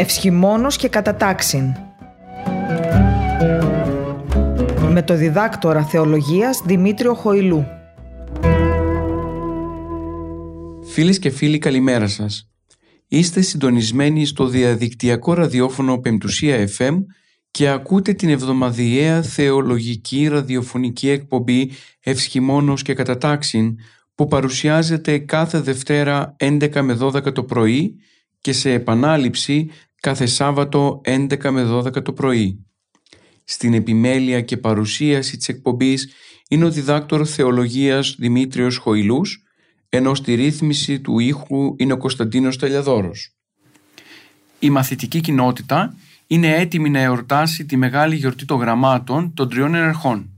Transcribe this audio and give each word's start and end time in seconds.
Ευσχημόνος 0.00 0.76
και 0.76 0.88
κατατάξιν. 0.88 1.74
Με 4.90 5.02
το 5.02 5.16
διδάκτορα 5.16 5.84
θεολογίας 5.84 6.62
Δημήτριο 6.64 7.14
Χοηλού. 7.14 7.66
Φίλες 10.92 11.18
και 11.18 11.30
φίλοι 11.30 11.58
καλημέρα 11.58 12.06
σας. 12.06 12.50
Είστε 13.08 13.40
συντονισμένοι 13.40 14.24
στο 14.24 14.46
διαδικτυακό 14.46 15.34
ραδιόφωνο 15.34 15.98
Πεμπτουσία 15.98 16.68
FM 16.78 16.96
και 17.50 17.68
ακούτε 17.68 18.12
την 18.12 18.28
εβδομαδιαία 18.28 19.22
θεολογική 19.22 20.28
ραδιοφωνική 20.28 21.08
εκπομπή 21.08 21.70
Ευσχημόνος 22.00 22.82
και 22.82 22.94
Κατατάξιν 22.94 23.76
που 24.14 24.26
παρουσιάζεται 24.26 25.18
κάθε 25.18 25.60
Δευτέρα 25.60 26.36
11 26.38 26.80
με 26.80 26.98
12 27.00 27.34
το 27.34 27.44
πρωί 27.44 27.94
και 28.40 28.52
σε 28.52 28.72
επανάληψη 28.72 29.70
κάθε 30.00 30.26
Σάββατο 30.26 31.00
11 31.04 31.50
με 31.50 31.64
12 31.64 32.04
το 32.04 32.12
πρωί. 32.12 32.66
Στην 33.44 33.74
επιμέλεια 33.74 34.40
και 34.40 34.56
παρουσίαση 34.56 35.36
της 35.36 35.48
εκπομπής 35.48 36.12
είναι 36.48 36.64
ο 36.64 36.70
διδάκτορ 36.70 37.26
θεολογίας 37.28 38.16
Δημήτριος 38.18 38.76
Χοηλούς, 38.76 39.44
ενώ 39.88 40.14
στη 40.14 40.34
ρύθμιση 40.34 41.00
του 41.00 41.18
ήχου 41.18 41.74
είναι 41.76 41.92
ο 41.92 41.96
Κωνσταντίνος 41.96 42.56
Τελιαδόρος. 42.58 43.34
Η 44.58 44.70
μαθητική 44.70 45.20
κοινότητα 45.20 45.96
είναι 46.26 46.54
έτοιμη 46.54 46.90
να 46.90 46.98
εορτάσει 46.98 47.64
τη 47.64 47.76
μεγάλη 47.76 48.16
γιορτή 48.16 48.44
των 48.44 48.58
γραμμάτων 48.58 49.34
των 49.34 49.48
τριών 49.48 49.74
ενερχών. 49.74 50.30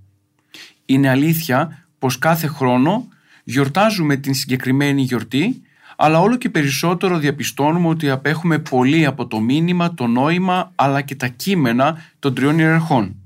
Είναι 0.86 1.08
αλήθεια 1.08 1.88
πως 1.98 2.18
κάθε 2.18 2.46
χρόνο 2.46 3.08
γιορτάζουμε 3.44 4.16
την 4.16 4.34
συγκεκριμένη 4.34 5.02
γιορτή 5.02 5.62
αλλά 6.04 6.20
όλο 6.20 6.36
και 6.36 6.50
περισσότερο 6.50 7.18
διαπιστώνουμε 7.18 7.88
ότι 7.88 8.10
απέχουμε 8.10 8.58
πολύ 8.58 9.06
από 9.06 9.26
το 9.26 9.40
μήνυμα, 9.40 9.94
το 9.94 10.06
νόημα 10.06 10.72
αλλά 10.74 11.00
και 11.00 11.14
τα 11.14 11.26
κείμενα 11.26 12.04
των 12.18 12.34
τριών 12.34 12.58
ιεραρχών. 12.58 13.16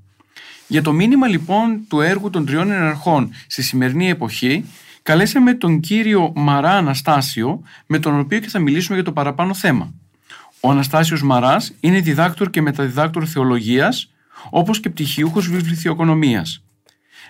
Για 0.66 0.82
το 0.82 0.92
μήνυμα 0.92 1.28
λοιπόν 1.28 1.80
του 1.88 2.00
έργου 2.00 2.30
των 2.30 2.46
τριών 2.46 2.68
ιεραρχών 2.68 3.30
στη 3.46 3.62
σημερινή 3.62 4.08
εποχή 4.08 4.64
καλέσαμε 5.02 5.54
τον 5.54 5.80
κύριο 5.80 6.32
Μαρά 6.34 6.70
Αναστάσιο 6.70 7.62
με 7.86 7.98
τον 7.98 8.18
οποίο 8.18 8.38
και 8.38 8.48
θα 8.48 8.58
μιλήσουμε 8.58 8.94
για 8.94 9.04
το 9.04 9.12
παραπάνω 9.12 9.54
θέμα. 9.54 9.94
Ο 10.60 10.70
Αναστάσιος 10.70 11.22
Μαράς 11.22 11.74
είναι 11.80 12.00
διδάκτορ 12.00 12.50
και 12.50 12.62
μεταδιδάκτορ 12.62 13.24
θεολογίας 13.28 14.12
όπως 14.50 14.80
και 14.80 14.90
πτυχιούχος 14.90 15.48
βιβλιοθεοκονομίας. 15.48 16.64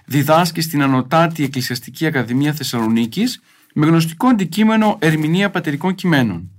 Διδάσκει 0.05 0.61
στην 0.61 0.83
Ανωτάτη 0.83 1.45
Εκκλησιαστική 1.45 2.07
Ακαδημία 2.07 2.53
Θεσσαλονίκης 2.53 3.41
με 3.79 3.87
γνωστικό 3.87 4.29
αντικείμενο 4.29 4.97
ερμηνεία 5.01 5.51
πατερικών 5.51 5.95
κειμένων. 5.95 6.51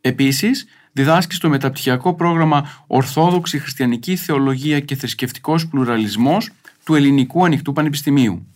Επίσης, 0.00 0.66
διδάσκει 0.92 1.34
στο 1.34 1.48
μεταπτυχιακό 1.48 2.14
πρόγραμμα 2.14 2.84
Ορθόδοξη 2.86 3.58
Χριστιανική 3.58 4.16
Θεολογία 4.16 4.80
και 4.80 4.94
Θρησκευτικός 4.94 5.68
Πλουραλισμός 5.68 6.50
του 6.84 6.94
Ελληνικού 6.94 7.44
Ανοιχτού 7.44 7.72
Πανεπιστημίου. 7.72 8.46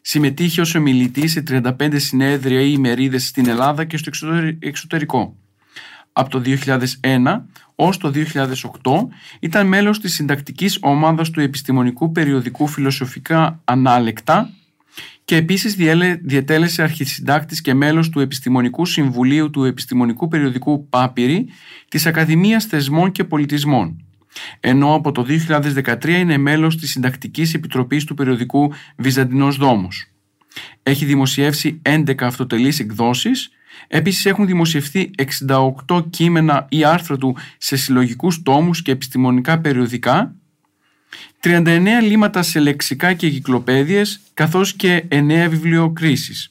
Συμμετείχε 0.00 0.60
ως 0.60 0.74
ομιλητής 0.74 1.32
σε 1.32 1.42
35 1.48 1.98
συνέδρια 1.98 2.60
ή 2.60 2.72
ημερίδες 2.74 3.26
στην 3.26 3.48
Ελλάδα 3.48 3.84
και 3.84 3.96
στο 3.96 4.10
εξωτερικό. 4.58 5.36
Από 6.12 6.30
το 6.30 6.42
2001 6.44 7.42
ως 7.74 7.96
το 7.96 8.12
2008 8.14 9.08
ήταν 9.40 9.66
μέλος 9.66 10.00
της 10.00 10.14
συντακτικής 10.14 10.78
ομάδας 10.80 11.30
του 11.30 11.40
επιστημονικού 11.40 12.12
περιοδικού 12.12 12.66
Φιλοσοφικά 12.66 13.60
Ανάλεκτα 13.64 14.50
και 15.26 15.36
επίσης 15.36 15.74
διετέλεσε 16.22 16.82
αρχισυντάκτης 16.82 17.60
και 17.60 17.74
μέλος 17.74 18.08
του 18.08 18.20
Επιστημονικού 18.20 18.84
Συμβουλίου 18.84 19.50
του 19.50 19.64
Επιστημονικού 19.64 20.28
Περιοδικού 20.28 20.88
Πάπυρη 20.88 21.48
της 21.88 22.06
Ακαδημίας 22.06 22.64
Θεσμών 22.64 23.12
και 23.12 23.24
Πολιτισμών. 23.24 24.04
Ενώ 24.60 24.94
από 24.94 25.12
το 25.12 25.26
2013 25.28 26.08
είναι 26.08 26.36
μέλος 26.36 26.76
της 26.76 26.90
Συντακτικής 26.90 27.54
Επιτροπής 27.54 28.04
του 28.04 28.14
περιοδικού 28.14 28.72
Βυζαντινός 28.96 29.56
Δόμος. 29.56 30.12
Έχει 30.82 31.04
δημοσιεύσει 31.04 31.80
11 31.82 32.14
αυτοτελείς 32.20 32.80
εκδόσεις, 32.80 33.50
επίσης 33.88 34.26
έχουν 34.26 34.46
δημοσιευθεί 34.46 35.10
68 35.86 36.10
κείμενα 36.10 36.66
ή 36.68 36.84
άρθρα 36.84 37.16
του 37.16 37.36
σε 37.58 37.76
συλλογικούς 37.76 38.42
τόμους 38.42 38.82
και 38.82 38.90
επιστημονικά 38.90 39.60
περιοδικά 39.60 40.34
39 41.46 42.02
λίματα 42.02 42.42
σε 42.42 42.60
λεξικά 42.60 43.12
και 43.12 43.28
κυκλοπαίδειες, 43.28 44.20
καθώς 44.34 44.72
και 44.72 45.04
9 45.08 45.48
βιβλιοκρίσεις. 45.48 46.50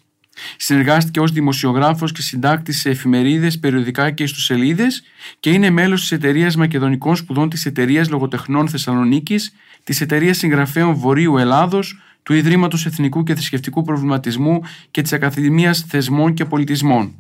Συνεργάστηκε 0.58 1.20
ως 1.20 1.32
δημοσιογράφος 1.32 2.12
και 2.12 2.22
συντάκτης 2.22 2.80
σε 2.80 2.90
εφημερίδες, 2.90 3.60
περιοδικά 3.60 4.12
και 4.12 4.24
ιστοσελίδες 4.24 5.04
και 5.40 5.50
είναι 5.50 5.70
μέλος 5.70 6.02
της 6.02 6.12
εταιρείας 6.12 6.56
Μακεδονικών 6.56 7.16
Σπουδών 7.16 7.50
της 7.50 7.66
εταιρείας 7.66 8.10
Λογοτεχνών 8.10 8.70
Θεσσαλονίκης, 8.70 9.56
της 9.84 10.02
εταιρείας 10.02 10.38
Συγγραφέων 10.38 10.94
Βορείου 10.94 11.38
Ελλάδος, 11.38 12.00
του 12.24 12.34
Ιδρύματος 12.34 12.86
Εθνικού 12.86 13.24
και 13.24 13.34
Θρησκευτικού 13.34 13.84
Προβληματισμού 13.84 14.62
και 14.92 15.02
της 15.02 15.14
Ακαδημίας 15.14 15.86
Θεσμών 15.90 16.34
και 16.34 16.46
Πολιτισμών. 16.46 17.16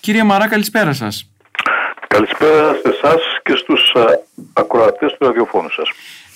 Κύριε 0.00 0.24
Μαρά, 0.24 0.48
καλησπέρα 0.48 0.92
σας. 0.92 1.30
Καλησπέρα 2.08 2.72
σε 2.72 2.88
εσάς 2.88 3.20
και 3.42 3.54
στους 3.56 3.92
ακροατές 4.52 5.16
του 5.18 5.26
ραδιοφώνου 5.26 5.70
σας. 5.70 5.88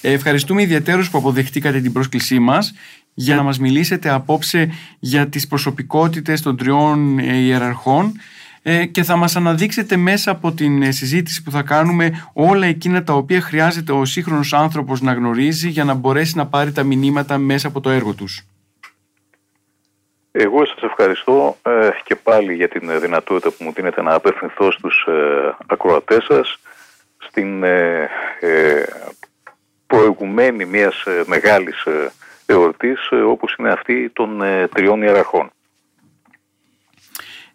Ευχαριστούμε 0.03 0.63
ιδιαίτερως 0.63 1.11
που 1.11 1.19
αποδεχτήκατε 1.19 1.81
την 1.81 1.93
πρόσκλησή 1.93 2.39
μας 2.39 2.75
για 3.15 3.37
να 3.37 3.43
μας 3.43 3.59
μιλήσετε 3.59 4.09
απόψε 4.11 4.71
για 4.99 5.29
τις 5.29 5.47
προσωπικότητες 5.47 6.43
των 6.43 6.57
τριών 6.57 7.19
ε, 7.19 7.37
ιεραρχών 7.37 8.13
ε, 8.63 8.87
και 8.87 9.03
θα 9.03 9.17
μας 9.17 9.37
αναδείξετε 9.37 9.97
μέσα 9.97 10.31
από 10.31 10.53
την 10.53 10.83
ε, 10.83 10.91
συζήτηση 10.91 11.43
που 11.43 11.51
θα 11.51 11.63
κάνουμε 11.63 12.31
όλα 12.33 12.67
εκείνα 12.67 13.03
τα 13.03 13.13
οποία 13.13 13.41
χρειάζεται 13.41 13.93
ο 13.93 14.05
σύγχρονος 14.05 14.53
άνθρωπος 14.53 15.01
να 15.01 15.13
γνωρίζει 15.13 15.69
για 15.69 15.85
να 15.85 15.95
μπορέσει 15.95 16.37
να 16.37 16.47
πάρει 16.47 16.73
τα 16.73 16.83
μηνύματα 16.83 17.39
μέσα 17.39 17.69
από 17.69 17.81
το 17.81 17.91
έργο 17.91 18.15
τους. 18.15 18.45
Εγώ 20.33 20.67
σας 20.67 20.83
ευχαριστώ 20.83 21.57
και 22.05 22.15
πάλι 22.15 22.55
για 22.55 22.69
την 22.69 23.01
δυνατότητα 23.01 23.51
που 23.51 23.65
μου 23.65 23.73
δίνετε 23.73 24.03
να 24.03 24.15
απευθυνθώ 24.15 24.71
στους 24.71 25.07
ακροατές 25.67 26.25
σας 26.25 26.59
στην 27.19 27.65
προηγουμένη 29.91 30.65
μιας 30.65 31.05
ε, 31.05 31.23
μεγάλης 31.27 31.85
ε, 31.85 32.13
εορτής 32.47 33.09
ε, 33.11 33.17
όπως 33.17 33.55
είναι 33.59 33.73
αυτή 33.73 34.11
των 34.13 34.43
τριών 34.75 35.03
ιεραρχών. 35.03 35.51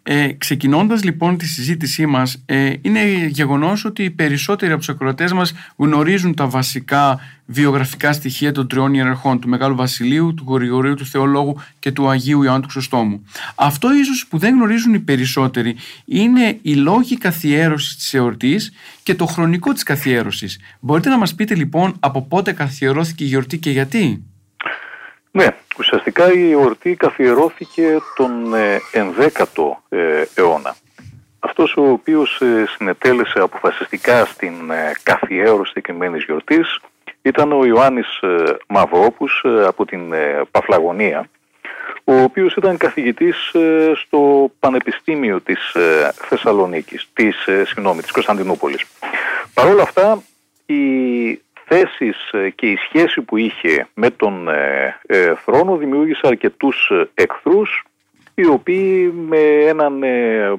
Ε, 0.08 0.32
ξεκινώντας 0.32 1.04
λοιπόν 1.04 1.36
τη 1.36 1.46
συζήτησή 1.46 2.06
μας, 2.06 2.42
ε, 2.46 2.72
είναι 2.80 3.00
γεγονός 3.26 3.84
ότι 3.84 4.02
οι 4.02 4.10
περισσότεροι 4.10 4.70
από 4.70 4.80
τους 4.80 4.88
ακροατές 4.88 5.32
μας 5.32 5.54
γνωρίζουν 5.76 6.34
τα 6.34 6.46
βασικά 6.46 7.20
βιογραφικά 7.46 8.12
στοιχεία 8.12 8.52
των 8.52 8.68
τριών 8.68 8.94
ιεραρχών, 8.94 9.40
του 9.40 9.48
Μεγάλου 9.48 9.76
Βασιλείου, 9.76 10.34
του 10.34 10.54
Γρηγορίου 10.54 10.94
του 10.94 11.06
Θεολόγου 11.06 11.60
και 11.78 11.92
του 11.92 12.08
Αγίου 12.08 12.42
Ιωάννου 12.42 12.60
του 12.60 12.68
Χρυσοστόμου. 12.68 13.26
Αυτό 13.54 13.94
ίσως 13.94 14.26
που 14.26 14.38
δεν 14.38 14.54
γνωρίζουν 14.54 14.94
οι 14.94 14.98
περισσότεροι 14.98 15.76
είναι 16.04 16.58
οι 16.62 16.74
λόγοι 16.74 17.18
καθιέρωσης 17.18 17.96
της 17.96 18.14
εορτής 18.14 18.72
και 19.02 19.14
το 19.14 19.26
χρονικό 19.26 19.72
της 19.72 19.82
καθιέρωσης. 19.82 20.60
Μπορείτε 20.80 21.08
να 21.08 21.18
μας 21.18 21.34
πείτε 21.34 21.54
λοιπόν 21.54 21.96
από 22.00 22.22
πότε 22.22 22.52
καθιερώθηκε 22.52 23.24
η 23.24 23.26
γιορτή 23.26 23.58
και 23.58 23.70
γιατί; 23.70 24.24
Ναι, 25.30 25.46
ουσιαστικά 25.78 26.32
η 26.32 26.50
εορτή 26.50 26.94
καθιερώθηκε 26.94 27.98
τον 28.16 28.54
11ο 28.92 29.76
ε, 29.88 29.98
ε, 29.98 30.26
αιώνα. 30.34 30.76
Αυτός 31.38 31.76
ο 31.76 31.90
οποίος 31.90 32.40
ε, 32.40 32.64
συνετέλεσε 32.76 33.38
αποφασιστικά 33.38 34.24
στην 34.24 34.54
καθιέρωση 35.02 35.66
συγκεκριμένη 35.66 36.18
γιορτής 36.18 36.78
ήταν 37.22 37.52
ο 37.52 37.64
Ιωάννης 37.64 38.20
Μαυρόπους 38.66 39.44
από 39.66 39.84
την 39.84 40.00
Παφλαγωνία, 40.50 41.28
ο 42.04 42.14
οποίος 42.14 42.54
ήταν 42.54 42.76
καθηγητής 42.76 43.36
στο 43.94 44.50
Πανεπιστήμιο 44.58 45.40
της 45.40 45.76
Θεσσαλονίκης, 46.14 47.08
της, 47.12 47.36
συγγνώμη, 47.64 48.02
της 48.02 48.10
Κωνσταντινούπολης. 48.10 48.84
Παρ' 49.54 49.66
όλα 49.66 49.82
αυτά, 49.82 50.22
η 50.66 50.76
θέσεις 51.68 52.30
ε, 52.32 52.50
και 52.50 52.66
η 52.66 52.76
σχέση 52.76 53.20
που 53.20 53.36
είχε 53.36 53.86
με 53.94 54.10
τον 54.10 54.48
ε, 54.48 54.98
ε, 55.06 55.34
θρόνο 55.34 55.76
δημιούργησε 55.76 56.20
αρκετούς 56.22 56.92
εχθρούς 57.14 57.84
οι 58.34 58.46
οποίοι 58.46 59.12
με 59.28 59.38
έναν 59.66 60.02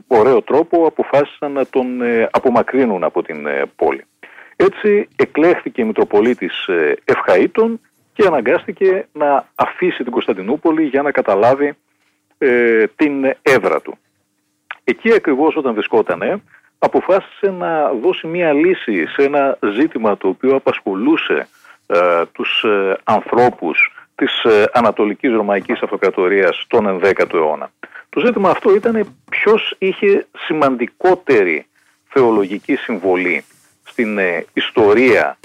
ωραίο 0.08 0.42
τρόπο 0.42 0.86
αποφάσισαν 0.86 1.52
να 1.52 1.66
τον 1.66 2.02
απομακρύνουν 2.32 3.04
από 3.04 3.24
την 3.24 3.48
πόλη. 3.76 4.06
Έτσι 4.56 5.08
εκλέχθηκε 5.16 5.82
η 5.82 5.86
Μητροπολίτης 5.86 6.70
Ευχαΐτων 7.06 7.80
και 8.14 8.28
αναγκάστηκε 8.28 9.08
να 9.12 9.48
αφήσει 9.56 10.04
την 10.04 10.12
Κωνσταντινούπολη 10.12 10.84
για 10.84 11.02
να 11.02 11.12
καταλάβει 11.12 11.74
την 12.96 13.26
έδρα 13.42 13.82
του. 13.82 13.98
Εκεί 14.84 15.14
ακριβώς 15.14 15.56
όταν 15.56 15.74
βρισκότανε 15.74 16.42
αποφάσισε 16.80 17.52
να 17.52 17.92
δώσει 17.94 18.28
μία 18.28 18.54
λύση 18.54 19.06
σε 19.08 19.24
ένα 19.24 19.58
ζήτημα 19.74 20.18
το 20.18 20.28
οποίο 20.28 20.56
απασχολούσε 20.56 21.48
ε, 21.88 22.26
τους 22.32 22.64
ε, 22.64 22.98
ανθρώπους 23.04 23.92
της 24.16 24.44
ε, 24.44 24.66
Ανατολικής 24.74 25.32
Ρωμαϊκής 25.32 25.82
Αυτοκρατορίας 25.82 26.66
τον 26.68 27.00
11ο 27.02 27.34
αιώνα. 27.34 27.72
Το 28.10 28.20
ζήτημα 28.26 28.50
αυτό 28.50 28.76
ήταν 28.76 29.16
ποιος 29.30 29.76
είχε 29.78 30.28
σημαντικότερη 30.38 31.68
θεολογική 32.10 32.76
συμβολή 32.76 33.44
στην 33.84 34.20
ιστορία 34.54 35.38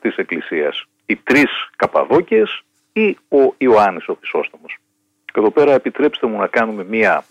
της 0.00 0.16
Εκκλησίας. 0.16 0.84
Οι 1.06 1.16
τρεις 1.16 1.50
Καπαδόκες 1.76 2.62
ή 2.92 3.18
ο 3.28 3.54
Ιωάννης 3.58 4.08
ο 4.08 4.14
Χρυσόστομος. 4.14 4.76
Και 5.24 5.40
εδώ 5.40 5.50
πέρα 5.50 5.72
επιτρέψτε 5.72 6.26
μου 6.26 6.38
να 6.38 6.46
κάνουμε 6.46 6.84
μία 6.84 7.24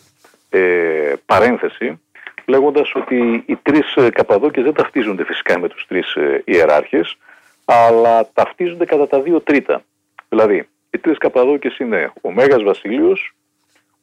ε, 0.50 1.14
παρένθεση 1.26 2.02
λέγοντας 2.46 2.96
ότι 2.96 3.44
οι 3.46 3.56
τρεις 3.56 3.96
ε, 3.96 4.10
Καπαδόκες 4.10 4.64
δεν 4.64 4.74
ταυτίζονται 4.74 5.26
φυσικά 5.26 5.60
με 5.60 5.68
τους 5.68 5.86
τρεις 5.88 6.16
ε, 6.16 6.42
ιεράρχες 6.46 7.18
αλλά 7.66 8.30
ταυτίζονται 8.34 8.86
κατά 8.86 9.08
τα 9.08 9.22
δύο 9.22 9.42
τρίτα. 9.42 9.84
Δηλαδή, 10.30 10.68
οι 10.90 10.98
τρεις 10.98 11.18
Καπαδόκες 11.18 11.78
είναι 11.78 12.12
ο 12.22 12.32
Μέγας 12.32 12.64
Βασίλειος, 12.64 13.36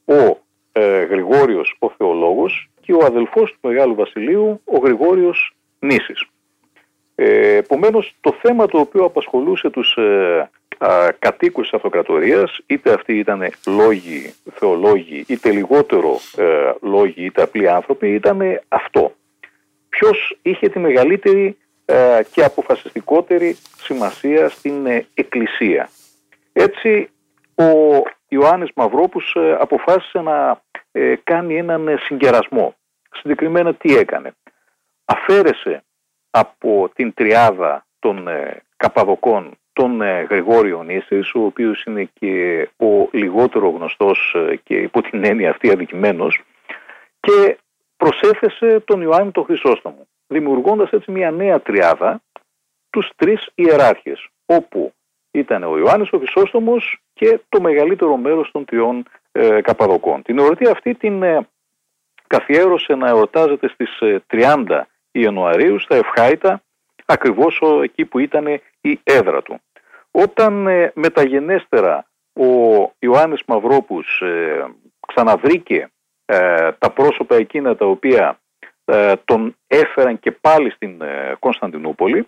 ο 0.04 0.36
ε, 0.72 1.02
Γρηγόριος 1.02 1.76
ο 1.78 1.90
Θεολόγος 1.90 2.70
και 2.80 2.92
ο 2.92 3.04
αδελφός 3.04 3.50
του 3.50 3.68
Μεγάλου 3.68 3.94
Βασιλείου, 3.94 4.60
ο 4.64 4.78
Γρηγόριος 4.78 5.56
Νήσης. 5.78 6.24
Ε, 7.14 7.56
επομένως, 7.56 8.14
το 8.20 8.36
θέμα 8.42 8.66
το 8.66 8.78
οποίο 8.78 9.04
απασχολούσε 9.04 9.70
τους 9.70 9.96
ε, 9.96 10.50
α, 10.78 11.12
κατοίκους 11.18 11.62
της 11.62 11.72
αυτοκρατορίας, 11.72 12.58
είτε 12.66 12.92
αυτοί 12.92 13.18
ήταν 13.18 13.52
λόγοι, 13.66 14.34
θεολόγοι, 14.52 15.24
είτε 15.28 15.50
λιγότερο 15.50 16.18
ε, 16.36 16.72
λόγοι, 16.80 17.24
είτε 17.24 17.42
απλοί 17.42 17.68
άνθρωποι, 17.68 18.14
ήταν 18.14 18.60
αυτό. 18.68 19.12
Ποιος 19.88 20.38
είχε 20.42 20.68
τη 20.68 20.78
μεγαλύτερη 20.78 21.56
ε, 21.90 22.20
και 22.32 22.44
αποφασιστικότερη 22.44 23.56
σημασία 23.76 24.48
στην 24.48 24.86
ε, 24.86 25.06
Εκκλησία. 25.14 25.88
Έτσι, 26.52 27.10
ο 27.54 27.64
Ιωάννης 28.28 28.70
Μαυρόπους 28.74 29.34
ε, 29.36 29.56
αποφάσισε 29.60 30.20
να 30.20 30.62
κάνει 31.24 31.56
έναν 31.56 31.98
συγκερασμό. 32.00 32.74
Συγκεκριμένα 33.10 33.74
τι 33.74 33.96
έκανε. 33.96 34.32
Αφαίρεσε 35.04 35.84
από 36.30 36.90
την 36.94 37.14
τριάδα 37.14 37.86
των 37.98 38.28
Καπαδοκών 38.76 39.58
τον 39.78 40.02
Γρηγόριο 40.30 40.82
Νήσης, 40.82 41.34
ο 41.34 41.44
οποίος 41.44 41.84
είναι 41.84 42.10
και 42.18 42.68
ο 42.76 43.08
λιγότερο 43.10 43.68
γνωστός 43.68 44.36
και 44.64 44.74
υπό 44.74 45.02
την 45.02 45.24
έννοια 45.24 45.50
αυτή 45.50 45.70
αδικημένος 45.70 46.40
και 47.20 47.58
προσέθεσε 47.96 48.80
τον 48.80 49.00
Ιωάννη 49.00 49.30
τον 49.30 49.44
Χρυσόστομο 49.44 50.06
δημιουργώντας 50.28 50.90
έτσι 50.90 51.10
μια 51.10 51.30
νέα 51.30 51.60
τριάδα 51.60 52.22
τους 52.90 53.10
τρεις 53.16 53.48
ιεράρχες, 53.54 54.28
όπου 54.46 54.92
ήταν 55.30 55.62
ο 55.62 55.78
Ιωάννης 55.78 56.12
ο 56.12 56.18
Χρυσόστομος 56.18 56.98
και 57.12 57.40
το 57.48 57.60
μεγαλύτερο 57.60 58.16
μέρος 58.16 58.50
των 58.50 58.64
τριών 58.64 59.04
ε, 59.32 59.60
Καπαδοκών. 59.60 60.22
Την 60.22 60.38
εορτή 60.38 60.68
αυτή 60.68 60.94
την 60.94 61.22
ε, 61.22 61.48
καθιέρωσε 62.26 62.94
να 62.94 63.08
εορτάζεται 63.08 63.68
στις 63.68 63.98
30 64.32 64.64
ε, 64.68 64.82
Ιανουαρίου 65.10 65.78
στα 65.78 65.96
Ευχάητα, 65.96 66.62
ακριβώς 67.06 67.60
εκεί 67.82 68.04
που 68.04 68.18
ήταν 68.18 68.46
η 68.80 69.00
έδρα 69.02 69.42
του. 69.42 69.60
Όταν 70.10 70.66
ε, 70.66 70.92
μεταγενέστερα 70.94 72.06
ο 72.32 72.46
Ιωάννης 72.98 73.42
Μαυρόπους 73.46 74.22
ξαναβρήκε 75.06 75.90
τα 76.78 76.90
πρόσωπα 76.94 77.36
εκείνα 77.36 77.76
τα 77.76 77.86
οποία 77.86 78.38
ε, 78.90 79.12
τον 79.24 79.56
έφεραν 79.66 80.18
και 80.18 80.30
πάλι 80.30 80.70
στην 80.70 81.02
ε, 81.02 81.36
Κωνσταντινούπολη 81.38 82.26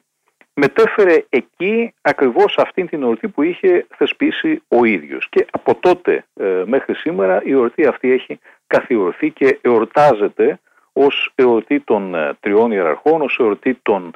μετέφερε 0.55 1.25
εκεί 1.29 1.95
ακριβώς 2.01 2.55
αυτήν 2.59 2.89
την 2.89 3.03
εορτή 3.03 3.29
που 3.29 3.43
είχε 3.43 3.87
θεσπίσει 3.97 4.63
ο 4.69 4.85
ίδιος. 4.85 5.29
Και 5.29 5.47
από 5.51 5.75
τότε 5.75 6.25
ε, 6.35 6.63
μέχρι 6.67 6.95
σήμερα 6.95 7.43
η 7.45 7.51
εορτή 7.53 7.87
αυτή 7.87 8.13
έχει 8.13 8.39
καθιερωθεί 8.67 9.31
και 9.31 9.59
εορτάζεται 9.61 10.61
ως 10.93 11.33
εορτή 11.35 11.81
των 11.81 12.15
τριών 12.41 12.73
ιεραρχών, 12.73 13.23
ως 13.23 13.37
εορτή 13.41 13.79
των 13.83 14.15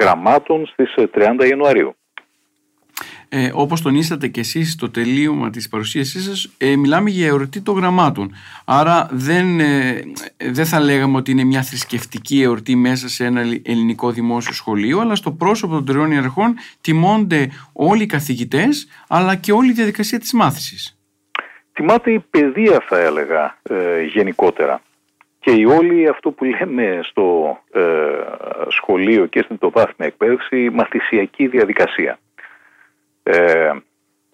γραμμάτων 0.00 0.66
στις 0.66 0.94
30 1.14 1.46
Ιανουαρίου 1.48 1.94
ε, 3.34 3.50
όπως 3.54 3.82
τονίσατε 3.82 4.28
και 4.28 4.40
εσείς 4.40 4.72
στο 4.72 4.90
τελείωμα 4.90 5.50
της 5.50 5.68
παρουσίασής 5.68 6.24
σας, 6.24 6.54
ε, 6.58 6.76
μιλάμε 6.76 7.10
για 7.10 7.26
εορτή 7.26 7.60
των 7.60 7.76
γραμμάτων. 7.76 8.32
Άρα 8.64 9.08
δεν, 9.10 9.60
ε, 9.60 10.00
δεν 10.36 10.64
θα 10.64 10.80
λέγαμε 10.80 11.16
ότι 11.16 11.30
είναι 11.30 11.44
μια 11.44 11.62
θρησκευτική 11.62 12.42
εορτή 12.42 12.76
μέσα 12.76 13.08
σε 13.08 13.24
ένα 13.24 13.40
ελληνικό 13.40 14.10
δημόσιο 14.10 14.52
σχολείο, 14.52 15.00
αλλά 15.00 15.14
στο 15.14 15.30
πρόσωπο 15.30 15.74
των 15.74 15.84
τριών 15.84 16.10
ιεραρχών 16.10 16.54
τιμώνται 16.80 17.48
όλοι 17.72 18.02
οι 18.02 18.06
καθηγητές, 18.06 18.88
αλλά 19.08 19.36
και 19.36 19.52
όλη 19.52 19.70
η 19.70 19.72
διαδικασία 19.72 20.18
της 20.18 20.32
μάθησης. 20.32 20.98
Τιμάται 21.72 22.10
η 22.10 22.24
παιδεία 22.30 22.84
θα 22.88 22.98
έλεγα 22.98 23.58
ε, 23.62 24.02
γενικότερα. 24.02 24.80
Και 25.40 25.50
η 25.50 25.64
όλη 25.64 26.08
αυτό 26.08 26.30
που 26.30 26.44
λέμε 26.44 27.00
στο 27.02 27.58
ε, 27.72 27.80
σχολείο 28.68 29.26
και 29.26 29.42
στην 29.42 29.58
τοπάθμια 29.58 30.06
εκπαίδευση 30.06 30.70
μαθησιακή 30.72 31.46
διαδικασία. 31.46 32.18
Ε, 33.22 33.70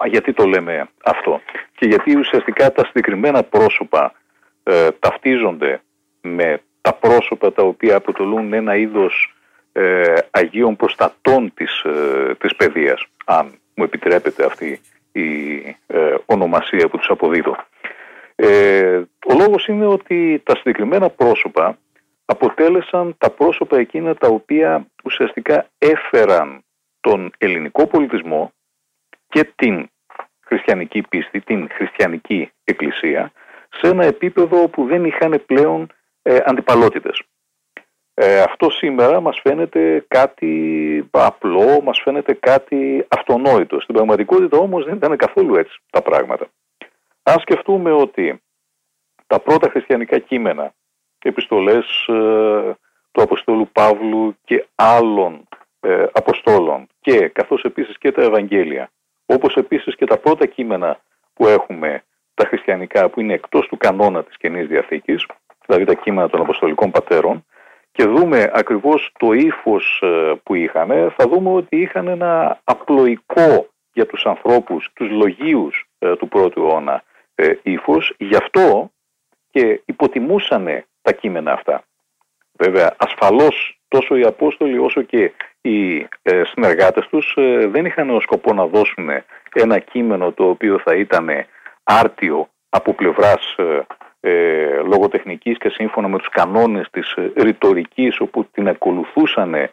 γιατί 0.04 0.32
το 0.32 0.44
λέμε 0.44 0.88
αυτό; 1.04 1.40
Και 1.76 1.86
γιατί 1.86 2.18
ουσιαστικά 2.18 2.72
τα 2.72 2.84
συγκεκριμένα 2.84 3.42
πρόσωπα 3.42 4.12
ε, 4.62 4.88
ταυτίζονται 4.98 5.80
με 6.20 6.60
τα 6.80 6.92
πρόσωπα 6.92 7.52
τα 7.52 7.62
οποία 7.62 7.96
αποτελούν 7.96 8.52
ένα 8.52 8.76
είδος 8.76 9.34
ε, 9.72 10.14
Αγίων 10.30 10.76
προστατών 10.76 11.52
της, 11.54 11.82
ε, 11.82 12.34
της 12.34 12.56
παιδείας, 12.56 13.06
αν 13.24 13.58
μου 13.74 13.84
επιτρέπετε 13.84 14.44
αυτή 14.44 14.80
η 15.12 15.56
ε, 15.86 16.14
ονομασία 16.26 16.88
που 16.88 16.98
τους 16.98 17.10
αποδίδω. 17.10 17.56
Ε, 18.34 19.02
ο 19.26 19.34
λόγος 19.38 19.66
είναι 19.66 19.86
ότι 19.86 20.42
τα 20.44 20.56
συγκεκριμένα 20.56 21.08
πρόσωπα 21.08 21.78
αποτέλεσαν 22.24 23.14
τα 23.18 23.30
πρόσωπα 23.30 23.78
εκείνα 23.78 24.14
τα 24.14 24.28
οποία 24.28 24.86
ουσιαστικά 25.04 25.66
έφεραν 25.78 26.64
τον 27.00 27.30
ελληνικό 27.38 27.86
πολιτισμό 27.86 28.52
και 29.28 29.52
την 29.54 29.90
χριστιανική 30.46 31.02
πίστη, 31.08 31.40
την 31.40 31.68
χριστιανική 31.70 32.50
εκκλησία 32.64 33.32
σε 33.70 33.88
ένα 33.88 34.04
επίπεδο 34.04 34.68
που 34.68 34.86
δεν 34.86 35.04
είχαν 35.04 35.42
πλέον 35.46 35.86
ε, 36.22 36.38
αντιπαλότητες. 36.44 37.22
Ε, 38.14 38.40
αυτό 38.40 38.70
σήμερα 38.70 39.20
μας 39.20 39.40
φαίνεται 39.40 40.04
κάτι 40.08 41.08
απλό, 41.10 41.80
μας 41.82 42.00
φαίνεται 42.00 42.34
κάτι 42.34 43.06
αυτονόητο. 43.08 43.80
Στην 43.80 43.94
πραγματικότητα 43.94 44.58
όμως 44.58 44.84
δεν 44.84 44.94
ήταν 44.94 45.16
καθόλου 45.16 45.54
έτσι 45.54 45.80
τα 45.90 46.02
πράγματα. 46.02 46.46
Αν 47.22 47.38
σκεφτούμε 47.38 47.92
ότι 47.92 48.42
τα 49.26 49.40
πρώτα 49.40 49.68
χριστιανικά 49.68 50.18
κείμενα, 50.18 50.72
επιστολές 51.18 52.06
ε, 52.08 52.76
του 53.10 53.22
Αποστόλου 53.22 53.68
Παύλου 53.72 54.36
και 54.44 54.66
άλλων 54.74 55.48
ε, 55.80 56.06
Αποστόλων 56.12 56.86
και 57.00 57.28
καθώς 57.28 57.62
επίσης 57.62 57.98
και 57.98 58.12
τα 58.12 58.22
Ευαγγέλια 58.22 58.90
όπως 59.30 59.56
επίσης 59.56 59.96
και 59.96 60.06
τα 60.06 60.18
πρώτα 60.18 60.46
κείμενα 60.46 61.00
που 61.34 61.46
έχουμε 61.46 62.02
τα 62.34 62.46
χριστιανικά 62.46 63.08
που 63.08 63.20
είναι 63.20 63.34
εκτός 63.34 63.66
του 63.66 63.76
κανόνα 63.76 64.24
της 64.24 64.36
Καινής 64.36 64.66
Διαθήκης, 64.66 65.26
δηλαδή 65.66 65.84
τα 65.84 65.94
κείμενα 65.94 66.28
των 66.28 66.40
Αποστολικών 66.40 66.90
Πατέρων, 66.90 67.44
και 67.92 68.04
δούμε 68.04 68.50
ακριβώς 68.54 69.12
το 69.18 69.32
ύφος 69.32 70.00
ε, 70.02 70.32
που 70.42 70.54
είχαν, 70.54 71.12
θα 71.16 71.28
δούμε 71.28 71.50
ότι 71.50 71.76
είχαν 71.76 72.08
ένα 72.08 72.60
απλοϊκό 72.64 73.68
για 73.92 74.06
τους 74.06 74.26
ανθρώπους, 74.26 74.90
τους 74.94 75.10
λογίους 75.10 75.88
ε, 75.98 76.16
του 76.16 76.28
πρώτου 76.28 76.60
αιώνα 76.66 77.02
ε, 77.34 77.52
ύφος, 77.62 78.14
γι' 78.18 78.36
αυτό 78.36 78.90
και 79.50 79.82
υποτιμούσαν 79.84 80.84
τα 81.02 81.12
κείμενα 81.12 81.52
αυτά. 81.52 81.82
Βέβαια, 82.52 82.94
ασφαλώς 82.96 83.80
τόσο 83.88 84.16
οι 84.16 84.22
Απόστολοι 84.22 84.78
όσο 84.78 85.02
και 85.02 85.32
οι 85.60 86.08
ε, 86.22 86.42
συνεργάτες 86.44 87.06
τους 87.06 87.34
ε, 87.36 87.66
δεν 87.66 87.84
είχαν 87.84 88.10
ως 88.10 88.22
σκοπό 88.22 88.54
να 88.54 88.66
δώσουν 88.66 89.08
ένα 89.52 89.78
κείμενο 89.78 90.32
το 90.32 90.48
οποίο 90.48 90.78
θα 90.78 90.94
ήταν 90.94 91.28
άρτιο 91.82 92.48
από 92.68 92.94
πλευράς 92.94 93.56
ε, 94.20 94.80
λογοτεχνικής 94.82 95.58
και 95.58 95.68
σύμφωνα 95.68 96.08
με 96.08 96.18
τους 96.18 96.28
κανόνες 96.28 96.88
της 96.90 97.14
ρητορικής 97.36 98.20
όπου 98.20 98.44
την 98.52 98.68
ακολουθούσαν 98.68 99.70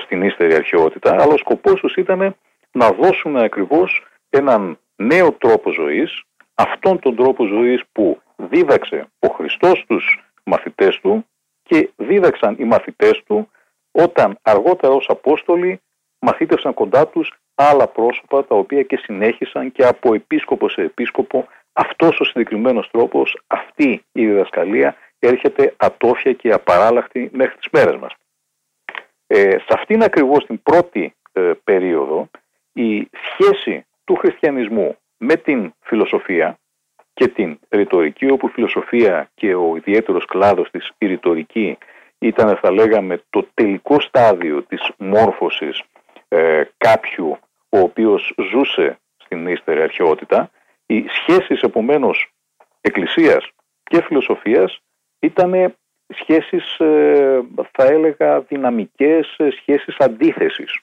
στην 0.00 0.22
ύστερη 0.22 0.54
αρχαιότητα 0.54 1.12
αλλά 1.12 1.24
ο 1.24 1.36
σκοπός 1.36 1.80
τους 1.80 1.94
ήταν 1.94 2.36
να 2.72 2.90
δώσουν 2.90 3.36
ακριβώς 3.36 4.06
έναν 4.30 4.78
νέο 4.96 5.32
τρόπο 5.32 5.70
ζωής 5.72 6.22
αυτόν 6.54 6.98
τον 6.98 7.16
τρόπο 7.16 7.44
ζωής 7.46 7.82
που 7.92 8.20
δίδαξε 8.36 9.06
ο 9.18 9.28
Χριστός 9.28 9.84
τους 9.88 10.24
μαθητές 10.44 11.00
του 11.00 11.26
και 11.62 11.90
δίδαξαν 11.96 12.56
οι 12.58 12.64
μαθητές 12.64 13.22
του 13.26 13.50
όταν 13.90 14.38
αργότερα 14.42 14.92
ως 14.92 15.06
Απόστολοι 15.08 15.80
μαθήτευσαν 16.18 16.74
κοντά 16.74 17.06
τους 17.06 17.32
άλλα 17.54 17.88
πρόσωπα 17.88 18.44
τα 18.44 18.54
οποία 18.54 18.82
και 18.82 18.96
συνέχισαν 18.96 19.72
και 19.72 19.84
από 19.84 20.14
επίσκοπο 20.14 20.68
σε 20.68 20.82
επίσκοπο 20.82 21.46
αυτός 21.72 22.20
ο 22.20 22.24
συγκεκριμένος 22.24 22.90
τρόπος, 22.90 23.38
αυτή 23.46 24.04
η 24.12 24.26
διδασκαλία 24.26 24.96
έρχεται 25.18 25.74
ατόφια 25.76 26.32
και 26.32 26.52
απαράλλαχτη 26.52 27.30
μέχρι 27.32 27.56
τις 27.56 27.68
μέρες 27.72 27.96
μας. 27.96 28.12
Ε, 29.26 29.50
σε 29.50 29.66
αυτήν 29.68 30.02
ακριβώς 30.02 30.46
την 30.46 30.62
πρώτη 30.62 31.14
ε, 31.32 31.52
περίοδο 31.64 32.28
η 32.72 33.08
σχέση 33.10 33.86
του 34.04 34.14
χριστιανισμού 34.14 34.96
με 35.16 35.36
την 35.36 35.72
φιλοσοφία 35.80 36.58
και 37.14 37.28
την 37.28 37.58
ρητορική 37.68 38.30
όπου 38.30 38.46
η 38.46 38.50
φιλοσοφία 38.50 39.30
και 39.34 39.54
ο 39.54 39.76
ιδιαίτερος 39.76 40.24
κλάδος 40.24 40.70
της 40.70 40.90
η 40.98 41.06
ρητορική 41.06 41.78
ήταν 42.18 42.56
θα 42.56 42.70
λέγαμε 42.70 43.22
το 43.30 43.48
τελικό 43.54 44.00
στάδιο 44.00 44.62
της 44.62 44.90
μόρφωσης 44.96 45.82
ε, 46.28 46.62
κάποιου 46.76 47.38
ο 47.68 47.78
οποίος 47.78 48.34
ζούσε 48.50 48.98
στην 49.16 49.46
ύστερη 49.46 49.82
αρχαιότητα. 49.82 50.50
Οι 50.86 51.04
σχέσεις 51.08 51.60
επομένως 51.60 52.32
εκκλησίας 52.80 53.48
και 53.82 54.02
φιλοσοφίας 54.02 54.80
ήταν 55.18 55.74
σχέσεις 56.08 56.78
ε, 56.78 57.40
θα 57.72 57.84
έλεγα 57.84 58.40
δυναμικές, 58.40 59.34
ε, 59.38 59.50
σχέσεις 59.50 59.96
αντίθεσης. 59.98 60.80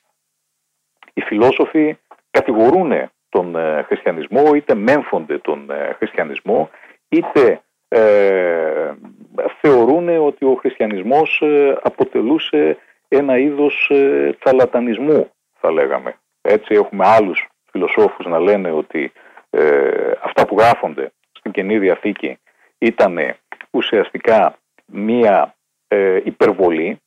Οι 1.13 1.21
φιλόσοφοι 1.21 1.97
κατηγορούν 2.29 3.09
τον 3.29 3.55
ε, 3.55 3.83
χριστιανισμό, 3.83 4.53
είτε 4.55 4.75
μέμφονται 4.75 5.37
τον 5.37 5.69
χριστιανισμό, 5.97 6.69
είτε 7.09 7.61
ε, 7.87 8.93
θεωρούν 9.61 10.09
ότι 10.09 10.45
ο 10.45 10.53
χριστιανισμός 10.53 11.43
αποτελούσε 11.81 12.77
ένα 13.07 13.37
είδος 13.37 13.91
τσαλατανισμού 14.39 15.31
θα 15.59 15.71
λέγαμε. 15.71 16.15
Έτσι 16.41 16.73
έχουμε 16.73 17.07
άλλους 17.07 17.47
φιλοσόφους 17.71 18.25
να 18.25 18.39
λένε 18.39 18.71
ότι 18.71 19.11
αυτά 20.23 20.45
που 20.45 20.55
γράφονται 20.57 21.11
στην 21.31 21.51
Καινή 21.51 21.79
Διαθήκη 21.79 22.37
ήταν 22.77 23.17
ουσιαστικά 23.71 24.57
μία 24.85 25.55
ε, 25.87 26.21
υπερβολή 26.23 26.99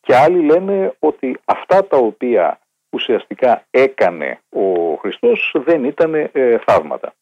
και 0.00 0.16
άλλοι 0.16 0.42
λένε 0.42 0.94
ότι 0.98 1.38
αυτά 1.44 1.86
τα 1.86 1.96
οποία 1.96 2.58
ουσιαστικά 2.90 3.64
έκανε 3.70 4.40
ο 4.48 4.94
Χριστός 4.94 5.54
δεν 5.58 5.84
ήταν 5.84 6.14
ε, 6.14 6.58
θαύματα. 6.66 7.14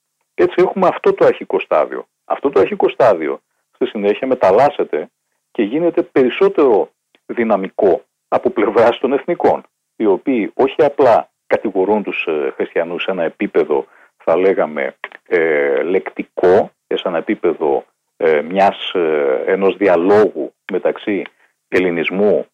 Έτσι 0.42 0.54
έχουμε 0.56 0.86
αυτό 0.86 1.12
το 1.12 1.26
αρχικό 1.26 1.60
στάδιο. 1.60 2.06
Αυτό 2.24 2.50
το 2.50 2.60
αρχικό 2.60 2.88
στάδιο 2.88 3.40
στη 3.74 3.86
συνέχεια 3.86 4.26
μεταλλάσσεται 4.26 5.10
και 5.50 5.62
γίνεται 5.62 6.02
περισσότερο 6.02 6.90
δυναμικό 7.26 8.02
από 8.28 8.50
πλευράς 8.50 8.98
των 8.98 9.12
εθνικών, 9.12 9.62
οι 9.96 10.06
οποίοι 10.06 10.50
όχι 10.54 10.84
απλά 10.84 11.28
κατηγορούν 11.46 12.02
τους 12.02 12.26
ε, 12.26 12.52
χριστιανούς 12.56 13.02
σε 13.02 13.10
ένα 13.10 13.22
επίπεδο 13.22 13.86
θα 14.16 14.36
λέγαμε 14.36 14.96
ε, 15.26 15.82
λεκτικό, 15.82 16.70
σε 16.94 17.08
ένα 17.08 17.18
επίπεδο 17.18 17.84
ε, 18.16 18.42
μιας, 18.42 18.92
ε, 18.94 19.42
ενός 19.46 19.76
διαλόγου 19.76 20.52
μεταξύ 20.72 21.22
ελληνισμού, 21.68 22.46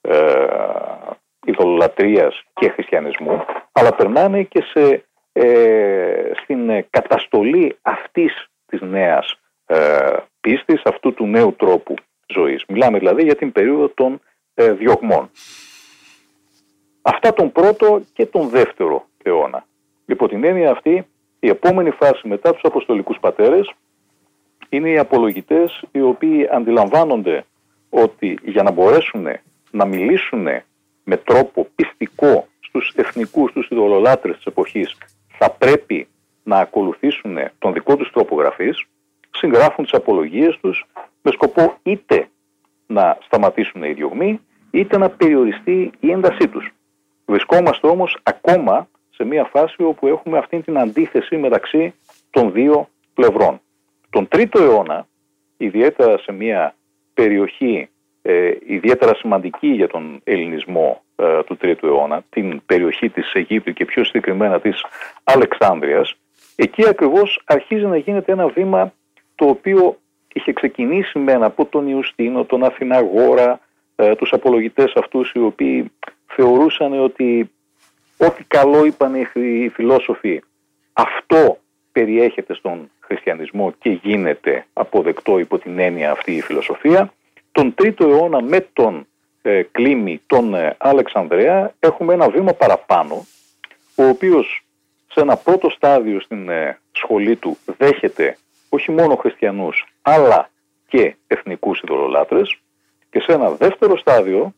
ε, 0.00 0.46
και 2.54 2.68
χριστιανισμού, 2.68 3.44
αλλά 3.72 3.94
περνάνε 3.94 4.42
και 4.42 4.62
σε, 4.62 4.80
ε, 4.80 5.02
στην 6.42 6.84
καταστολή 6.90 7.76
αυτής 7.82 8.46
της 8.66 8.80
νέας 8.80 9.36
ε, 9.66 10.16
πίστης, 10.40 10.82
αυτού 10.84 11.14
του 11.14 11.26
νέου 11.26 11.54
τρόπου 11.56 11.94
ζωής. 12.26 12.64
Μιλάμε 12.68 12.98
δηλαδή 12.98 13.22
για 13.22 13.36
την 13.36 13.52
περίοδο 13.52 13.88
των 13.88 14.20
ε, 14.54 14.72
διωγμών. 14.72 15.30
Αυτά 17.02 17.32
τον 17.32 17.52
πρώτο 17.52 18.02
και 18.12 18.26
τον 18.26 18.48
δεύτερο 18.48 19.06
αιώνα. 19.22 19.66
Υπό 20.06 20.28
την 20.28 20.44
έννοια 20.44 20.70
αυτή, 20.70 21.06
η 21.40 21.48
επόμενη 21.48 21.90
φάση 21.90 22.28
μετά 22.28 22.52
τους 22.52 22.64
Αποστολικούς 22.64 23.18
Πατέρες 23.20 23.72
είναι 24.68 24.90
οι 24.90 24.98
απολογητές 24.98 25.82
οι 25.92 26.00
οποίοι 26.00 26.48
αντιλαμβάνονται 26.50 27.44
ότι 27.90 28.38
για 28.42 28.62
να 28.62 28.70
μπορέσουν 28.70 29.26
να 29.70 29.84
μιλήσουν 29.84 30.46
με 31.04 31.16
τρόπο 31.16 31.66
πιστικό 31.74 32.46
στους 32.60 32.92
εθνικούς, 32.96 33.50
στους 33.50 33.68
ιδωλολάτρες 33.70 34.36
της 34.36 34.44
εποχής 34.44 34.96
θα 35.38 35.50
πρέπει 35.50 36.08
να 36.42 36.58
ακολουθήσουν 36.58 37.36
τον 37.58 37.72
δικό 37.72 37.96
τους 37.96 38.10
τρόπο 38.10 38.36
γραφής, 38.36 38.84
συγγράφουν 39.30 39.84
τις 39.84 39.94
απολογίες 39.94 40.58
τους 40.60 40.84
με 41.22 41.30
σκοπό 41.30 41.78
είτε 41.82 42.28
να 42.86 43.18
σταματήσουν 43.24 43.82
οι 43.82 43.92
διωγμοί 43.92 44.40
είτε 44.70 44.98
να 44.98 45.10
περιοριστεί 45.10 45.90
η 46.00 46.10
έντασή 46.10 46.48
τους. 46.48 46.72
Βρισκόμαστε 47.26 47.86
όμως 47.86 48.18
ακόμα 48.22 48.88
σε 49.10 49.24
μια 49.24 49.44
φάση 49.44 49.82
όπου 49.82 50.06
έχουμε 50.06 50.38
αυτή 50.38 50.60
την 50.60 50.78
αντίθεση 50.78 51.36
μεταξύ 51.36 51.94
των 52.30 52.52
δύο 52.52 52.88
πλευρών. 53.14 53.60
Τον 54.10 54.28
τρίτο 54.28 54.62
αιώνα, 54.62 55.06
ιδιαίτερα 55.56 56.18
σε 56.18 56.32
μια 56.32 56.74
περιοχή 57.14 57.88
ε, 58.22 58.50
ιδιαίτερα 58.66 59.14
σημαντική 59.14 59.66
για 59.66 59.88
τον 59.88 60.20
ελληνισμό 60.24 61.02
ε, 61.16 61.42
του 61.42 61.56
τρίτου 61.56 61.86
αιώνα, 61.86 62.24
την 62.30 62.62
περιοχή 62.66 63.08
της 63.08 63.32
Αιγύπτου 63.32 63.72
και 63.72 63.84
πιο 63.84 64.04
συγκεκριμένα 64.04 64.60
της 64.60 64.84
Αλεξάνδρειας, 65.24 66.14
εκεί 66.56 66.88
ακριβώς 66.88 67.42
αρχίζει 67.44 67.84
να 67.84 67.96
γίνεται 67.96 68.32
ένα 68.32 68.46
βήμα 68.46 68.92
το 69.34 69.46
οποίο 69.46 69.96
είχε 70.32 70.52
ξεκινήσει 70.52 71.18
μένα 71.18 71.46
από 71.46 71.64
τον 71.64 71.88
Ιουστίνο, 71.88 72.44
τον 72.44 72.64
Αθηναγόρα, 72.64 73.60
ε, 73.96 74.14
τους 74.14 74.32
απολογητές 74.32 74.92
αυτούς 74.94 75.32
οι 75.34 75.38
οποίοι 75.38 75.92
θεωρούσαν 76.26 77.02
ότι 77.02 77.50
ό,τι 78.16 78.44
καλό 78.44 78.84
είπαν 78.84 79.14
οι 79.34 79.68
φιλόσοφοι 79.68 80.42
αυτό 80.92 81.58
περιέχεται 81.92 82.54
στον 82.54 82.90
χριστιανισμό 83.00 83.74
και 83.78 83.90
γίνεται 83.90 84.66
αποδεκτό 84.72 85.38
υπό 85.38 85.58
την 85.58 85.78
έννοια 85.78 86.10
αυτή 86.10 86.32
η 86.32 86.40
φιλοσοφία. 86.40 87.12
Τον 87.52 87.74
τρίτο 87.74 88.08
αιώνα 88.08 88.42
με 88.42 88.60
τον 88.72 89.06
ε, 89.42 89.62
Κλήμη, 89.62 90.22
τον 90.26 90.54
ε, 90.54 90.76
Αλεξανδρέα, 90.78 91.74
έχουμε 91.80 92.14
ένα 92.14 92.30
βήμα 92.30 92.52
παραπάνω, 92.52 93.26
ο 93.94 94.04
οποίος 94.04 94.64
σε 95.12 95.20
ένα 95.20 95.36
πρώτο 95.36 95.70
στάδιο 95.70 96.20
στην 96.20 96.48
ε, 96.48 96.78
σχολή 96.92 97.36
του 97.36 97.58
δέχεται 97.78 98.36
όχι 98.68 98.90
μόνο 98.90 99.16
χριστιανούς, 99.16 99.86
αλλά 100.02 100.50
και 100.88 101.14
εθνικούς 101.26 101.80
ειδωλολάτρες 101.80 102.58
και 103.10 103.20
σε 103.20 103.32
ένα 103.32 103.50
δεύτερο 103.50 103.96
στάδιο 103.96 104.54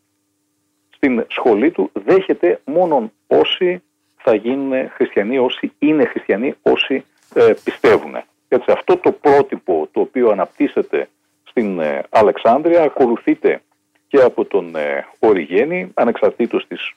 στην 0.90 1.24
σχολή 1.28 1.70
του 1.70 1.90
δέχεται 1.92 2.60
μόνο 2.64 3.12
όσοι 3.26 3.82
θα 4.16 4.34
γίνουν 4.34 4.90
χριστιανοί, 4.90 5.38
όσοι 5.38 5.72
είναι 5.78 6.04
χριστιανοί, 6.04 6.54
όσοι 6.62 7.04
ε, 7.34 7.52
πιστεύουν. 7.64 8.16
Έτσι 8.48 8.70
αυτό 8.70 8.96
το 8.96 9.12
πρότυπο 9.12 9.88
το 9.92 10.00
οποίο 10.00 10.30
αναπτύσσεται 10.30 11.08
στην 11.56 11.80
ε, 11.80 12.02
Αλεξάνδρεια 12.10 12.82
ακολουθείται 12.82 13.62
και 14.06 14.20
από 14.20 14.44
τον 14.44 14.76
ε, 14.76 15.06
Οριγένη 15.18 15.90
ανεξαρτήτως 15.94 16.66
της 16.66 16.92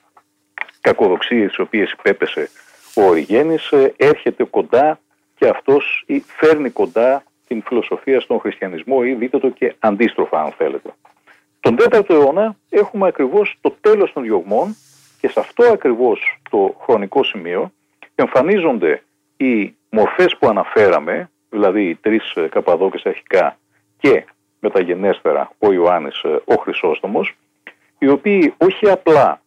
κακοδοξίας 0.82 1.48
τις 1.48 1.60
οποίες 1.60 1.92
υπέπεσε 1.92 2.50
ο 2.96 3.02
Οριγένης 3.02 3.72
ε, 3.72 3.94
έρχεται 3.98 4.44
κοντά 4.44 5.00
και 5.36 5.48
αυτός 5.48 6.04
ή 6.06 6.24
φέρνει 6.28 6.70
κοντά 6.70 7.24
την 7.48 7.64
φιλοσοφία 7.66 8.20
στον 8.20 8.40
χριστιανισμό 8.40 9.00
ή 9.04 9.14
δείτε 9.14 9.38
το 9.38 9.50
και 9.50 9.76
αντίστροφα 9.80 10.42
αν 10.42 10.52
θέλετε. 10.52 10.90
Τον 11.60 11.78
4ο 11.80 12.10
αιώνα 12.10 12.56
έχουμε 12.70 13.08
ακριβώς 13.08 13.58
το 13.62 13.76
τέλος 13.82 14.14
των 14.14 14.24
διωγμών 14.24 14.76
και 15.20 15.28
σε 15.28 15.40
αυτό 15.40 15.64
ακριβώς 15.64 16.40
το 16.50 16.76
χρονικό 16.82 17.24
σημείο 17.24 17.72
εμφανίζονται 18.16 19.04
οι 19.38 19.76
μορφές 19.90 20.38
που 20.38 20.48
αναφέραμε, 20.48 21.30
δηλαδή 21.50 21.90
οι 21.90 21.96
τρεις 21.96 22.34
ε, 22.36 22.48
Καπαδόκες 22.48 23.06
αρχικά 23.06 23.58
και 23.98 24.26
μεταγενέστερα 24.60 25.52
ο 25.60 25.72
Ιωάννης 25.72 26.22
ε, 26.24 26.42
ο 26.46 26.56
Χρυσόστομος, 26.56 27.36
οι 27.98 28.08
οποίοι 28.08 28.54
όχι 28.58 28.90
απλά 28.90 29.42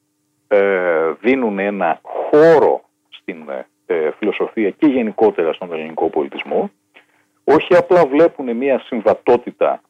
ε, 0.48 1.10
δίνουν 1.20 1.58
ένα 1.58 2.00
χώρο 2.02 2.84
στην 3.08 3.36
φιλοσοφία 4.18 4.70
και 4.70 4.86
γενικότερα 4.86 5.52
στον 5.52 5.72
ελληνικό 5.72 6.08
πολιτισμό, 6.08 6.70
όχι 7.44 7.76
απλά 7.76 8.06
βλέπουν 8.06 8.56
μια 8.56 8.78
συμβατότητα 8.78 9.82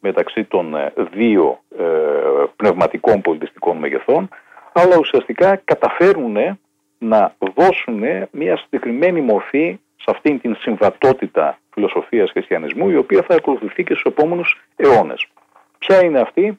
μεταξύ 0.00 0.44
των 0.44 0.74
δύο 1.12 1.60
πνευματικών 2.56 3.20
πολιτιστικών 3.20 3.76
μεγεθών, 3.76 4.28
αλλά 4.72 4.96
ουσιαστικά 4.98 5.56
καταφέρουν 5.56 6.36
να 6.98 7.34
δώσουν 7.54 8.02
μια 8.30 8.56
συγκεκριμένη 8.56 9.20
μορφή 9.20 9.78
σε 10.04 10.10
αυτήν 10.10 10.40
την 10.40 10.56
συμβατότητα 10.56 11.58
φιλοσοφίας 11.70 12.30
χριστιανισμού 12.30 12.90
η 12.90 12.96
οποία 12.96 13.22
θα 13.22 13.34
ακολουθηθεί 13.34 13.84
και 13.84 13.92
στους 13.94 14.12
επόμενους 14.12 14.60
αιώνες. 14.76 15.26
Ποια 15.78 16.04
είναι 16.04 16.20
αυτή; 16.20 16.58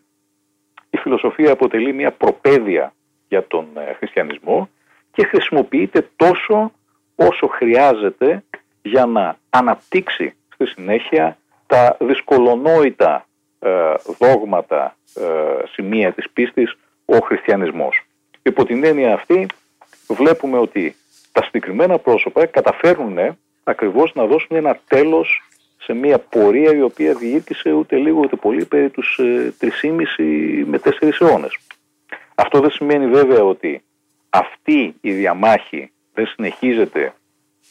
Η 0.89 0.97
φιλοσοφία 0.97 1.51
αποτελεί 1.51 1.93
μια 1.93 2.11
προπαίδεια 2.11 2.93
για 3.27 3.47
τον 3.47 3.67
ε, 3.75 3.93
χριστιανισμό 3.93 4.69
και 5.11 5.25
χρησιμοποιείται 5.25 6.09
τόσο 6.15 6.71
όσο 7.15 7.47
χρειάζεται 7.47 8.43
για 8.81 9.05
να 9.05 9.37
αναπτύξει 9.49 10.35
στη 10.53 10.65
συνέχεια 10.65 11.37
τα 11.67 11.97
δυσκολονόητα 11.99 13.25
ε, 13.59 13.93
δόγματα, 14.19 14.95
ε, 15.15 15.65
σημεία 15.71 16.13
της 16.13 16.29
πίστης 16.29 16.77
ο 17.05 17.17
χριστιανισμός. 17.17 18.05
Υπό 18.41 18.65
την 18.65 18.83
έννοια 18.83 19.13
αυτή 19.13 19.45
βλέπουμε 20.07 20.57
ότι 20.57 20.95
τα 21.35 21.43
συγκεκριμένα 21.43 21.97
πρόσωπα 21.97 22.45
καταφέρνουν 22.45 23.37
ακριβώς 23.63 24.13
να 24.13 24.25
δώσουν 24.25 24.57
ένα 24.57 24.79
τέλος 24.87 25.43
σε 25.77 25.93
μια 25.93 26.19
πορεία 26.19 26.75
η 26.75 26.81
οποία 26.81 27.13
διήρκησε 27.13 27.71
ούτε 27.71 27.95
λίγο 27.95 28.19
ούτε 28.19 28.35
πολύ 28.35 28.65
περί 28.65 28.89
τους 28.89 29.19
3,5 29.19 30.01
ε, 30.17 30.23
με 30.65 30.79
4 30.83 31.09
αιώνες. 31.19 31.57
Αυτό 32.35 32.59
δεν 32.59 32.69
σημαίνει 32.69 33.07
βέβαια 33.07 33.43
ότι 33.43 33.83
αυτή 34.29 34.95
η 35.01 35.11
διαμάχη 35.11 35.91
δεν 36.13 36.27
συνεχίζεται 36.27 37.13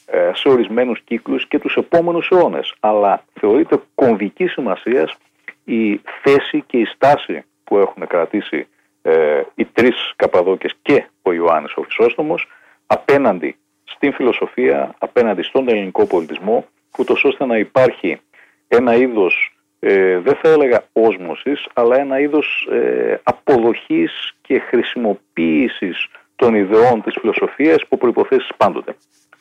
ε, 0.07 0.31
σε 0.35 0.49
ορισμένους 0.49 1.01
κύκλους 1.01 1.49
και 1.49 1.59
τους 1.59 1.77
επόμενους 1.77 2.29
αιώνες, 2.31 2.75
αλλά 2.81 3.25
θεωρείται 3.41 3.81
κομβική 3.95 4.47
σημασίας 4.47 5.17
η 5.65 6.01
θέση 6.23 6.65
και 6.67 6.79
η 6.79 6.85
στάση 6.85 7.45
που 7.65 7.79
έχουν 7.79 8.07
κρατήσει 8.07 8.67
ε, 9.03 9.43
οι 9.55 9.65
τρεις 9.65 10.13
Καπαδόκες 10.17 10.75
και 10.83 11.05
ο 11.23 11.33
Ιωάννης 11.33 11.73
ο 11.77 11.83
Χρυσόστομος 11.83 12.49
απέναντι 12.95 13.57
στην 13.85 14.13
φιλοσοφία, 14.13 14.95
απέναντι 14.99 15.43
στον 15.43 15.69
ελληνικό 15.69 16.07
πολιτισμό, 16.07 16.67
ούτως 16.99 17.25
ώστε 17.25 17.45
να 17.47 17.59
υπάρχει 17.59 18.21
ένα 18.69 18.95
είδος, 18.95 19.57
ε, 19.79 20.19
δεν 20.19 20.35
θα 20.43 20.49
έλεγα 20.49 20.85
όσμωσης, 20.93 21.67
αλλά 21.75 21.99
ένα 21.99 22.21
είδος 22.21 22.69
ε, 22.73 23.21
αποδοχής 23.23 24.35
και 24.41 24.59
χρησιμοποίησης 24.59 26.09
των 26.37 26.55
ιδεών 26.55 27.03
της 27.03 27.17
φιλοσοφίας 27.21 27.87
που 27.89 27.97
προϋποθέσεις 27.99 28.51
πάντοτε. 28.57 28.97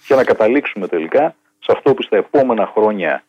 Για 0.08 0.16
να 0.16 0.24
καταλήξουμε 0.24 0.88
τελικά 0.88 1.36
σε 1.60 1.72
αυτό 1.72 1.94
που 1.94 2.02
στα 2.02 2.18
επόμενα 2.18 2.72
χρόνια 2.76 3.24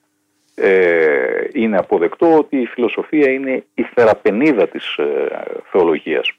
ε, 0.54 1.48
είναι 1.52 1.76
αποδεκτό 1.76 2.36
ότι 2.36 2.56
η 2.56 2.66
φιλοσοφία 2.66 3.30
είναι 3.30 3.64
η 3.74 3.82
θεραπενίδα 3.82 4.68
της 4.68 4.96
ε, 4.96 5.28
θεολογίας. 5.70 6.32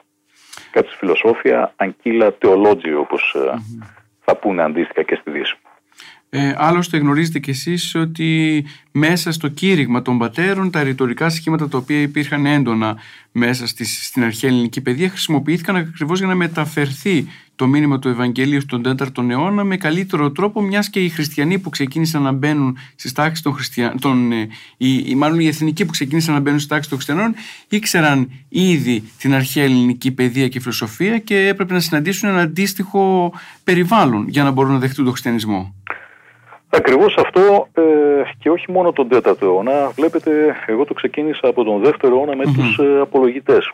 Κάτι 0.76 0.88
φιλοσόφια 0.96 1.72
αγκύλα 1.76 2.34
θεολόγιο 2.38 3.00
όπως 3.00 3.34
ε, 3.34 3.54
θα 4.24 4.36
πούνε 4.36 4.62
αντίστοιχα 4.62 5.02
και 5.02 5.14
στη 5.20 5.30
Δύση. 5.30 5.56
Ε, 6.30 6.54
άλλωστε 6.56 6.96
γνωρίζετε 6.96 7.38
κι 7.38 7.50
εσείς 7.50 7.94
ότι 7.94 8.64
μέσα 8.90 9.32
στο 9.32 9.48
κήρυγμα 9.48 10.02
των 10.02 10.18
πατέρων 10.18 10.70
τα 10.70 10.82
ρητορικά 10.82 11.28
σχήματα 11.28 11.68
τα 11.68 11.78
οποία 11.78 12.00
υπήρχαν 12.00 12.46
έντονα 12.46 12.96
μέσα 13.32 13.66
στις, 13.66 14.06
στην 14.06 14.22
αρχαία 14.22 14.50
ελληνική 14.50 14.80
παιδεία 14.80 15.08
χρησιμοποιήθηκαν 15.08 15.76
ακριβώς 15.76 16.18
για 16.18 16.28
να 16.28 16.34
μεταφερθεί 16.34 17.26
το 17.56 17.66
μήνυμα 17.66 17.98
του 17.98 18.08
Ευαγγελίου 18.08 18.60
στον 18.60 18.82
4ο 18.98 19.28
αιώνα 19.30 19.64
με 19.64 19.76
καλύτερο 19.76 20.30
τρόπο 20.30 20.62
μιας 20.62 20.90
και 20.90 21.00
οι 21.00 21.08
χριστιανοί 21.08 21.58
που 21.58 21.70
ξεκίνησαν 21.70 22.22
να 22.22 22.32
μπαίνουν 22.32 22.78
στις 22.94 23.12
τάξεις 23.12 23.42
των 23.42 23.52
χριστιανών, 23.52 24.32
ε, 24.32 24.48
οι, 24.76 25.14
μάλλον 25.14 25.40
οι 25.40 25.46
εθνικοί 25.46 25.84
που 25.84 25.92
ξεκίνησαν 25.92 26.34
να 26.34 26.40
μπαίνουν 26.40 26.58
στις 26.58 26.70
τάξεις 26.70 26.88
των 26.88 26.98
χριστιανών 26.98 27.34
ήξεραν 27.68 28.30
ήδη 28.48 29.02
την 29.18 29.34
αρχαία 29.34 29.64
ελληνική 29.64 30.10
παιδεία 30.12 30.48
και 30.48 30.60
φιλοσοφία 30.60 31.18
και 31.18 31.46
έπρεπε 31.46 31.72
να 31.72 31.80
συναντήσουν 31.80 32.28
ένα 32.28 32.40
αντίστοιχο 32.40 33.32
περιβάλλον 33.64 34.28
για 34.28 34.42
να 34.42 34.50
μπορούν 34.50 34.72
να 34.72 34.78
δεχτούν 34.78 35.04
τον 35.04 35.12
χριστιανισμό. 35.12 35.74
Ακριβώς 36.70 37.16
αυτό 37.16 37.68
ε, 37.72 37.82
και 38.38 38.50
όχι 38.50 38.72
μόνο 38.72 38.92
τον 38.92 39.08
4ο 39.12 39.42
αιώνα. 39.42 39.90
Βλέπετε, 39.90 40.56
εγώ 40.66 40.84
το 40.84 40.94
ξεκίνησα 40.94 41.48
από 41.48 41.64
τον 41.64 41.82
2ο 41.84 42.04
αιώνα 42.04 42.36
με 42.36 42.44
mm 42.46 42.52
τους 42.54 42.78
ε, 42.78 43.00
απολογητες 43.00 43.72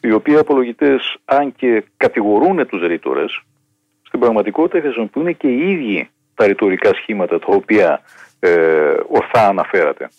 Οι 0.00 0.12
οποίοι 0.12 0.36
απολογητές, 0.36 1.16
αν 1.24 1.54
και 1.56 1.84
κατηγορούν 1.96 2.66
τους 2.66 2.82
ρήτορες, 2.82 3.40
στην 4.02 4.20
πραγματικότητα 4.20 4.80
χρησιμοποιούν 4.80 5.36
και 5.36 5.48
οι 5.48 5.70
ίδιοι 5.70 6.08
τα 6.34 6.46
ρητορικά 6.46 6.94
σχήματα 6.94 7.38
τα 7.38 7.46
οποία 7.48 8.00
ε, 8.40 8.94
ορθά 9.08 9.48
αναφέρατε. 9.48 10.10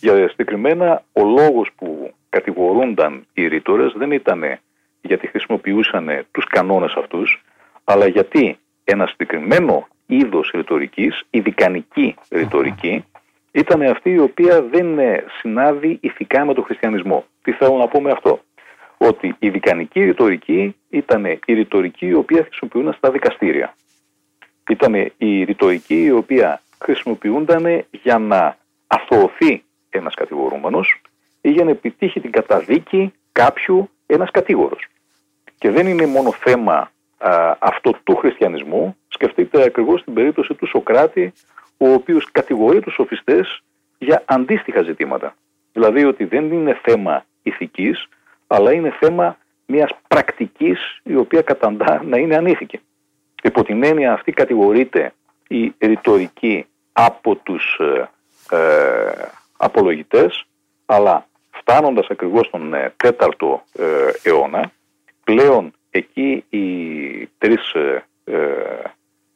Για 0.00 0.28
συγκεκριμένα, 0.28 1.02
ο 1.12 1.24
λόγος 1.24 1.68
που 1.76 2.12
κατηγορούνταν 2.28 3.26
οι 3.32 3.46
ρήτορες 3.46 3.92
δεν 3.96 4.10
ήταν 4.10 4.58
γιατί 5.00 5.26
χρησιμοποιούσαν 5.26 6.26
τους 6.30 6.44
κανόνες 6.44 6.94
αυτούς, 6.96 7.42
αλλά 7.84 8.06
γιατί 8.06 8.58
ένα 8.84 9.06
συγκεκριμένο 9.06 9.88
είδος 10.08 10.50
ρητορικής, 10.54 11.22
η 11.30 11.40
δικανική 11.40 12.14
ρητορική, 12.30 13.04
ήταν 13.52 13.82
αυτή 13.82 14.10
η 14.10 14.18
οποία 14.18 14.62
δεν 14.62 14.98
ε, 14.98 15.24
συνάδει 15.40 15.98
ηθικά 16.00 16.44
με 16.44 16.54
τον 16.54 16.64
χριστιανισμό. 16.64 17.24
Τι 17.42 17.52
θέλω 17.52 17.76
να 17.76 17.88
πω 17.88 18.00
με 18.00 18.10
αυτό; 18.10 18.40
Ότι 18.96 19.36
η 19.38 19.48
δικανική 19.48 20.04
ρητορική 20.04 20.76
ήταν 20.88 21.24
η 21.24 21.52
ρητορική 21.54 22.06
η 22.06 22.14
οποία 22.14 22.42
χρησιμοποιούνταν 22.42 22.92
στα 22.92 23.10
δικαστήρια. 23.10 23.74
Ήταν 24.68 24.94
η 25.16 25.44
ρητορική 25.44 26.02
η 26.04 26.10
οποία 26.10 26.62
χρησιμοποιούνταν 26.82 27.84
για 27.90 28.18
να 28.18 28.56
αθωωθεί 28.86 29.62
ένας 29.90 30.14
κατηγορούμενος 30.14 31.00
ή 31.40 31.50
για 31.50 31.64
να 31.64 31.70
επιτύχει 31.70 32.20
την 32.20 32.30
καταδίκη 32.30 33.12
κάποιου 33.32 33.90
ένας 34.06 34.30
κατήγορος. 34.30 34.86
Και 35.58 35.70
δεν 35.70 35.86
είναι 35.86 36.06
μόνο 36.06 36.32
θέμα 36.32 36.90
α, 37.18 37.56
αυτό 37.58 37.92
του 38.04 38.16
χριστιανισμού, 38.16 38.96
σκεφτείτε 39.08 39.62
ακριβώς 39.62 40.04
την 40.04 40.14
περίπτωση 40.14 40.54
του 40.54 40.66
Σοκράτη, 40.66 41.32
ο 41.76 41.92
οποίος 41.92 42.30
κατηγορεί 42.32 42.80
τους 42.80 42.94
σοφιστές 42.94 43.62
για 43.98 44.22
αντίστοιχα 44.26 44.82
ζητήματα. 44.82 45.34
Δηλαδή 45.72 46.04
ότι 46.04 46.24
δεν 46.24 46.52
είναι 46.52 46.80
θέμα 46.82 47.24
ηθικής, 47.42 48.08
αλλά 48.46 48.72
είναι 48.72 48.96
θέμα 49.00 49.36
μιας 49.66 49.90
πρακτικής 50.08 51.00
η 51.02 51.16
οποία 51.16 51.42
καταντά 51.42 52.02
να 52.04 52.18
είναι 52.18 52.36
ανήθικη. 52.36 52.80
Υπό 53.42 53.64
την 53.64 53.84
έννοια 53.84 54.12
αυτή 54.12 54.32
κατηγορείται 54.32 55.12
η 55.48 55.74
ρητορική 55.78 56.66
από 56.92 57.34
τους 57.36 57.80
ε, 57.80 58.08
ε 58.56 59.28
απολογητές, 59.56 60.44
αλλά 60.86 61.26
φτάνοντας 61.50 62.06
ακριβώς 62.10 62.46
στον 62.46 62.74
ε, 62.74 62.92
τέταρτο 62.96 63.62
ε, 63.78 63.84
αιώνα, 64.22 64.72
πλέον 65.24 65.72
εκεί 65.90 66.44
οι 66.48 67.26
τρεις 67.38 67.72
ε, 67.72 68.04
ε, 68.24 68.36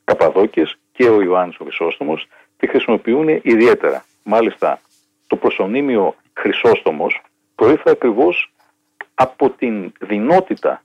Καπαδόκες 0.05 0.77
και 0.93 1.09
ο 1.09 1.23
Ιωάννης 1.23 1.59
ο 1.61 1.65
Χρυσόστομος 1.65 2.29
τη 2.57 2.67
χρησιμοποιούν 2.67 3.29
ιδιαίτερα. 3.29 4.05
Μάλιστα 4.23 4.81
το 5.27 5.37
προσωνύμιο 5.37 6.15
Χρυσόστομος 6.35 7.21
προήλθε 7.55 7.91
ακριβώς 7.91 8.53
από 9.15 9.51
την 9.51 9.93
δυνότητα 10.01 10.83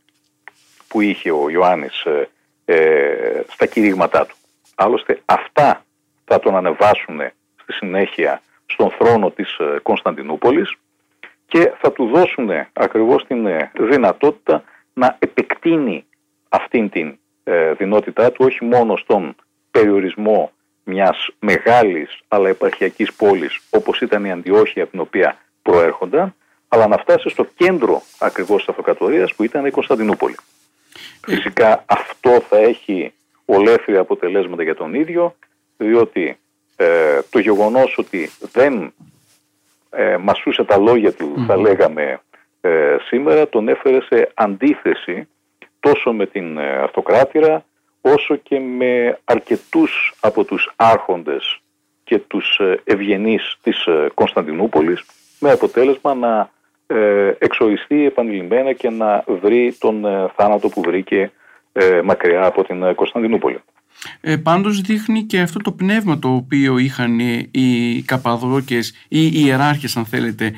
που 0.88 1.02
είχε 1.02 1.32
ο 1.32 1.50
Ιωάννης 1.50 2.04
ε, 2.04 2.30
ε, 2.66 3.42
στα 3.48 3.66
κηρύγματά 3.66 4.26
του. 4.26 4.36
Άλλωστε 4.76 5.22
αυτά 5.26 5.86
θα 6.26 6.40
τον 6.40 6.56
ανεβάσουν 6.56 7.20
στη 7.62 7.74
συνέχεια 7.74 8.42
στον 8.66 8.90
θρόνο 8.90 9.32
της 9.32 9.58
ε, 9.58 9.80
Κωνσταντινούπολης 9.84 10.76
και 11.46 11.74
θα 11.80 11.92
του 11.92 12.06
δώσουν 12.06 12.50
ακριβώς 12.74 13.26
την 13.26 13.48
δυνατότητα 13.80 14.64
να 14.98 15.16
επεκτείνει 15.20 16.06
αυτήν 16.50 16.90
την 16.90 17.18
ε, 17.44 17.74
δυνότητά 17.74 18.32
του 18.32 18.46
όχι 18.46 18.66
μόνο 18.66 18.96
στον 18.96 19.36
περιορισμό 19.72 20.52
μιας 20.84 21.30
μεγάλης 21.40 22.20
αλλά 22.28 22.50
επαρχιακής 22.50 23.14
πόλης 23.14 23.60
όπως 23.70 24.02
ήταν 24.02 24.26
η 24.26 24.32
Αντιόχεια 24.32 24.84
από 24.84 24.92
την 24.92 25.00
οποία 25.00 25.38
προέρχονταν 25.62 26.36
αλλά 26.68 26.88
να 26.88 26.98
φτάσει 26.98 27.30
στο 27.30 27.48
κέντρο 27.56 28.02
ακριβώς 28.20 28.58
της 28.58 28.70
αυτοκρατορίας 28.70 29.36
που 29.36 29.44
ήταν 29.44 29.66
η 29.66 29.72
Κωνσταντινούπολη. 29.72 30.36
Ε. 31.28 31.36
Φυσικά 31.36 31.84
αυτό 31.86 32.42
θα 32.50 32.58
έχει 32.58 33.14
ολέθρια 33.46 34.00
αποτελέσματα 34.00 34.64
για 34.64 34.76
τον 34.76 34.94
ίδιο 34.94 35.36
διότι 35.78 36.38
ε, 36.76 37.20
το 37.30 37.40
γεγονός 37.40 37.98
ότι 37.98 38.30
δεν 38.54 38.94
ε, 39.90 40.18
μασούσε 40.18 40.64
τα 40.64 40.78
λόγια 40.78 41.14
του 41.14 41.44
θα 41.48 41.58
λέγαμε 41.58 42.22
ε, 42.62 42.96
σήμερα 43.08 43.50
τον 43.50 43.68
έφερε 43.68 44.02
σε 44.02 44.32
αντίθεση 44.34 45.28
τόσο 45.80 46.14
με 46.14 46.26
την 46.26 46.58
ε, 46.58 46.78
αυτοκράτηρα 46.78 47.66
όσο 48.02 48.36
και 48.36 48.60
με 48.60 49.20
αρκετούς 49.24 50.14
από 50.20 50.44
τους 50.44 50.72
άρχοντες 50.76 51.60
και 52.04 52.20
τους 52.20 52.58
ε, 52.60 52.82
ευγενείς 52.84 53.58
της 53.62 53.86
ε, 53.86 54.10
Κωνσταντινούπολης 54.14 55.06
με 55.40 55.52
αποτέλεσμα 55.52 56.14
να 56.14 56.50
εξοριστεί 57.40 58.06
επανειλημμένα 58.06 58.74
και 58.74 58.90
να 58.90 59.24
βρει 59.28 59.76
τον 59.80 60.06
θάνατο 60.36 60.70
που 60.70 60.82
βρήκε 60.82 61.32
μακριά 62.04 62.46
από 62.46 62.64
την 62.64 62.96
Κωνσταντινούπολη. 62.96 63.60
Ε, 64.22 64.36
πάντως 64.36 64.82
δείχνει 64.82 65.24
και 65.24 65.40
αυτό 65.42 65.60
το 65.60 65.72
πνεύμα 65.72 66.20
το 66.20 66.34
οποίο 66.34 66.78
είχαν 66.78 67.20
οι 67.52 68.02
Καπαδόκες 68.06 68.94
ή 69.08 69.26
οι 69.26 69.32
ιεράρχες 69.34 69.98
αν 69.98 70.06
θέλετε 70.06 70.54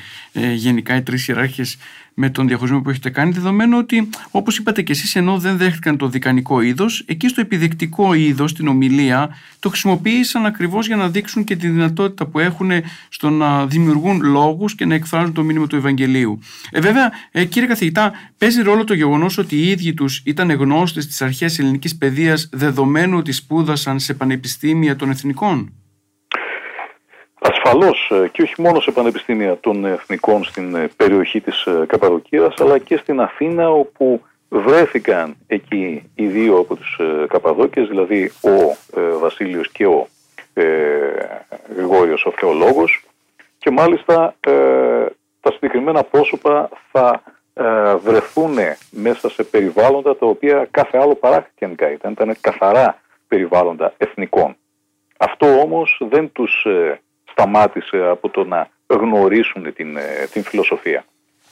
γενικά 0.55 0.95
οι 0.95 1.01
τρεις 1.01 1.27
ιεράρχες 1.27 1.77
με 2.21 2.29
τον 2.29 2.47
διαχωρισμό 2.47 2.81
που 2.81 2.89
έχετε 2.89 3.09
κάνει, 3.09 3.31
δεδομένου 3.31 3.77
ότι, 3.77 4.09
όπως 4.31 4.57
είπατε 4.57 4.81
και 4.81 4.91
εσείς, 4.91 5.15
ενώ 5.15 5.37
δεν 5.37 5.57
δέχτηκαν 5.57 5.97
το 5.97 6.07
δικανικό 6.07 6.61
είδος, 6.61 7.03
εκεί 7.05 7.27
στο 7.27 7.41
επιδεκτικό 7.41 8.13
είδος, 8.13 8.53
την 8.53 8.67
ομιλία, 8.67 9.29
το 9.59 9.69
χρησιμοποίησαν 9.69 10.45
ακριβώς 10.45 10.87
για 10.87 10.95
να 10.95 11.09
δείξουν 11.09 11.43
και 11.43 11.55
τη 11.55 11.67
δυνατότητα 11.67 12.25
που 12.25 12.39
έχουν 12.39 12.71
στο 13.09 13.29
να 13.29 13.65
δημιουργούν 13.65 14.21
λόγους 14.21 14.75
και 14.75 14.85
να 14.85 14.93
εκφράζουν 14.95 15.33
το 15.33 15.43
μήνυμα 15.43 15.67
του 15.67 15.75
Ευαγγελίου. 15.75 16.39
Ε, 16.71 16.79
βέβαια, 16.79 17.11
ε, 17.31 17.45
κύριε 17.45 17.67
καθηγητά, 17.67 18.11
παίζει 18.37 18.61
ρόλο 18.61 18.83
το 18.83 18.93
γεγονός 18.93 19.37
ότι 19.37 19.55
οι 19.55 19.69
ίδιοι 19.69 19.93
τους 19.93 20.21
ήταν 20.25 20.51
γνώστες 20.51 21.07
της 21.07 21.21
αρχαίας 21.21 21.59
ελληνικής 21.59 21.97
παιδείας, 21.97 22.49
δεδομένου 22.51 23.17
ότι 23.17 23.31
σπούδασαν 23.31 23.99
σε 23.99 24.13
πανεπιστήμια 24.13 24.95
των 24.95 25.09
εθνικών; 25.09 25.73
Ασφαλώς 27.41 28.11
ε, 28.11 28.27
και 28.27 28.41
όχι 28.41 28.61
μόνο 28.61 28.79
σε 28.79 28.91
πανεπιστήμια 28.91 29.57
των 29.59 29.85
εθνικών 29.85 30.43
στην 30.43 30.75
ε, 30.75 30.89
περιοχή 30.95 31.41
της 31.41 31.65
ε, 31.65 31.85
Καπαδοκίας 31.87 32.53
αλλά 32.57 32.77
και 32.77 32.97
στην 32.97 33.21
Αθήνα 33.21 33.69
όπου 33.69 34.21
βρέθηκαν 34.49 35.35
εκεί 35.47 36.11
οι 36.15 36.27
δύο 36.27 36.57
από 36.57 36.75
τους 36.75 36.99
Καπαδόκες 37.27 37.87
δηλαδή 37.87 38.31
ο 38.41 38.75
Βασίλειος 39.19 39.71
και 39.71 39.85
ο 39.85 40.07
Γρηγόριος 41.75 42.25
ο 42.25 42.31
θεολόγος 42.31 43.03
και 43.57 43.71
μάλιστα 43.71 44.35
τα 45.41 45.51
συγκεκριμένα 45.51 46.03
πρόσωπα 46.03 46.69
θα 46.91 47.23
βρεθούν 48.03 48.57
μέσα 48.91 49.29
σε 49.29 49.43
περιβάλλοντα 49.43 50.17
τα 50.17 50.25
οποία 50.25 50.67
κάθε 50.71 50.97
άλλο 50.97 51.15
παρά 51.15 51.41
χριστιανικά 51.41 51.91
ήταν, 51.91 52.11
ήταν 52.11 52.35
καθαρά 52.41 53.01
περιβάλλοντα 53.27 53.93
εθνικών. 53.97 54.55
Αυτό 55.17 55.59
όμως 55.59 56.01
δεν 56.09 56.31
τους 56.31 56.65
σταμάτησε 57.39 57.97
από 57.97 58.29
το 58.29 58.43
να 58.43 58.69
γνωρίσουν 58.87 59.73
την, 59.73 59.97
ε, 59.97 60.27
την 60.31 60.43
φιλοσοφία. 60.43 61.05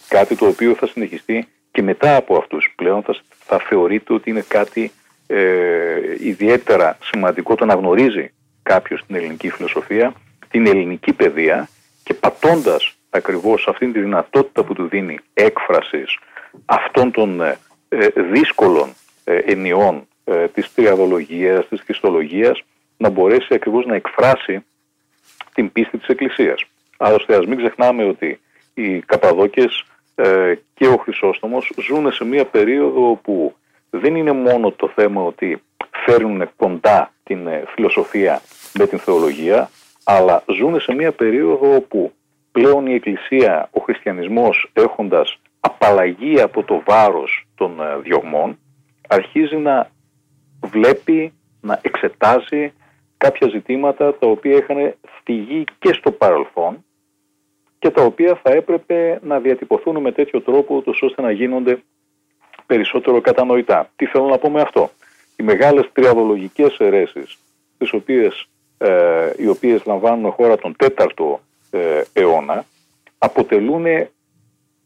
Κάτι 0.07 0.35
το 0.35 0.47
οποίο 0.47 0.73
θα 0.73 0.87
συνεχιστεί 0.87 1.47
και 1.71 1.81
μετά 1.81 2.15
από 2.15 2.37
αυτούς 2.37 2.73
πλέον 2.75 3.03
θα, 3.03 3.15
θα 3.45 3.57
θεωρείται 3.57 4.13
ότι 4.13 4.29
είναι 4.29 4.45
κάτι 4.47 4.91
ε, 5.27 5.99
ιδιαίτερα 6.19 6.97
σημαντικό 7.01 7.55
το 7.55 7.65
να 7.65 7.73
γνωρίζει 7.73 8.31
κάποιος 8.63 9.03
την 9.05 9.15
ελληνική 9.15 9.49
φιλοσοφία, 9.49 10.13
την 10.49 10.67
ελληνική 10.67 11.13
παιδεία 11.13 11.69
και 12.03 12.13
πατώντας 12.13 12.95
ακριβώς 13.09 13.67
αυτήν 13.67 13.93
τη 13.93 13.99
δυνατότητα 13.99 14.63
που 14.63 14.73
του 14.73 14.87
δίνει 14.87 15.19
έκφρασης 15.33 16.17
αυτών 16.65 17.11
των 17.11 17.41
ε, 17.41 17.57
ε 17.89 18.07
δύσκολων 18.31 18.93
ε, 19.23 19.35
ενιών 19.35 20.07
ε, 20.23 20.47
της 20.47 20.73
τριαδολογίας, 20.73 21.67
της 21.67 21.81
χριστολογίας 21.81 22.63
να 22.97 23.09
μπορέσει 23.09 23.53
ακριβώς 23.53 23.85
να 23.85 23.95
εκφράσει 23.95 24.65
την 25.57 25.71
πίστη 25.71 25.97
της 25.97 26.07
Εκκλησίας. 26.07 26.63
Άλλωστε 26.97 27.35
ας 27.35 27.45
μην 27.45 27.57
ξεχνάμε 27.57 28.03
ότι 28.03 28.39
οι 28.73 28.99
Καπαδόκες 28.99 29.83
ε, 30.15 30.53
και 30.73 30.87
ο 30.87 30.97
Χρυσόστομος 30.97 31.71
ζουν 31.87 32.11
σε 32.11 32.25
μια 32.25 32.45
περίοδο 32.45 33.09
όπου 33.09 33.55
δεν 33.89 34.15
είναι 34.15 34.31
μόνο 34.31 34.71
το 34.71 34.91
θέμα 34.95 35.21
ότι 35.21 35.61
φέρνουν 36.05 36.49
κοντά 36.55 37.13
την 37.23 37.47
ε, 37.47 37.63
φιλοσοφία 37.67 38.41
με 38.73 38.87
την 38.87 38.99
θεολογία, 38.99 39.69
αλλά 40.03 40.43
ζουν 40.57 40.79
σε 40.79 40.93
μια 40.93 41.11
περίοδο 41.11 41.75
όπου 41.75 42.13
πλέον 42.51 42.85
η 42.87 42.93
Εκκλησία, 42.93 43.69
ο 43.71 43.79
χριστιανισμός 43.79 44.69
έχοντας 44.73 45.39
απαλλαγή 45.59 46.41
από 46.41 46.63
το 46.63 46.81
βάρος 46.85 47.47
των 47.55 47.81
ε, 47.81 47.97
διωγμών, 48.03 48.59
αρχίζει 49.07 49.55
να 49.55 49.89
βλέπει, 50.61 51.33
να 51.61 51.79
εξετάζει 51.81 52.73
κάποια 53.17 53.47
ζητήματα 53.47 54.15
τα 54.15 54.27
οποία 54.27 54.57
είχαν 54.57 54.95
φυγεί 55.23 55.63
και 55.79 55.93
στο 55.93 56.11
παρελθόν 56.11 56.85
και 57.79 57.89
τα 57.89 58.03
οποία 58.03 58.39
θα 58.43 58.51
έπρεπε 58.51 59.19
να 59.23 59.39
διατυπωθούν 59.39 60.01
με 60.01 60.11
τέτοιο 60.11 60.41
τρόπο 60.41 60.83
ώστε 61.01 61.21
να 61.21 61.31
γίνονται 61.31 61.83
περισσότερο 62.65 63.21
κατανοητά. 63.21 63.89
Τι 63.95 64.05
θέλω 64.05 64.25
να 64.25 64.37
πω 64.37 64.49
με 64.49 64.61
αυτό; 64.61 64.89
Οι 65.35 65.43
μεγάλες 65.43 65.89
τριαδολογικές 65.93 66.77
αιρέσεις 66.79 67.37
τις 67.77 67.93
οποίες, 67.93 68.47
ε, 68.77 69.31
οι 69.37 69.47
οποίες 69.47 69.85
λαμβάνουν 69.85 70.31
χώρα 70.31 70.57
τον 70.57 70.75
4ο 70.75 71.39
ε, 71.71 72.01
αιώνα 72.13 72.65
αποτελούν 73.17 73.85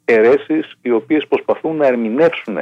αιρέσεις 0.05 0.75
οι 0.81 0.91
οποίες 0.91 1.27
προσπαθούν 1.27 1.75
να 1.75 1.87
ερμηνεύσουν 1.87 2.57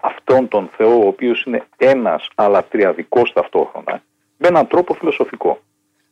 αυτόν 0.00 0.48
τον 0.48 0.70
Θεό 0.76 0.98
ο 0.98 1.06
οποίος 1.06 1.42
είναι 1.42 1.64
ένας 1.76 2.28
αλλά 2.34 2.64
τριαδικός 2.64 3.32
ταυτόχρονα 3.32 4.02
με 4.42 4.48
έναν 4.48 4.66
τρόπο 4.66 4.94
φιλοσοφικό. 4.94 5.58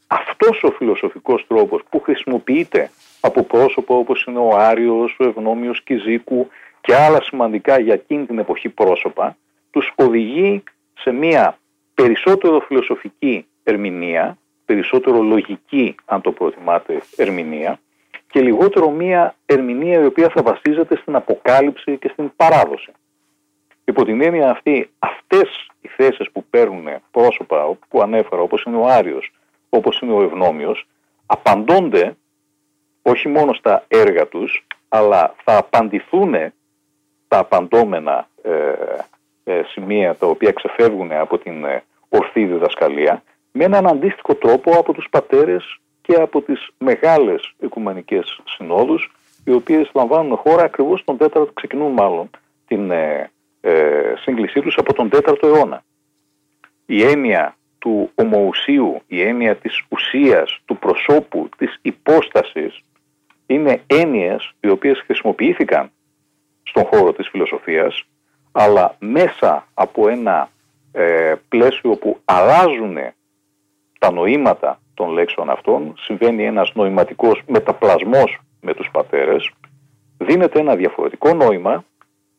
Αυτός 0.06 0.62
ο 0.62 0.70
φιλοσοφικός 0.70 1.46
τρόπος 1.48 1.82
που 1.90 2.00
χρησιμοποιείται 2.00 2.90
από 3.20 3.42
πρόσωπα 3.42 3.94
όπως 3.94 4.24
είναι 4.24 4.38
ο 4.38 4.56
Άριος, 4.56 5.16
ο 5.18 5.24
Ευνόμιος 5.24 5.82
Κιζίκου 5.82 6.48
και 6.80 6.94
άλλα 6.94 7.22
σημαντικά 7.22 7.78
για 7.78 7.94
εκείνη 7.94 8.26
την 8.26 8.38
εποχή 8.38 8.68
πρόσωπα, 8.68 9.36
τους 9.70 9.92
οδηγεί 9.94 10.62
σε 10.98 11.10
μια 11.10 11.58
περισσότερο 11.94 12.60
φιλοσοφική 12.60 13.46
ερμηνεία, 13.62 14.38
περισσότερο 14.64 15.22
λογική 15.22 15.94
αν 16.04 16.20
το 16.20 16.32
προτιμάτε 16.32 17.02
ερμηνεία 17.16 17.80
και 18.30 18.40
λιγότερο 18.40 18.90
μια 18.90 19.34
ερμηνεία 19.46 20.00
η 20.00 20.04
οποία 20.04 20.28
θα 20.28 20.42
βασίζεται 20.42 20.96
στην 20.96 21.14
αποκάλυψη 21.14 21.96
και 21.96 22.08
στην 22.12 22.32
παράδοση. 22.36 22.92
Υπό 23.88 24.04
την 24.04 24.20
έννοια 24.22 24.50
αυτή, 24.50 24.90
αυτές 24.98 25.70
οι 25.80 25.88
θέσεις 25.88 26.30
που 26.30 26.44
παίρνουν 26.50 26.86
πρόσωπα 27.10 27.76
που 27.88 28.02
ανέφερα 28.02 28.42
όπως 28.42 28.62
είναι 28.62 28.76
ο 28.76 28.86
Άριος, 28.86 29.32
όπως 29.68 30.00
είναι 30.00 30.12
ο 30.12 30.22
Ευνόμιος, 30.22 30.86
απαντώνται 31.26 32.16
όχι 33.02 33.28
μόνο 33.28 33.52
στα 33.52 33.84
έργα 33.88 34.26
τους, 34.26 34.66
αλλά 34.88 35.34
θα 35.44 35.56
απαντηθούν 35.56 36.34
τα 37.28 37.38
απαντώμενα 37.38 38.28
ε, 38.42 38.72
ε, 39.44 39.62
σημεία 39.66 40.14
τα 40.14 40.26
οποία 40.26 40.52
ξεφεύγουν 40.52 41.12
από 41.12 41.38
την 41.38 41.64
ε, 41.64 41.84
ορθή 42.08 42.44
διδασκαλία 42.44 43.22
με 43.52 43.64
έναν 43.64 43.86
αντίστοιχο 43.86 44.34
τρόπο 44.34 44.78
από 44.78 44.92
τους 44.92 45.06
πατέρες 45.10 45.78
και 46.02 46.14
από 46.14 46.42
τις 46.42 46.68
μεγάλες 46.78 47.54
οικουμενικές 47.58 48.40
συνόδους 48.44 49.12
οι 49.44 49.52
οποίες 49.52 49.90
λαμβάνουν 49.94 50.36
χώρα 50.36 50.62
ακριβώς 50.62 51.04
τον 51.04 51.16
τέταρτο, 51.16 51.52
ξεκινούν 51.52 51.92
μάλλον 51.92 52.30
την 52.66 52.90
ε, 53.60 53.70
ε, 53.70 54.14
σύγκλησή 54.16 54.60
τους 54.60 54.76
από 54.76 54.92
τον 54.92 55.08
4ο 55.12 55.42
αιώνα. 55.42 55.84
Η 56.86 57.02
έννοια 57.02 57.56
του 57.78 58.10
ομοουσίου, 58.14 59.02
η 59.06 59.22
έννοια 59.22 59.56
της 59.56 59.82
ουσίας, 59.88 60.58
του 60.64 60.78
προσώπου, 60.78 61.48
της 61.56 61.78
υπόστασης 61.82 62.80
είναι 63.46 63.82
έννοιες 63.86 64.52
οι 64.60 64.68
οποίες 64.68 65.02
χρησιμοποιήθηκαν 65.04 65.90
στον 66.62 66.84
χώρο 66.84 67.12
της 67.12 67.28
φιλοσοφίας 67.28 68.04
αλλά 68.52 68.96
μέσα 68.98 69.66
από 69.74 70.08
ένα 70.08 70.50
ε, 70.92 71.34
πλαίσιο 71.48 71.96
που 71.96 72.20
αλλάζουν 72.24 72.96
τα 73.98 74.12
νοήματα 74.12 74.80
των 74.94 75.10
λέξεων 75.10 75.50
αυτών 75.50 75.94
συμβαίνει 75.98 76.44
ένας 76.44 76.70
νοηματικός 76.74 77.42
μεταπλασμός 77.46 78.38
με 78.60 78.74
τους 78.74 78.88
πατέρες 78.92 79.50
δίνεται 80.18 80.60
ένα 80.60 80.76
διαφορετικό 80.76 81.34
νόημα 81.34 81.84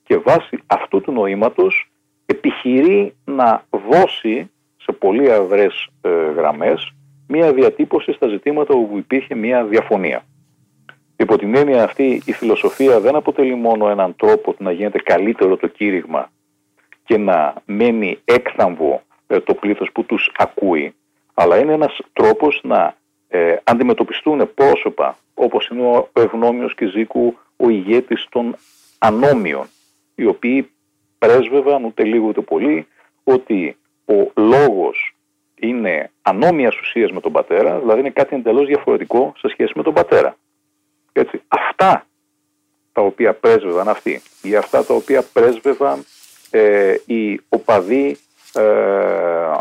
και 0.09 0.17
βάσει 0.17 0.59
αυτού 0.67 1.01
του 1.01 1.11
νοήματος 1.11 1.91
επιχειρεί 2.25 3.15
να 3.25 3.63
δώσει 3.89 4.51
σε 4.77 4.91
πολύ 4.91 5.31
αυρές 5.31 5.87
ε, 6.01 6.09
γραμμές 6.09 6.93
μία 7.27 7.53
διατύπωση 7.53 8.11
στα 8.13 8.27
ζητήματα 8.27 8.73
όπου 8.73 8.97
υπήρχε 8.97 9.35
μία 9.35 9.63
διαφωνία. 9.63 10.25
Υπό 11.15 11.37
την 11.37 11.55
έννοια 11.55 11.83
αυτή 11.83 12.21
η 12.25 12.31
φιλοσοφία 12.31 12.99
δεν 12.99 13.15
αποτελεί 13.15 13.55
μόνο 13.55 13.89
έναν 13.89 14.15
τρόπο 14.15 14.55
να 14.57 14.71
γίνεται 14.71 14.99
καλύτερο 14.99 15.57
το 15.57 15.67
κήρυγμα 15.67 16.31
και 17.03 17.17
να 17.17 17.53
μένει 17.65 18.19
έκθαμβο 18.25 19.01
ε, 19.27 19.39
το 19.39 19.53
πλήθος 19.53 19.89
που 19.93 20.03
τους 20.05 20.31
ακούει, 20.37 20.93
αλλά 21.33 21.57
είναι 21.57 21.73
ένας 21.73 21.99
τρόπος 22.13 22.59
να 22.63 22.95
ε, 23.27 23.55
αντιμετωπιστούν 23.63 24.53
πρόσωπα 24.53 25.17
όπως 25.33 25.67
είναι 25.67 25.81
ο 25.81 26.09
Ευνόμιος 26.13 26.75
Κιζίκου, 26.75 27.37
ο 27.57 27.69
ηγέτης 27.69 28.27
των 28.29 28.55
ανώμιων, 28.97 29.67
οι 30.19 30.25
οποίοι 30.25 30.69
πρέσβευαν 31.17 31.83
ούτε 31.83 32.03
λίγο 32.03 32.27
ούτε 32.27 32.41
πολύ 32.41 32.87
ότι 33.23 33.77
ο 34.05 34.31
λόγος 34.35 35.15
είναι 35.59 36.11
ανώμιας 36.21 36.79
ουσίας 36.79 37.11
με 37.11 37.19
τον 37.19 37.31
πατέρα, 37.31 37.79
δηλαδή 37.79 37.99
είναι 37.99 38.09
κάτι 38.09 38.35
εντελώς 38.35 38.67
διαφορετικό 38.67 39.33
σε 39.37 39.47
σχέση 39.47 39.71
με 39.75 39.83
τον 39.83 39.93
πατέρα. 39.93 40.37
Έτσι, 41.13 41.41
αυτά 41.47 42.05
τα 42.91 43.01
οποία 43.01 43.33
πρέσβευαν 43.33 43.87
αυτοί 43.87 44.21
ή 44.41 44.55
αυτά 44.55 44.85
τα 44.85 44.93
οποία 44.93 45.23
πρέσβευαν 45.33 46.05
ε, 46.49 46.95
οι 47.05 47.41
οπαδοί 47.49 48.17
ε, 48.53 49.57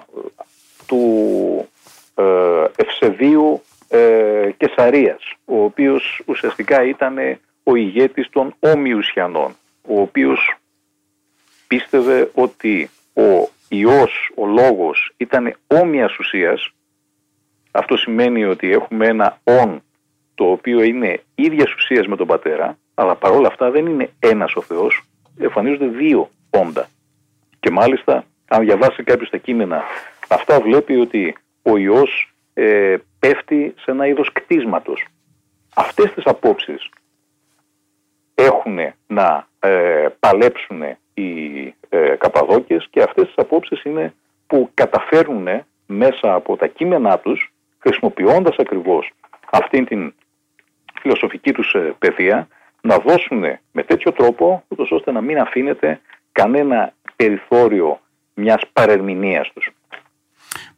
του 0.87 1.69
ε, 2.15 2.65
Ευσεβίου 2.77 3.63
ε, 3.89 4.51
Κεσαρίας, 4.57 5.35
ο 5.45 5.63
οποίος 5.63 6.23
ουσιαστικά 6.27 6.85
ήταν 6.85 7.19
ο 7.63 7.75
ηγέτης 7.75 8.29
των 8.31 8.55
Ομιουσιανών, 8.59 9.57
ο 9.89 10.01
οποίος 10.01 10.57
πίστευε 11.67 12.31
ότι 12.35 12.91
ο 13.15 13.49
Υιός, 13.69 14.31
ο 14.35 14.47
Λόγος 14.47 15.13
ήταν 15.17 15.57
όμοιας 15.67 16.19
ουσίας. 16.19 16.71
Αυτό 17.71 17.97
σημαίνει 17.97 18.45
ότι 18.45 18.73
έχουμε 18.73 19.07
ένα 19.07 19.41
«ον» 19.45 19.83
το 20.35 20.45
οποίο 20.51 20.83
είναι 20.83 21.21
ίδιας 21.35 21.75
ουσίας 21.75 22.07
με 22.07 22.17
τον 22.17 22.27
Πατέρα, 22.27 22.79
αλλά 22.95 23.15
παρόλα 23.15 23.47
αυτά 23.49 23.71
δεν 23.71 23.87
είναι 23.87 24.11
ένας 24.19 24.55
ο 24.55 24.63
Θεός, 24.63 25.03
εμφανίζονται 25.39 25.87
δύο 25.87 26.31
όντα. 26.51 26.89
Και 27.61 27.71
μάλιστα, 27.71 28.25
αν 28.49 28.65
διαβάσει 28.65 29.03
κάποιος 29.03 29.31
τα 29.31 29.37
κείμενα, 29.37 29.85
αυτά 30.29 30.61
βλέπει 30.61 30.97
ότι 30.97 31.37
ο 31.63 31.77
Υιός 31.77 32.33
ε, 32.55 32.97
πέφτει 33.19 33.75
σε 33.79 33.91
ένα 33.91 34.07
είδος 34.07 34.33
κτίσματος. 34.33 35.05
Αυτές 35.75 36.13
τις 36.15 36.27
απόψεις 36.27 36.89
έχουν 38.39 38.79
να 39.07 39.47
ε, 39.61 40.07
παλέψουν 40.21 40.83
οι 41.15 41.75
ε, 41.89 42.15
Καπαδόκες 42.19 42.87
και 42.91 43.03
αυτές 43.03 43.25
τις 43.25 43.35
απόψεις 43.37 43.83
είναι 43.83 44.15
που 44.47 44.71
καταφέρουν 44.75 45.49
μέσα 45.87 46.35
από 46.35 46.57
τα 46.57 46.67
κείμενά 46.67 47.19
τους 47.19 47.53
χρησιμοποιώντας 47.79 48.57
ακριβώς 48.59 49.11
αυτήν 49.51 49.85
την 49.85 50.15
φιλοσοφική 51.01 51.53
τους 51.53 51.75
ε, 51.75 51.95
παιδεία 51.99 52.49
να 52.81 52.99
δώσουν 52.99 53.41
με 53.73 53.83
τέτοιο 53.83 54.13
τρόπο 54.13 54.65
ούτως 54.69 54.91
ώστε 54.91 55.13
να 55.13 55.21
μην 55.21 55.39
αφήνεται 55.39 56.01
κανένα 56.33 56.93
περιθώριο 57.17 58.01
μιας 58.35 58.63
παρερμηνίας 58.73 59.51
τους. 59.55 59.71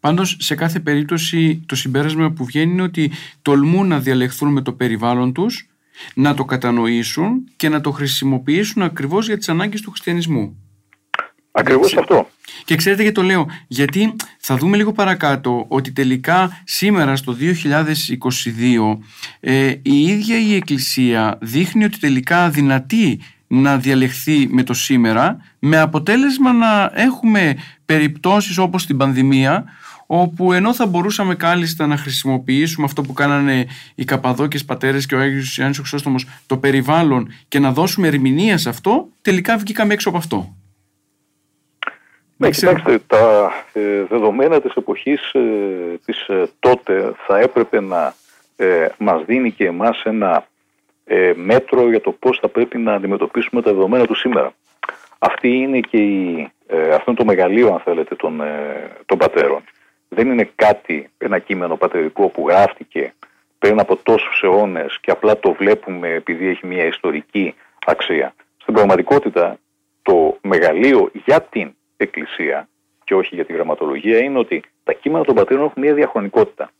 Πάντως 0.00 0.36
σε 0.40 0.54
κάθε 0.54 0.80
περίπτωση 0.80 1.64
το 1.68 1.74
συμπέρασμα 1.74 2.30
που 2.30 2.44
βγαίνει 2.44 2.72
είναι 2.72 2.82
ότι 2.82 3.10
τολμούν 3.42 3.88
να 3.88 3.98
διαλεχθούν 3.98 4.52
με 4.52 4.62
το 4.62 4.72
περιβάλλον 4.72 5.32
τους 5.32 5.69
να 6.14 6.34
το 6.34 6.44
κατανοήσουν 6.44 7.48
και 7.56 7.68
να 7.68 7.80
το 7.80 7.90
χρησιμοποιήσουν 7.90 8.82
ακριβώς 8.82 9.26
για 9.26 9.38
τις 9.38 9.48
ανάγκες 9.48 9.80
του 9.80 9.90
χριστιανισμού. 9.90 10.56
Ακριβώς 11.52 11.96
αυτό. 11.96 12.28
Και 12.64 12.76
ξέρετε 12.76 13.02
γιατί 13.02 13.16
το 13.16 13.26
λέω, 13.26 13.46
γιατί 13.66 14.14
θα 14.38 14.56
δούμε 14.56 14.76
λίγο 14.76 14.92
παρακάτω 14.92 15.64
ότι 15.68 15.92
τελικά 15.92 16.62
σήμερα 16.64 17.16
στο 17.16 17.36
2022 17.40 18.98
ε, 19.40 19.74
η 19.82 20.02
ίδια 20.02 20.38
η 20.38 20.54
Εκκλησία 20.54 21.38
δείχνει 21.40 21.84
ότι 21.84 21.98
τελικά 21.98 22.50
δυνατή 22.50 23.20
να 23.46 23.76
διαλεχθεί 23.76 24.48
με 24.50 24.62
το 24.62 24.74
σήμερα 24.74 25.36
με 25.58 25.78
αποτέλεσμα 25.78 26.52
να 26.52 26.90
έχουμε 26.94 27.56
περιπτώσεις 27.84 28.58
όπως 28.58 28.86
την 28.86 28.96
πανδημία 28.96 29.64
όπου 30.12 30.52
ενώ 30.52 30.74
θα 30.74 30.86
μπορούσαμε 30.86 31.34
κάλλιστα 31.34 31.86
να 31.86 31.96
χρησιμοποιήσουμε 31.96 32.86
αυτό 32.86 33.02
που 33.02 33.12
κάνανε 33.12 33.66
οι 33.94 34.04
Καπαδόκες 34.04 34.64
πατέρες 34.64 35.06
και 35.06 35.14
ο 35.14 35.18
Άγιος 35.18 35.56
Ιωάννης 35.56 35.78
ο 35.78 35.82
Χρυσόστομος 35.82 36.26
το 36.46 36.56
περιβάλλον 36.56 37.32
και 37.48 37.58
να 37.58 37.72
δώσουμε 37.72 38.06
ερμηνεία 38.06 38.58
σε 38.58 38.68
αυτό, 38.68 39.08
τελικά 39.22 39.56
βγήκαμε 39.56 39.92
έξω 39.92 40.08
από 40.08 40.18
αυτό. 40.18 40.54
Ναι, 42.36 42.50
κοιτάξτε, 42.50 42.98
τα 43.06 43.52
ε, 43.72 44.04
δεδομένα 44.08 44.60
της 44.60 44.74
εποχής 44.74 45.32
ε, 45.32 45.40
της 46.04 46.28
ε, 46.28 46.48
τότε 46.58 47.12
θα 47.26 47.38
έπρεπε 47.38 47.80
να 47.80 48.14
ε, 48.56 48.88
μας 48.98 49.24
δίνει 49.24 49.50
και 49.50 49.66
εμάς 49.66 50.02
ένα 50.04 50.46
ε, 51.04 51.32
μέτρο 51.36 51.88
για 51.88 52.00
το 52.00 52.12
πώς 52.12 52.38
θα 52.38 52.48
πρέπει 52.48 52.78
να 52.78 52.94
αντιμετωπίσουμε 52.94 53.62
τα 53.62 53.72
δεδομένα 53.72 54.06
του 54.06 54.14
σήμερα. 54.14 54.52
Αυτή 55.18 55.48
είναι 55.48 55.80
και 55.80 55.96
η, 55.96 56.52
αυτό 56.68 57.04
είναι 57.06 57.18
το 57.18 57.24
μεγαλείο, 57.24 57.72
αν 57.72 57.80
θέλετε, 57.80 58.14
των, 58.14 58.42
των 59.06 59.18
πατέρων. 59.18 59.62
Δεν 60.12 60.30
είναι 60.30 60.50
κάτι, 60.54 61.10
ένα 61.18 61.38
κείμενο 61.38 61.76
πατερικό 61.76 62.28
που 62.28 62.48
γράφτηκε 62.48 63.14
πριν 63.58 63.80
από 63.80 63.96
τόσους 63.96 64.42
αιώνες 64.42 64.98
και 65.00 65.10
απλά 65.10 65.38
το 65.38 65.52
βλέπουμε 65.52 66.08
επειδή 66.08 66.48
έχει 66.48 66.66
μια 66.66 66.84
ιστορική 66.84 67.54
αξία. 67.86 68.34
Στην 68.56 68.74
πραγματικότητα, 68.74 69.58
το 70.02 70.38
μεγαλείο 70.42 71.10
για 71.24 71.42
την 71.42 71.74
Εκκλησία 71.96 72.68
και 73.04 73.14
όχι 73.14 73.34
για 73.34 73.44
τη 73.44 73.52
γραμματολογία 73.52 74.18
είναι 74.18 74.38
ότι 74.38 74.62
τα 74.84 74.92
κείμενα 74.92 75.24
των 75.24 75.34
πατέρων 75.34 75.64
έχουν 75.64 75.82
μια 75.82 75.94
διαχρονικότητα. 75.94 76.70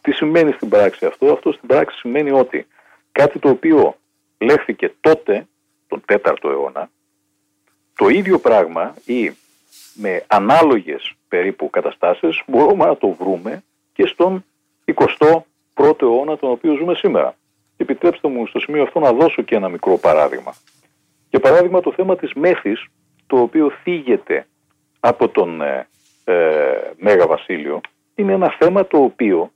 Τι 0.00 0.12
σημαίνει 0.12 0.52
στην 0.52 0.68
πράξη 0.68 1.06
αυτό, 1.06 1.32
αυτό 1.32 1.52
στην 1.52 1.68
πράξη 1.68 1.98
σημαίνει 1.98 2.30
ότι 2.30 2.66
κάτι 3.12 3.38
το 3.38 3.48
οποίο 3.48 3.96
λέχθηκε 4.38 4.92
τότε, 5.00 5.46
τον 5.88 6.02
4ο 6.08 6.50
αιώνα, 6.50 6.90
το 7.96 8.08
ίδιο 8.08 8.38
πράγμα 8.38 8.94
ή 9.04 9.32
με 9.94 10.24
ανάλογες 10.26 11.12
περίπου 11.28 11.70
καταστάσεις 11.70 12.42
μπορούμε 12.46 12.84
να 12.84 12.96
το 12.96 13.08
βρούμε 13.08 13.62
και 13.92 14.06
στον 14.06 14.44
21ο 14.94 16.02
αιώνα 16.02 16.36
τον 16.36 16.50
οποίο 16.50 16.74
ζούμε 16.74 16.94
σήμερα. 16.94 17.36
Επιτρέψτε 17.76 18.28
μου 18.28 18.46
στο 18.46 18.58
σημείο 18.58 18.82
αυτό 18.82 19.00
να 19.00 19.12
δώσω 19.12 19.42
και 19.42 19.54
ένα 19.54 19.68
μικρό 19.68 19.98
παράδειγμα. 19.98 20.54
Για 21.30 21.40
παράδειγμα 21.40 21.80
το 21.80 21.92
θέμα 21.92 22.16
της 22.16 22.32
μέθης, 22.34 22.86
το 23.26 23.40
οποίο 23.40 23.70
θίγεται 23.82 24.46
από 25.00 25.28
τον 25.28 25.60
ε, 25.60 25.88
ε, 26.24 26.34
Μέγα 26.96 27.26
Βασίλειο, 27.26 27.80
είναι 28.14 28.32
ένα 28.32 28.54
θέμα 28.58 28.86
το 28.86 28.98
οποίο 28.98 29.50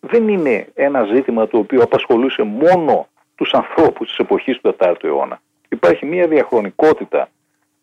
δεν 0.00 0.28
είναι 0.28 0.68
ένα 0.74 1.04
ζήτημα 1.04 1.48
το 1.48 1.58
οποίο 1.58 1.82
απασχολούσε 1.82 2.42
μόνο 2.42 3.08
τους 3.34 3.52
ανθρώπους 3.54 4.08
της 4.08 4.18
εποχής 4.18 4.60
του 4.60 4.76
4ου 4.78 5.04
αιώνα. 5.04 5.40
Υπάρχει 5.68 6.06
μια 6.06 6.26
διαχρονικότητα 6.26 7.28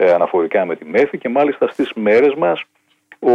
ε, 0.01 0.12
αναφορικά 0.12 0.65
με 0.65 0.75
τη 0.75 0.85
μέθη 0.85 1.17
και 1.17 1.29
μάλιστα 1.29 1.67
στις 1.67 1.91
μέρες 1.93 2.33
μας 2.33 2.63
ο 3.19 3.33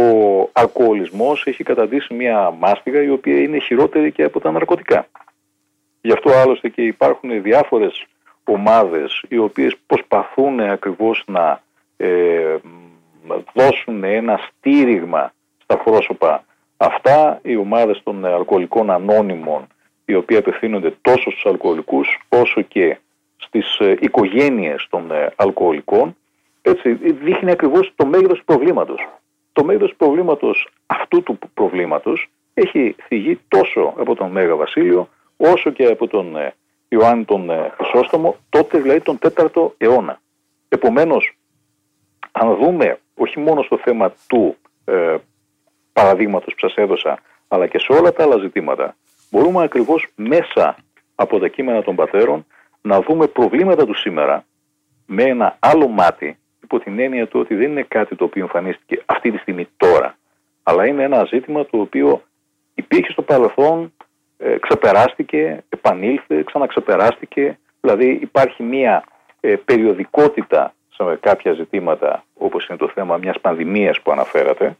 αλκοολισμός 0.51 1.43
έχει 1.45 1.63
καταντήσει 1.63 2.13
μια 2.13 2.51
μάστιγα 2.59 3.01
η 3.01 3.09
οποία 3.09 3.41
είναι 3.41 3.59
χειρότερη 3.59 4.11
και 4.11 4.23
από 4.23 4.39
τα 4.39 4.51
ναρκωτικά. 4.51 5.07
Γι' 6.01 6.11
αυτό 6.11 6.31
άλλωστε 6.31 6.69
και 6.69 6.81
υπάρχουν 6.81 7.41
διάφορες 7.41 8.05
ομάδες 8.43 9.23
οι 9.27 9.37
οποίες 9.37 9.75
προσπαθούν 9.87 10.59
ακριβώς 10.59 11.23
να 11.27 11.61
ε, 11.97 12.55
δώσουν 13.53 14.03
ένα 14.03 14.39
στήριγμα 14.47 15.33
στα 15.63 15.77
πρόσωπα 15.77 16.45
αυτά 16.77 17.39
οι 17.43 17.55
ομάδες 17.55 18.01
των 18.03 18.25
αλκοολικών 18.25 18.91
ανώνυμων 18.91 19.67
οι 20.05 20.15
οποίοι 20.15 20.37
απευθύνονται 20.37 20.93
τόσο 21.01 21.31
στους 21.31 21.45
αλκοολικούς 21.45 22.19
όσο 22.29 22.61
και 22.61 22.97
στις 23.37 23.77
ε, 23.79 23.95
οικογένειες 23.99 24.87
των 24.89 25.11
ε, 25.11 25.33
αλκοολικών 25.35 26.15
έτσι, 26.67 26.93
δείχνει 26.93 27.51
ακριβώς 27.51 27.93
το 27.95 28.05
μέγεθος 28.05 28.37
του 28.37 28.45
προβλήματος. 28.45 29.07
Το 29.53 29.63
μέγεθος 29.63 29.89
του 29.89 29.95
προβλήματος 29.95 30.67
αυτού 30.85 31.23
του 31.23 31.39
προβλήματος 31.53 32.29
έχει 32.53 32.95
θυγεί 33.07 33.39
τόσο 33.47 33.93
από 33.97 34.15
τον 34.15 34.31
Μέγα 34.31 34.55
Βασίλειο 34.55 35.09
όσο 35.37 35.71
και 35.71 35.85
από 35.85 36.07
τον 36.07 36.35
ε, 36.35 36.53
Ιωάννη 36.87 37.25
τον 37.25 37.51
Χρυσόστομο, 37.77 38.35
τότε 38.49 38.77
δηλαδή 38.79 39.01
τον 39.01 39.19
4ο 39.21 39.69
αιώνα. 39.77 40.19
Επομένως, 40.69 41.37
αν 42.31 42.55
δούμε 42.55 42.99
όχι 43.15 43.39
μόνο 43.39 43.61
στο 43.61 43.77
θέμα 43.77 44.13
του 44.27 44.55
ε, 44.85 45.15
παραδείγματος 45.93 46.53
που 46.53 46.59
σας 46.59 46.75
έδωσα, 46.75 47.19
αλλά 47.47 47.67
και 47.67 47.79
σε 47.79 47.93
όλα 47.93 48.13
τα 48.13 48.23
άλλα 48.23 48.37
ζητήματα, 48.37 48.95
μπορούμε 49.31 49.63
ακριβώς 49.63 50.07
μέσα 50.15 50.75
από 51.15 51.39
τα 51.39 51.47
κείμενα 51.47 51.83
των 51.83 51.95
πατέρων 51.95 52.45
να 52.81 53.01
δούμε 53.01 53.27
προβλήματα 53.27 53.85
του 53.85 53.95
σήμερα 53.95 54.45
με 55.05 55.23
ένα 55.23 55.57
άλλο 55.59 55.87
μάτι, 55.87 56.37
υπό 56.65 56.79
την 56.79 56.99
έννοια 56.99 57.27
του 57.27 57.39
ότι 57.39 57.55
δεν 57.55 57.71
είναι 57.71 57.85
κάτι 57.87 58.15
το 58.15 58.23
οποίο 58.23 58.41
εμφανίστηκε 58.41 59.03
αυτή 59.05 59.31
τη 59.31 59.37
στιγμή 59.37 59.67
τώρα, 59.77 60.17
αλλά 60.63 60.85
είναι 60.87 61.03
ένα 61.03 61.25
ζήτημα 61.25 61.65
το 61.65 61.79
οποίο 61.79 62.21
υπήρχε 62.73 63.11
στο 63.11 63.21
παρελθόν, 63.21 63.93
ε, 64.37 64.57
ξεπεράστηκε, 64.59 65.63
επανήλθε, 65.69 66.43
ξαναξεπεράστηκε, 66.45 67.59
δηλαδή 67.81 68.19
υπάρχει 68.21 68.63
μια 68.63 69.03
ε, 69.39 69.55
περιοδικότητα 69.65 70.73
σε 70.89 71.17
κάποια 71.19 71.53
ζητήματα 71.53 72.23
όπως 72.33 72.67
είναι 72.67 72.77
το 72.77 72.87
θέμα 72.93 73.17
μιας 73.17 73.39
πανδημίας 73.39 74.01
που 74.01 74.11
αναφέρατε 74.11 74.77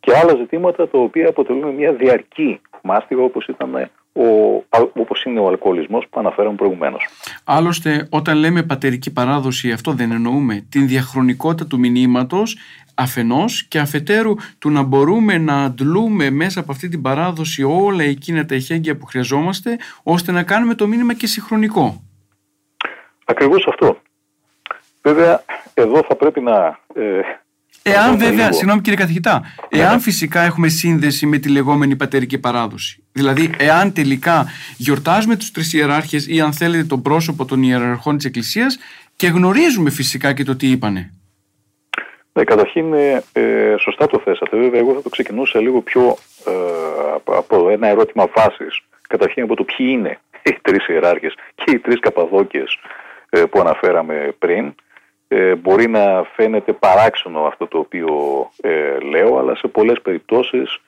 και 0.00 0.16
άλλα 0.16 0.34
ζητήματα 0.36 0.88
τα 0.88 0.98
οποία 0.98 1.28
αποτελούν 1.28 1.74
μια 1.74 1.92
διαρκή 1.92 2.60
μάστιγα 2.82 3.22
όπως, 3.22 3.46
ήταν 3.46 3.90
ο, 4.14 4.64
όπως 4.94 5.24
είναι 5.24 5.40
ο 5.40 5.48
αλκοολισμός 5.48 6.06
που 6.10 6.20
αναφέραμε 6.20 6.56
προηγουμένως. 6.56 7.08
Άλλωστε 7.44 8.06
όταν 8.10 8.36
λέμε 8.36 8.62
πατερική 8.62 9.12
παράδοση 9.12 9.72
αυτό 9.72 9.92
δεν 9.92 10.12
εννοούμε 10.12 10.66
την 10.68 10.88
διαχρονικότητα 10.88 11.66
του 11.66 11.78
μηνύματος 11.78 12.56
αφενός 12.94 13.64
και 13.64 13.78
αφετέρου 13.78 14.34
του 14.58 14.70
να 14.70 14.82
μπορούμε 14.82 15.38
να 15.38 15.64
αντλούμε 15.64 16.30
μέσα 16.30 16.60
από 16.60 16.72
αυτή 16.72 16.88
την 16.88 17.02
παράδοση 17.02 17.62
όλα 17.62 18.02
εκείνα 18.02 18.46
τα 18.46 18.54
εχέγγυα 18.54 18.96
που 18.96 19.06
χρειαζόμαστε 19.06 19.76
ώστε 20.02 20.32
να 20.32 20.42
κάνουμε 20.42 20.74
το 20.74 20.86
μήνυμα 20.86 21.14
και 21.14 21.26
συγχρονικό. 21.26 22.02
Ακριβώς 23.24 23.66
αυτό. 23.68 23.98
Βέβαια, 25.02 25.44
εδώ 25.74 26.02
θα 26.08 26.14
πρέπει 26.16 26.40
να. 26.40 26.78
Ε, 26.94 27.20
εάν 27.82 28.18
βέβαια, 28.18 28.52
συγγνώμη 28.52 28.80
κύριε 28.80 28.98
καθηγητά, 28.98 29.42
ναι, 29.74 29.80
εάν 29.80 29.94
ναι. 29.94 30.00
φυσικά 30.00 30.40
έχουμε 30.40 30.68
σύνδεση 30.68 31.26
με 31.26 31.38
τη 31.38 31.48
λεγόμενη 31.48 31.96
πατερική 31.96 32.38
παράδοση. 32.38 33.03
Δηλαδή, 33.16 33.50
εάν 33.58 33.92
τελικά 33.92 34.46
γιορτάζουμε 34.76 35.36
τους 35.36 35.50
τρεις 35.50 35.72
ιεράρχες 35.72 36.26
ή 36.28 36.40
αν 36.40 36.52
θέλετε 36.52 36.84
τον 36.84 37.02
πρόσωπο 37.02 37.44
των 37.44 37.62
ιεραρχών 37.62 38.16
της 38.16 38.26
Εκκλησίας 38.26 38.78
και 39.16 39.26
γνωρίζουμε 39.26 39.90
φυσικά 39.90 40.32
και 40.32 40.44
το 40.44 40.56
τι 40.56 40.66
είπανε. 40.66 41.12
Ναι, 42.32 42.44
καταρχήν 42.44 42.92
ε, 42.92 43.22
ε 43.32 43.74
σωστά 43.78 44.06
το 44.06 44.20
θέσατε. 44.24 44.56
Βέβαια, 44.56 44.80
εγώ 44.80 44.94
θα 44.94 45.02
το 45.02 45.08
ξεκινούσα 45.08 45.60
λίγο 45.60 45.80
πιο 45.80 46.16
ε, 46.46 46.52
από 47.24 47.68
ένα 47.68 47.86
ερώτημα 47.86 48.26
βάσης. 48.34 48.80
Καταρχήν 49.08 49.42
από 49.42 49.56
το 49.56 49.64
ποιοι 49.64 49.86
είναι 49.90 50.18
οι 50.42 50.58
τρεις 50.62 50.88
ιεράρχες 50.88 51.34
και 51.54 51.70
οι 51.70 51.78
τρεις 51.78 51.98
καπαδόκες 51.98 52.78
ε, 53.30 53.42
που 53.44 53.60
αναφέραμε 53.60 54.34
πριν. 54.38 54.74
Ε, 55.28 55.54
μπορεί 55.54 55.88
να 55.88 56.26
φαίνεται 56.34 56.72
παράξενο 56.72 57.40
αυτό 57.40 57.66
το 57.66 57.78
οποίο 57.78 58.08
ε, 58.60 58.98
λέω, 58.98 59.38
αλλά 59.38 59.56
σε 59.56 59.68
πολλές 59.68 60.00
περιπτώσεις 60.02 60.74
ε, 60.74 60.80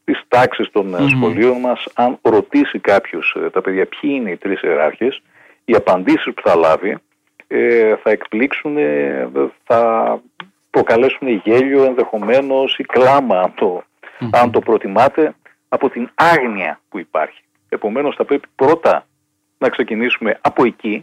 στις 0.00 0.22
τάξεις 0.28 0.70
των 0.70 0.94
mm 0.98 1.08
σχολείων 1.08 1.60
μας, 1.60 1.86
αν 1.94 2.18
ρωτήσει 2.22 2.78
κάποιος 2.78 3.36
ε, 3.44 3.50
τα 3.50 3.60
παιδιά 3.60 3.86
ποιοι 3.86 4.10
είναι 4.14 4.30
οι 4.30 4.36
τρεις 4.36 4.62
ιεράρχες, 4.62 5.22
οι 5.64 5.74
απαντήσεις 5.74 6.34
που 6.34 6.42
θα 6.44 6.56
λάβει 6.56 6.98
θα 8.02 8.10
εκπλήξουν, 8.10 8.76
θα 9.64 10.20
προκαλέσουν 10.70 11.28
γέλιο 11.28 11.84
ενδεχομένως 11.84 12.78
ή 12.78 12.82
κλάμα 12.82 13.40
αν 13.40 13.54
το, 13.54 13.82
αν 14.30 14.50
το 14.50 14.60
προτιμάτε 14.60 15.34
από 15.68 15.90
την 15.90 16.10
άγνοια 16.14 16.80
που 16.88 16.98
υπάρχει. 16.98 17.42
Επομένως 17.68 18.16
θα 18.16 18.24
πρέπει 18.24 18.48
πρώτα 18.54 19.06
να 19.58 19.68
ξεκινήσουμε 19.68 20.38
από 20.40 20.64
εκεί, 20.64 21.00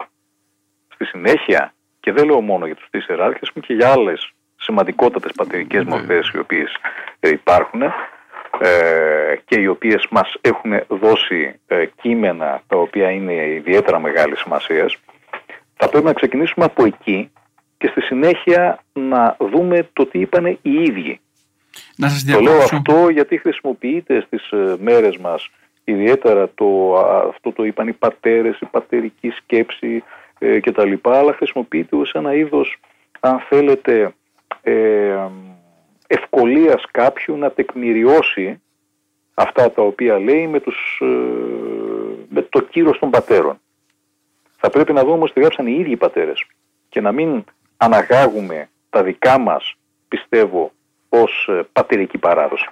στη 0.94 1.06
συνέχεια, 1.06 1.74
και 2.00 2.12
δεν 2.12 2.26
λέω 2.26 2.42
μόνο 2.42 2.66
για 2.66 2.76
τους 2.76 2.88
τρεις 2.90 3.08
ιεράρχες, 3.08 3.52
και 3.62 3.74
για 3.74 3.92
άλλες 3.92 4.32
σημαντικότατες 4.68 5.32
πατερικές 5.36 5.84
ναι. 5.84 5.90
μορφές 5.90 6.32
οι 6.34 6.38
οποίες 6.38 6.76
ε, 7.20 7.30
υπάρχουν 7.30 7.82
ε, 7.82 9.36
και 9.46 9.60
οι 9.60 9.68
οποίες 9.68 10.08
μας 10.10 10.36
έχουν 10.42 10.72
δώσει 10.88 11.60
ε, 11.68 11.86
κείμενα 12.02 12.62
τα 12.68 12.78
οποία 12.78 13.12
είναι 13.12 13.34
ιδιαίτερα 13.34 14.00
μεγάλη 14.00 14.38
σημασία. 14.38 14.86
Θα 15.78 15.90
πρέπει 15.90 16.06
να 16.06 16.14
ξεκινήσουμε 16.14 16.66
από 16.66 16.86
εκεί 16.86 17.32
και 17.78 17.88
στη 17.88 18.02
συνέχεια 18.02 18.80
να 18.94 19.38
δούμε 19.40 19.90
το 19.94 20.06
τι 20.06 20.20
είπαν 20.20 20.46
οι 20.46 20.60
ίδιοι. 20.62 21.20
Να 21.96 22.10
σας 22.10 22.26
το 22.26 22.40
λέω 22.40 22.58
αυτό 22.58 23.10
γιατί 23.10 23.38
χρησιμοποιείται 23.38 24.22
στις 24.22 24.50
μέρες 24.80 25.18
μας 25.18 25.50
ιδιαίτερα 25.84 26.50
το, 26.56 26.98
αυτό 27.28 27.52
το 27.52 27.64
είπαν 27.64 27.88
οι 27.88 27.94
πατέρες, 27.94 28.60
η 28.60 28.66
πατερική 28.66 29.30
σκέψη 29.30 30.04
ε, 30.40 30.60
κτλ. 30.60 30.94
Αλλά 31.02 31.34
χρησιμοποιείται 31.34 31.96
ως 31.96 32.12
ένα 32.12 32.34
είδος, 32.34 32.78
αν 33.20 33.40
θέλετε, 33.50 34.14
ε, 34.62 35.28
ευκολίας 36.08 36.84
κάποιου 36.92 37.38
να 37.38 37.52
τεκμηριώσει 37.52 38.62
αυτά 39.34 39.72
τα 39.72 39.82
οποία 39.82 40.20
λέει 40.20 40.48
με, 40.48 40.60
τους, 40.60 41.02
ε, 41.02 41.06
με 42.30 42.42
το 42.42 42.62
κύρος 42.62 43.00
των 43.00 43.10
πατέρων. 43.10 43.60
Θα 44.58 44.70
πρέπει 44.70 44.94
να 44.94 45.02
δούμε 45.02 45.14
όμως 45.14 45.34
τι 45.34 45.40
γράψαν 45.40 45.68
οι 45.68 45.78
ίδιοι 45.80 45.92
οι 45.92 45.98
πατέρες 45.98 46.46
και 46.90 47.02
να 47.02 47.12
μην 47.12 47.44
αναγάγουμε 47.78 48.70
τα 48.90 49.04
δικά 49.04 49.38
μας, 49.40 49.76
πιστεύω, 50.08 50.72
ως 51.10 51.48
ε, 51.50 51.68
πατερική 51.72 52.18
παράδοση. 52.18 52.70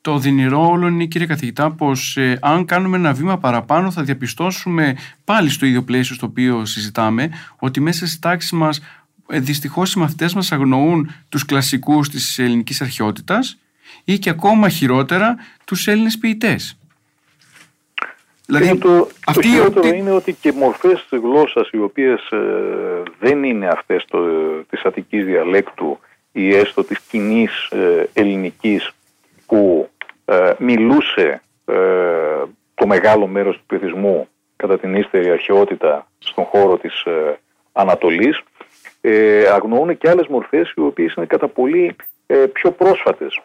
Το 0.00 0.12
οδυνηρό 0.12 0.68
όλο 0.70 0.86
είναι 0.86 1.04
κύριε 1.04 1.26
καθηγητά 1.26 1.70
πως 1.70 2.16
ε, 2.16 2.38
αν 2.42 2.64
κάνουμε 2.64 2.96
ένα 2.96 3.12
βήμα 3.12 3.38
παραπάνω 3.38 3.90
θα 3.90 4.02
διαπιστώσουμε 4.02 4.96
πάλι 5.24 5.50
στο 5.50 5.66
ίδιο 5.66 5.82
πλαίσιο 5.82 6.14
στο 6.14 6.26
οποίο 6.26 6.64
συζητάμε 6.64 7.30
ότι 7.58 7.80
μέσα 7.80 8.06
στις 8.06 8.18
τάξεις 8.18 8.52
μας 8.52 8.80
ε, 9.28 9.38
δυστυχώς 9.38 9.92
οι 9.92 9.98
μαθητές 9.98 10.34
μας 10.34 10.52
αγνοούν 10.52 11.10
τους 11.28 11.44
κλασικούς 11.44 12.08
της 12.08 12.38
ελληνικής 12.38 12.80
αρχαιότητας 12.80 13.58
ή 14.04 14.18
και 14.18 14.30
ακόμα 14.30 14.68
χειρότερα 14.68 15.36
τους 15.64 15.86
Έλληνες 15.86 16.18
ποιητές. 16.18 16.78
Δηλαδή, 18.46 18.78
το, 18.78 19.08
το 19.32 19.42
χειρότερο 19.42 19.88
είναι 19.88 20.10
ότι 20.10 20.32
και 20.32 20.52
μορφές 20.52 21.06
γλώσσας 21.10 21.68
οι 21.72 21.78
οποίες 21.78 22.30
ε, 22.30 22.38
δεν 23.18 23.44
είναι 23.44 23.68
αυτές 23.68 24.04
το, 24.08 24.18
της 24.70 24.82
αττικής 24.84 25.24
διαλέκτου 25.24 25.98
ή 26.32 26.54
έστω 26.54 26.84
της 26.84 26.98
κοινής 27.00 27.68
ε, 27.70 28.08
ελληνικής 28.12 28.90
που 29.46 29.88
ε, 30.24 30.52
μιλούσε 30.58 31.40
το 32.74 32.86
μεγάλο 32.86 33.26
μέρος 33.26 33.56
του 33.56 33.62
πληθυσμού 33.66 34.28
κατά 34.56 34.78
την 34.78 34.94
ύστερη 34.94 35.30
αρχαιότητα 35.30 36.06
στον 36.18 36.44
χώρο 36.44 36.76
της 36.78 37.04
Ανατολής 37.72 38.42
αγνοούν 39.52 39.98
και 39.98 40.08
άλλες 40.08 40.26
μορφές 40.26 40.72
οι 40.76 40.80
οποίες 40.80 41.14
είναι 41.14 41.26
κατά 41.26 41.48
πολύ 41.48 41.96
πιο 42.52 42.70
πρόσφατες 42.70 43.40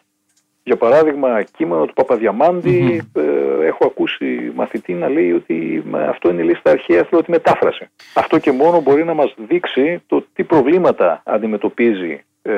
για 0.64 0.76
παράδειγμα, 0.76 1.42
κείμενο 1.42 1.84
του 1.84 1.92
παπαδιαμαντη 1.92 3.02
ε, 3.12 3.66
έχω 3.66 3.86
ακούσει 3.86 4.52
μαθητή 4.54 4.92
να 4.92 5.08
λέει 5.08 5.32
ότι 5.32 5.84
αυτό 6.08 6.30
είναι 6.30 6.42
η 6.42 6.44
λίστα 6.44 6.70
αρχαία 6.70 7.04
τη 7.04 7.30
μετάφραση. 7.30 7.88
Αυτό 8.14 8.38
και 8.38 8.52
μόνο 8.52 8.80
μπορεί 8.80 9.04
να 9.04 9.14
μας 9.14 9.34
δείξει 9.48 10.02
το 10.06 10.26
τι 10.32 10.44
προβλήματα 10.44 11.22
αντιμετωπίζει 11.24 12.24
ε, 12.42 12.52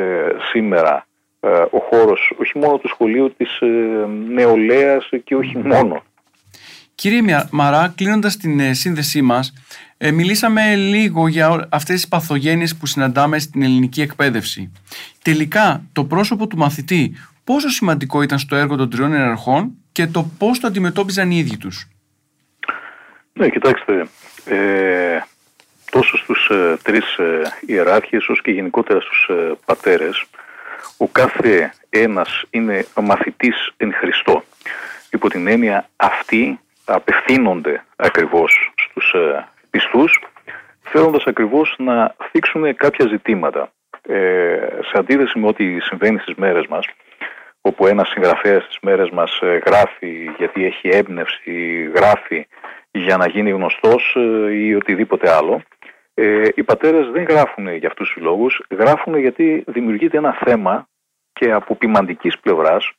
σήμερα 0.52 1.06
ε, 1.40 1.48
ο 1.48 1.78
χώρος, 1.90 2.32
όχι 2.40 2.58
μόνο 2.58 2.78
του 2.78 2.88
σχολείου 2.88 3.34
της 3.36 3.60
ε, 3.60 3.66
νεολαίας 4.28 5.08
και 5.24 5.36
όχι 5.36 5.58
μόνο. 5.58 6.02
Κύριε 6.94 7.20
Μαρά, 7.50 7.92
κλείνοντας 7.96 8.36
την 8.36 8.74
σύνδεσή 8.74 9.22
μας, 9.22 9.52
μιλήσαμε 10.12 10.74
λίγο 10.74 11.28
για 11.28 11.68
αυτές 11.70 11.94
τις 11.94 12.08
παθογένειες 12.08 12.76
που 12.76 12.86
συναντάμε 12.86 13.38
στην 13.38 13.62
ελληνική 13.62 14.00
εκπαίδευση. 14.00 14.72
Τελικά, 15.22 15.82
το 15.92 16.04
πρόσωπο 16.04 16.46
του 16.46 16.56
μαθητή 16.56 17.16
πόσο 17.44 17.68
σημαντικό 17.68 18.22
ήταν 18.22 18.38
στο 18.38 18.56
έργο 18.56 18.76
των 18.76 18.90
τριών 18.90 19.12
ιεραρχών 19.12 19.72
και 19.92 20.06
το 20.06 20.30
πώς 20.38 20.60
το 20.60 20.66
αντιμετώπιζαν 20.66 21.30
οι 21.30 21.36
ίδιοι 21.36 21.56
τους; 21.56 21.88
Ναι, 23.32 23.48
κοιτάξτε, 23.48 24.06
ε, 24.44 25.18
τόσο 25.90 26.16
στους 26.16 26.48
ε, 26.50 26.76
τρεις 26.82 27.16
ε, 27.16 27.42
ιεράρχες 27.66 28.28
όσο 28.28 28.42
και 28.42 28.50
γενικότερα 28.50 29.00
στους 29.00 29.28
ε, 29.28 29.52
πατέρες, 29.64 30.24
ο 30.96 31.08
κάθε 31.08 31.74
ένας 31.88 32.44
είναι 32.50 32.86
μαθητής 33.02 33.72
εν 33.76 33.94
Χριστώ. 33.94 34.44
Υπό 35.10 35.28
την 35.28 35.46
έννοια 35.46 35.88
αυτοί 35.96 36.58
απευθύνονται 36.84 37.84
ακριβώς 37.96 38.72
στους 38.76 39.12
ε, 39.12 39.48
πιστούς, 39.74 40.20
θέλοντας 40.82 41.24
ακριβώς 41.26 41.74
να 41.78 42.14
θίξουν 42.30 42.76
κάποια 42.76 43.06
ζητήματα. 43.08 43.72
Ε, 44.02 44.68
σε 44.80 44.92
αντίθεση 44.98 45.38
με 45.38 45.46
ό,τι 45.46 45.80
συμβαίνει 45.80 46.18
στις 46.18 46.34
μέρες 46.34 46.66
μας, 46.66 46.86
όπου 47.60 47.86
ένας 47.86 48.08
συγγραφέας 48.08 48.64
στις 48.64 48.78
μέρες 48.82 49.10
μας 49.10 49.38
ε, 49.42 49.60
γράφει 49.66 50.30
γιατί 50.38 50.64
έχει 50.64 50.88
έμπνευση, 50.88 51.90
γράφει 51.94 52.46
για 52.90 53.16
να 53.16 53.28
γίνει 53.28 53.50
γνωστός 53.50 54.14
ε, 54.16 54.52
ή 54.52 54.74
οτιδήποτε 54.74 55.30
άλλο. 55.30 55.62
Ε, 56.14 56.48
οι 56.54 56.62
πατέρες 56.62 57.10
δεν 57.10 57.24
γράφουν 57.24 57.74
για 57.74 57.88
αυτούς 57.88 58.12
τους 58.12 58.22
λόγους, 58.22 58.62
γράφουν 58.70 59.18
γιατί 59.18 59.64
δημιουργείται 59.66 60.16
ένα 60.16 60.32
θέμα 60.44 60.88
και 61.32 61.52
από 61.52 61.74
ποιμαντικής 61.74 62.38
πλευράς, 62.38 62.92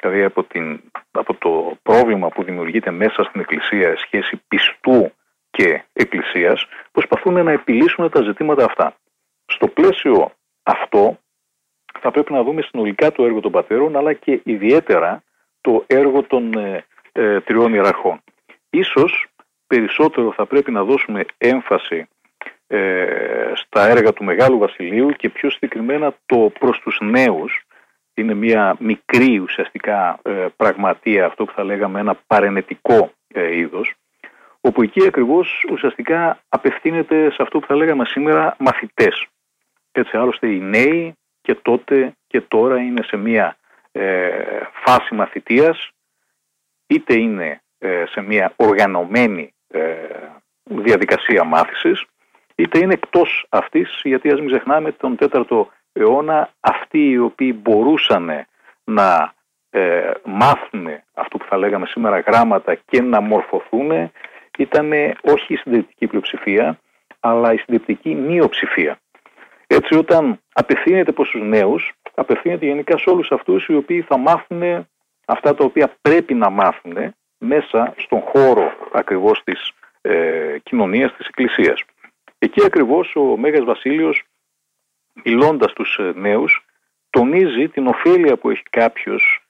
δηλαδή 0.00 0.22
από, 0.22 0.42
την, 0.42 0.80
από 1.10 1.34
το 1.34 1.76
πρόβλημα 1.82 2.28
που 2.28 2.42
δημιουργείται 2.42 2.90
μέσα 2.90 3.22
στην 3.22 3.40
Εκκλησία 3.40 3.96
σχέση 3.96 4.42
πιστού 4.48 5.12
και 5.50 5.82
Εκκλησίας, 5.92 6.66
προσπαθούν 6.92 7.44
να 7.44 7.52
επιλύσουν 7.52 8.10
τα 8.10 8.22
ζητήματα 8.22 8.64
αυτά. 8.64 8.96
Στο 9.46 9.68
πλαίσιο 9.68 10.32
αυτό 10.62 11.18
θα 12.00 12.10
πρέπει 12.10 12.32
να 12.32 12.42
δούμε 12.42 12.62
συνολικά 12.62 13.12
το 13.12 13.24
έργο 13.24 13.40
των 13.40 13.52
πατέρων 13.52 13.96
αλλά 13.96 14.12
και 14.12 14.40
ιδιαίτερα 14.44 15.22
το 15.60 15.84
έργο 15.86 16.22
των 16.22 16.58
ε, 16.58 16.84
ε, 17.12 17.40
τριών 17.40 17.74
ιεραρχών. 17.74 18.20
Ίσως 18.70 19.26
περισσότερο 19.66 20.32
θα 20.32 20.46
πρέπει 20.46 20.70
να 20.70 20.84
δώσουμε 20.84 21.24
έμφαση 21.38 22.08
ε, 22.66 23.52
στα 23.54 23.86
έργα 23.86 24.12
του 24.12 24.24
Μεγάλου 24.24 24.58
Βασιλείου 24.58 25.10
και 25.10 25.28
πιο 25.28 25.50
συγκεκριμένα 25.50 26.14
το 26.26 26.52
προς 26.58 26.78
τους 26.78 26.98
νέους 27.00 27.64
είναι 28.14 28.34
μια 28.34 28.76
μικρή 28.78 29.38
ουσιαστικά 29.38 30.18
ε, 30.22 30.46
πραγματεία 30.56 31.26
αυτό 31.26 31.44
που 31.44 31.52
θα 31.52 31.64
λέγαμε 31.64 32.00
ένα 32.00 32.14
παρενετικό 32.26 33.12
ε, 33.28 33.56
είδος 33.56 33.94
όπου 34.60 34.82
εκεί 34.82 35.06
ακριβώς 35.06 35.64
ουσιαστικά 35.70 36.38
απευθύνεται 36.48 37.30
σε 37.30 37.42
αυτό 37.42 37.58
που 37.58 37.66
θα 37.66 37.74
λέγαμε 37.74 38.04
σήμερα 38.04 38.56
μαθητές. 38.58 39.26
Έτσι 39.92 40.16
άλλωστε 40.16 40.46
οι 40.48 40.60
νέοι 40.60 41.14
και 41.40 41.54
τότε 41.54 42.14
και 42.26 42.40
τώρα 42.40 42.78
είναι 42.78 43.02
σε 43.02 43.16
μια 43.16 43.56
ε, 43.92 44.30
φάση 44.72 45.14
μαθητείας 45.14 45.90
είτε 46.86 47.14
είναι 47.14 47.60
ε, 47.78 48.04
σε 48.06 48.20
μια 48.20 48.52
οργανωμένη 48.56 49.54
ε, 49.68 49.94
διαδικασία 50.62 51.44
μάθησης 51.44 52.04
είτε 52.54 52.78
είναι 52.78 52.92
εκτός 52.92 53.46
αυτής 53.48 54.00
γιατί 54.04 54.30
ας 54.30 54.38
μην 54.38 54.48
ξεχνάμε 54.48 54.92
τον 54.92 55.16
4ο 55.20 55.64
αιώνα 55.92 56.50
αυτοί 56.60 57.10
οι 57.10 57.18
οποίοι 57.18 57.58
μπορούσαν 57.62 58.46
να 58.84 59.34
ε, 59.70 60.10
μάθουν 60.24 60.86
αυτό 61.14 61.38
που 61.38 61.46
θα 61.48 61.56
λέγαμε 61.56 61.86
σήμερα 61.86 62.18
γράμματα 62.20 62.74
και 62.74 63.02
να 63.02 63.20
μορφωθούν 63.20 64.10
ήταν 64.62 64.92
όχι 65.22 65.52
η 65.52 65.56
συντηρητική 65.56 66.06
πλειοψηφία 66.06 66.78
αλλά 67.20 67.52
η 67.52 67.56
συντηρητική 67.56 68.14
μειοψηφία. 68.14 69.00
Έτσι 69.66 69.94
όταν 69.94 70.40
απευθύνεται 70.52 71.12
προς 71.12 71.28
τους 71.30 71.42
νέους, 71.42 71.92
απευθύνεται 72.14 72.66
γενικά 72.66 72.98
σε 72.98 73.10
όλους 73.10 73.30
αυτούς 73.30 73.66
οι 73.66 73.74
οποίοι 73.74 74.00
θα 74.00 74.18
μάθουν 74.18 74.86
αυτά 75.24 75.54
τα 75.54 75.64
οποία 75.64 75.96
πρέπει 76.02 76.34
να 76.34 76.50
μάθουν 76.50 77.14
μέσα 77.38 77.94
στον 77.96 78.20
χώρο 78.20 78.72
ακριβώς 78.92 79.42
της 79.44 79.72
ε, 80.00 80.58
κοινωνίας 80.62 81.16
της 81.16 81.26
Εκκλησίας. 81.26 81.82
Εκεί 82.38 82.64
ακριβώς 82.64 83.16
ο 83.16 83.36
Μέγας 83.36 83.64
Βασίλειος 83.64 84.22
μιλώντας 85.24 85.72
τους 85.72 85.98
ε, 85.98 86.12
νέους 86.14 86.64
τονίζει 87.10 87.68
την 87.68 87.86
ωφέλεια 87.86 88.36
που 88.36 88.50
έχει 88.50 88.62
κάποιος 88.70 89.22
ε, 89.32 89.49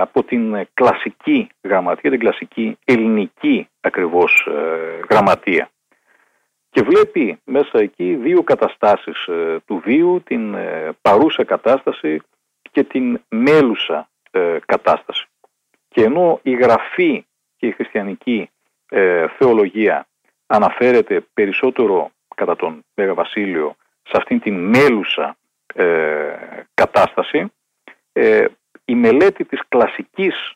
από 0.00 0.22
την 0.22 0.66
κλασική 0.74 1.48
γραμματεία, 1.62 2.10
την 2.10 2.20
κλασική 2.20 2.78
ελληνική 2.84 3.68
ακριβώς 3.80 4.46
ε, 4.50 5.00
γραμματεία 5.10 5.70
και 6.72 6.82
βλέπει 6.82 7.40
μέσα 7.44 7.78
εκεί 7.78 8.14
δύο 8.14 8.42
καταστάσεις 8.42 9.26
ε, 9.26 9.60
του 9.66 9.82
βίου, 9.84 10.22
την 10.24 10.54
ε, 10.54 10.90
παρούσα 11.02 11.44
κατάσταση 11.44 12.20
και 12.70 12.84
την 12.84 13.20
μέλουσα 13.28 14.08
ε, 14.30 14.56
κατάσταση. 14.66 15.26
Και 15.88 16.02
ενώ 16.02 16.40
η 16.42 16.50
γραφή 16.54 17.26
και 17.56 17.66
η 17.66 17.70
χριστιανική 17.70 18.50
θεολογία 19.38 20.06
αναφέρεται 20.46 21.24
περισσότερο 21.34 22.10
κατά 22.34 22.56
τον 22.56 22.84
Μέγα 22.94 23.14
Βασίλειο 23.14 23.76
σε 24.02 24.16
αυτήν 24.16 24.40
την 24.40 24.54
μέλουσα 24.54 25.36
κατάσταση, 26.74 27.52
η 28.84 28.94
μελέτη 28.94 29.44
της 29.44 29.60
κλασικής 29.68 30.52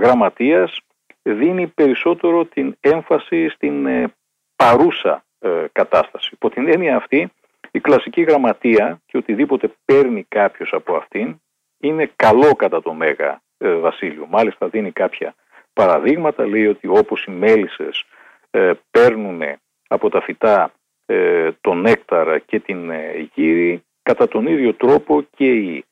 γραμματείας 0.00 0.80
δίνει 1.22 1.66
περισσότερο 1.66 2.44
την 2.44 2.76
έμφαση 2.80 3.48
στην 3.48 3.86
παρούσα 4.56 5.24
ε, 5.38 5.64
κατάσταση. 5.72 6.30
Υπό 6.32 6.50
την 6.50 6.68
έννοια 6.68 6.96
αυτή, 6.96 7.32
η 7.70 7.80
κλασική 7.80 8.22
γραμματεία 8.22 9.00
και 9.06 9.16
οτιδήποτε 9.16 9.74
παίρνει 9.84 10.24
κάποιος 10.28 10.72
από 10.72 10.96
αυτήν 10.96 11.40
είναι 11.78 12.10
καλό 12.16 12.54
κατά 12.54 12.82
το 12.82 12.92
Μέγα 12.92 13.40
ε, 13.58 13.74
Βασίλειο. 13.74 14.26
Μάλιστα 14.30 14.68
δίνει 14.68 14.92
κάποια 14.92 15.34
παραδείγματα, 15.72 16.46
λέει 16.46 16.66
ότι 16.66 16.86
όπως 16.86 17.24
οι 17.24 17.30
μέλισσες 17.30 18.04
ε, 18.50 18.72
παίρνουν 18.90 19.42
από 19.88 20.10
τα 20.10 20.20
φυτά 20.20 20.72
ε, 21.06 21.50
τον 21.60 21.80
νέκταρα 21.80 22.38
και 22.38 22.60
την 22.60 22.90
ε, 22.90 23.28
γύρι, 23.34 23.82
κατά 24.02 24.28
τον 24.28 24.46
ίδιο 24.46 24.74
τρόπο 24.74 25.22
και 25.36 25.52
οι 25.52 25.84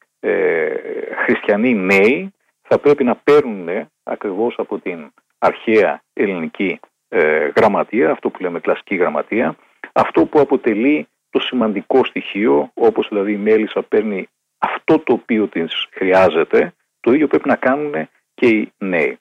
χριστιανοί 1.25 1.75
νέοι 1.75 2.33
θα 2.63 2.79
πρέπει 2.79 3.05
να 3.05 3.17
παίρνουν 3.17 3.69
ακριβώς 4.03 4.55
από 4.59 4.79
την 4.79 5.13
αρχαία 5.39 6.03
ελληνική 6.13 6.81
ε, 7.09 7.51
γραμματεία, 7.57 8.11
αυτό 8.11 8.31
που 8.31 8.43
λέμε 8.43 8.61
κλασική 8.61 8.95
γραμματεία, 8.95 9.57
αυτό 9.93 10.27
που 10.27 10.41
αποτελεί 10.41 11.09
το 11.31 11.41
σημαντικό 11.41 12.05
στοιχείο, 12.05 12.71
όπως 12.75 13.09
δηλαδή 13.09 13.33
η 13.33 13.37
μέλισσα 13.37 13.83
παίρνει 13.83 14.29
αυτό 14.59 14.99
το 14.99 15.13
οποίο 15.13 15.49
της 15.49 15.87
χρειάζεται, 15.91 16.75
το 17.01 17.13
ίδιο 17.13 17.27
πρέπει 17.27 17.49
να 17.49 17.57
κάνουν 17.57 18.09
και 18.35 18.47
οι 18.47 18.73
νέοι. 18.79 19.19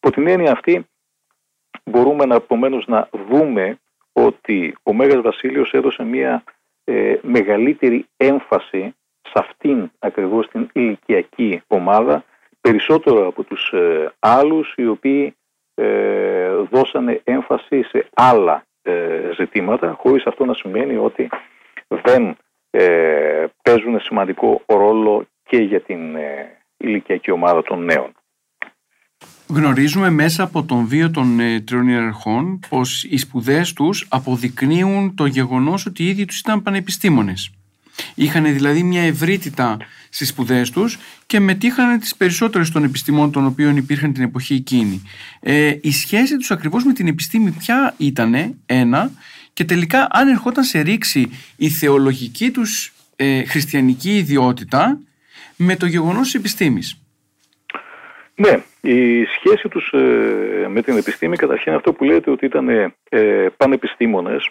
Από 0.00 0.10
την 0.12 0.26
έννοια 0.26 0.52
αυτή 0.52 0.86
μπορούμε 1.84 2.24
να, 2.24 2.34
επομένως, 2.34 2.86
να 2.86 3.08
δούμε 3.28 3.78
ότι 4.12 4.76
ο 4.82 4.92
Μέγας 4.92 5.20
Βασίλειος 5.20 5.72
έδωσε 5.72 6.04
μια 6.04 6.44
ε, 6.84 7.16
μεγαλύτερη 7.22 8.06
έμφαση 8.16 8.94
σε 9.24 9.32
αυτήν 9.34 9.90
ακριβώς 9.98 10.48
την 10.48 10.68
ηλικιακή 10.72 11.62
ομάδα 11.66 12.24
περισσότερο 12.60 13.26
από 13.26 13.42
τους 13.42 13.72
ε, 13.72 14.12
άλλους 14.18 14.72
οι 14.76 14.86
οποίοι 14.86 15.36
ε, 15.74 16.54
δώσανε 16.70 17.20
έμφαση 17.24 17.82
σε 17.82 18.08
άλλα 18.14 18.64
ε, 18.82 19.30
ζητήματα 19.36 19.96
χωρίς 19.98 20.26
αυτό 20.26 20.44
να 20.44 20.54
σημαίνει 20.54 20.96
ότι 20.96 21.28
δεν 21.88 22.36
ε, 22.70 23.44
παίζουν 23.62 24.00
σημαντικό 24.00 24.62
ρόλο 24.66 25.26
και 25.42 25.56
για 25.56 25.80
την 25.80 26.16
ηλικιακή 26.76 27.30
ομάδα 27.30 27.62
των 27.62 27.84
νέων. 27.84 28.12
Γνωρίζουμε 29.48 30.10
μέσα 30.10 30.42
από 30.42 30.64
τον 30.64 30.86
βίο 30.86 31.10
των 31.10 31.40
ε, 31.40 31.60
τριών 31.60 31.88
ιεραρχών 31.88 32.60
πως 32.68 33.04
οι 33.04 33.16
σπουδές 33.16 33.72
τους 33.72 34.06
αποδεικνύουν 34.10 35.14
το 35.14 35.26
γεγονός 35.26 35.86
ότι 35.86 36.02
οι 36.02 36.08
ίδιοι 36.08 36.24
τους 36.24 36.40
ήταν 36.40 36.62
πανεπιστήμονες. 36.62 37.50
Είχαν 38.14 38.44
δηλαδή 38.44 38.82
μια 38.82 39.02
ευρύτητα 39.02 39.76
στις 40.08 40.28
σπουδές 40.28 40.70
τους 40.70 40.98
και 41.26 41.40
μετήχαν 41.40 41.98
τις 41.98 42.16
περισσότερες 42.16 42.70
των 42.70 42.84
επιστημών 42.84 43.32
των 43.32 43.46
οποίων 43.46 43.76
υπήρχαν 43.76 44.12
την 44.12 44.22
εποχή 44.22 44.54
εκείνη. 44.54 45.02
Ε, 45.40 45.76
η 45.80 45.90
σχέση 45.90 46.36
τους 46.36 46.50
ακριβώς 46.50 46.84
με 46.84 46.92
την 46.92 47.06
επιστήμη 47.06 47.50
ποια 47.50 47.94
ήτανε 47.96 48.54
ένα 48.66 49.10
και 49.52 49.64
τελικά 49.64 50.08
αν 50.10 50.28
ερχόταν 50.28 50.64
σε 50.64 50.80
ρήξη 50.80 51.30
η 51.56 51.68
θεολογική 51.68 52.50
τους 52.50 52.92
ε, 53.16 53.44
χριστιανική 53.44 54.16
ιδιότητα 54.16 54.98
με 55.56 55.76
το 55.76 55.86
γεγονός 55.86 56.22
της 56.22 56.34
επιστήμης. 56.34 56.98
Ναι, 58.34 58.62
η 58.80 59.24
σχέση 59.24 59.68
τους 59.68 59.92
ε, 59.92 60.66
με 60.68 60.82
την 60.82 60.96
επιστήμη 60.96 61.36
καταρχήν 61.36 61.72
αυτό 61.72 61.92
που 61.92 62.04
λέτε 62.04 62.30
ότι 62.30 62.44
ήταν 62.44 62.68
ε, 63.08 63.46
πανεπιστήμονες 63.56 64.50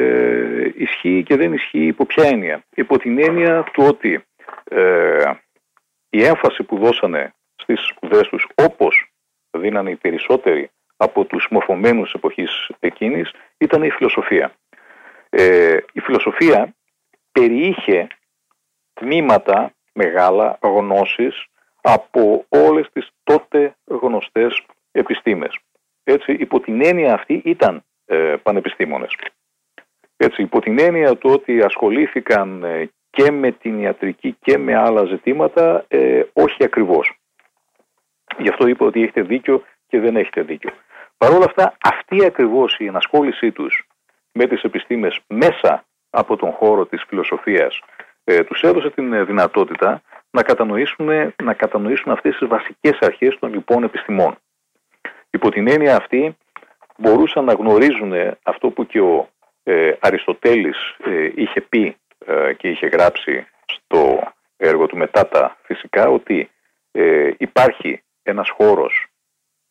ε, 0.00 0.72
ισχύει 0.76 1.22
και 1.22 1.36
δεν 1.36 1.52
ισχύει 1.52 1.86
υπό 1.86 2.06
ποια 2.06 2.24
έννοια; 2.24 2.64
Υπό 2.74 2.98
την 2.98 3.18
έννοια 3.18 3.62
του 3.72 3.84
ότι 3.86 4.24
ε, 4.64 5.32
η 6.10 6.24
έμφαση 6.24 6.62
που 6.62 6.78
δώσανε 6.78 7.34
στις 7.56 7.86
σπουδές 7.86 8.28
τους 8.28 8.46
όπως 8.54 9.12
δίνανε 9.50 9.90
οι 9.90 9.96
περισσότεροι 9.96 10.70
από 10.96 11.24
τους 11.24 11.46
μορφωμένους 11.50 12.12
εποχής 12.12 12.70
εκείνης 12.80 13.30
ήταν 13.58 13.82
η 13.82 13.90
φιλοσοφία. 13.90 14.52
Ε, 15.30 15.76
η 15.92 16.00
φιλοσοφία 16.00 16.74
περιείχε 17.32 18.06
τμήματα 18.92 19.72
μεγάλα 19.92 20.58
γνώσεις 20.62 21.46
από 21.80 22.44
όλες 22.48 22.88
τις 22.92 23.08
τότε 23.22 23.74
γνωστές 23.84 24.66
επιστήμες. 24.92 25.58
Έτσι, 26.04 26.32
υπό 26.32 26.60
την 26.60 26.84
έννοια 26.84 27.14
αυτή 27.14 27.42
ήταν 27.44 27.84
ε, 28.04 28.34
πανεπιστήμονες. 28.42 29.16
Έτσι, 30.22 30.42
υπό 30.42 30.60
την 30.60 30.78
έννοια 30.78 31.16
του 31.16 31.30
ότι 31.30 31.62
ασχολήθηκαν 31.62 32.64
ε, 32.64 32.90
και 33.10 33.30
με 33.30 33.50
την 33.52 33.80
ιατρική 33.80 34.36
και 34.40 34.58
με 34.58 34.76
άλλα 34.76 35.04
ζητήματα, 35.04 35.84
ε, 35.88 36.22
όχι 36.32 36.64
ακριβώς. 36.64 37.18
Γι' 38.38 38.48
αυτό 38.48 38.66
είπα 38.66 38.86
ότι 38.86 39.02
έχετε 39.02 39.22
δίκιο 39.22 39.62
και 39.88 40.00
δεν 40.00 40.16
έχετε 40.16 40.42
δίκιο. 40.42 40.70
Παρ' 41.18 41.32
όλα 41.32 41.44
αυτά, 41.44 41.76
αυτή 41.82 42.24
ακριβώς 42.24 42.78
η 42.78 42.86
ενασχόλησή 42.86 43.52
τους 43.52 43.86
με 44.32 44.46
τις 44.46 44.62
επιστήμες 44.62 45.20
μέσα 45.26 45.84
από 46.10 46.36
τον 46.36 46.50
χώρο 46.50 46.86
της 46.86 47.04
φιλοσοφίας 47.08 47.80
ε, 48.24 48.44
τους 48.44 48.62
έδωσε 48.62 48.90
την 48.90 49.12
ε, 49.12 49.24
δυνατότητα 49.24 50.02
να 50.30 50.42
κατανοήσουν, 50.42 51.06
να 51.42 51.54
κατανοήσουν 51.54 52.12
αυτές 52.12 52.36
τις 52.36 52.48
βασικές 52.48 52.98
αρχές 53.00 53.38
των 53.38 53.52
λοιπόν 53.52 53.82
επιστημών. 53.82 54.36
Υπό 55.30 55.50
την 55.50 55.68
έννοια 55.68 55.96
αυτή 55.96 56.36
μπορούσαν 56.96 57.44
να 57.44 57.52
γνωρίζουν 57.52 58.12
αυτό 58.42 58.70
που 58.70 58.86
και 58.86 59.00
ο 59.00 59.28
ε, 59.70 59.96
Αριστοτέλης 60.00 60.96
ε, 61.04 61.30
είχε 61.34 61.60
πει 61.60 61.96
ε, 62.26 62.52
και 62.52 62.68
είχε 62.68 62.86
γράψει 62.86 63.46
στο 63.66 64.32
έργο 64.56 64.86
του 64.86 64.96
μετά 64.96 65.28
τα 65.28 65.56
φυσικά 65.62 66.08
ότι 66.08 66.50
ε, 66.90 67.30
υπάρχει 67.38 68.02
ένας 68.22 68.50
χώρος 68.50 69.06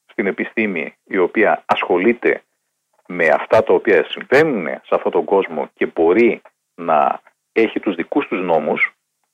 στην 0.05 0.25
επιστήμη 0.25 0.95
η 1.03 1.17
οποία 1.17 1.63
ασχολείται 1.65 2.41
με 3.07 3.27
αυτά 3.27 3.63
τα 3.63 3.73
οποία 3.73 4.05
συμβαίνουν 4.09 4.65
σε 4.65 4.95
αυτόν 4.95 5.11
τον 5.11 5.25
κόσμο 5.25 5.69
και 5.73 5.85
μπορεί 5.85 6.41
να 6.75 7.21
έχει 7.51 7.79
τους 7.79 7.95
δικούς 7.95 8.27
τους 8.27 8.41
νόμους 8.41 8.93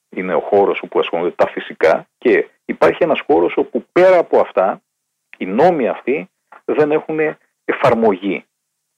είναι 0.10 0.34
ο 0.34 0.40
χώρος 0.40 0.82
όπου 0.82 1.00
ασχολούνται 1.00 1.36
τα 1.36 1.48
φυσικά 1.48 2.08
και 2.18 2.48
υπάρχει 2.66 3.04
ένας 3.04 3.20
χώρος 3.20 3.58
όπου 3.58 3.86
πέρα 3.92 4.18
από 4.18 4.40
αυτά 4.40 4.82
οι 5.38 5.46
νόμοι 5.46 5.88
αυτοί 5.88 6.30
δεν 6.66 6.92
έχουν 6.92 7.20
εφαρμογή 7.66 8.46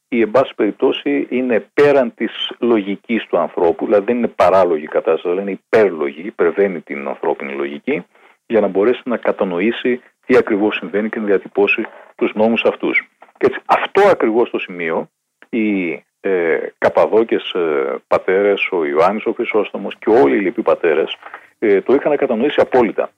ή 0.09 0.21
εν 0.21 0.31
πάση 0.31 0.53
περιπτώσει 0.55 1.27
είναι 1.29 1.67
πέραν 1.73 2.13
της 2.13 2.51
λογικής 2.59 3.25
του 3.25 3.37
ανθρώπου, 3.37 3.85
δηλαδή 3.85 4.05
δεν 4.05 4.17
είναι 4.17 4.27
παράλογη 4.27 4.85
κατάσταση, 4.85 5.29
αλλά 5.29 5.41
είναι 5.41 5.51
υπέρλογη, 5.51 6.21
υπερβαίνει 6.25 6.81
την 6.81 7.07
ανθρώπινη 7.07 7.53
λογική 7.53 8.05
για 8.45 8.59
να 8.59 8.67
μπορέσει 8.67 9.01
να 9.05 9.17
κατανοήσει 9.17 10.01
τι 10.25 10.37
ακριβώς 10.37 10.75
συμβαίνει 10.75 11.09
και 11.09 11.19
να 11.19 11.25
διατυπώσει 11.25 11.85
τους 12.15 12.31
νόμους 12.33 12.63
αυτούς. 12.63 13.07
έτσι, 13.37 13.59
αυτό 13.65 14.01
ακριβώς 14.09 14.49
το 14.49 14.59
σημείο 14.59 15.09
οι 15.49 15.91
ε, 16.21 16.57
καπαδόκες 16.77 17.51
ε, 17.51 17.95
πατέρες, 18.07 18.69
ο 18.71 18.85
Ιωάννης 18.85 19.25
ο 19.25 19.31
Χρυσόστομος 19.31 19.95
και 19.99 20.09
όλοι 20.09 20.35
οι 20.35 20.39
λοιποί 20.39 20.61
πατέρες 20.61 21.17
ε, 21.59 21.81
το 21.81 21.93
είχαν 21.93 22.17
κατανοήσει 22.17 22.61
απόλυτα. 22.61 23.09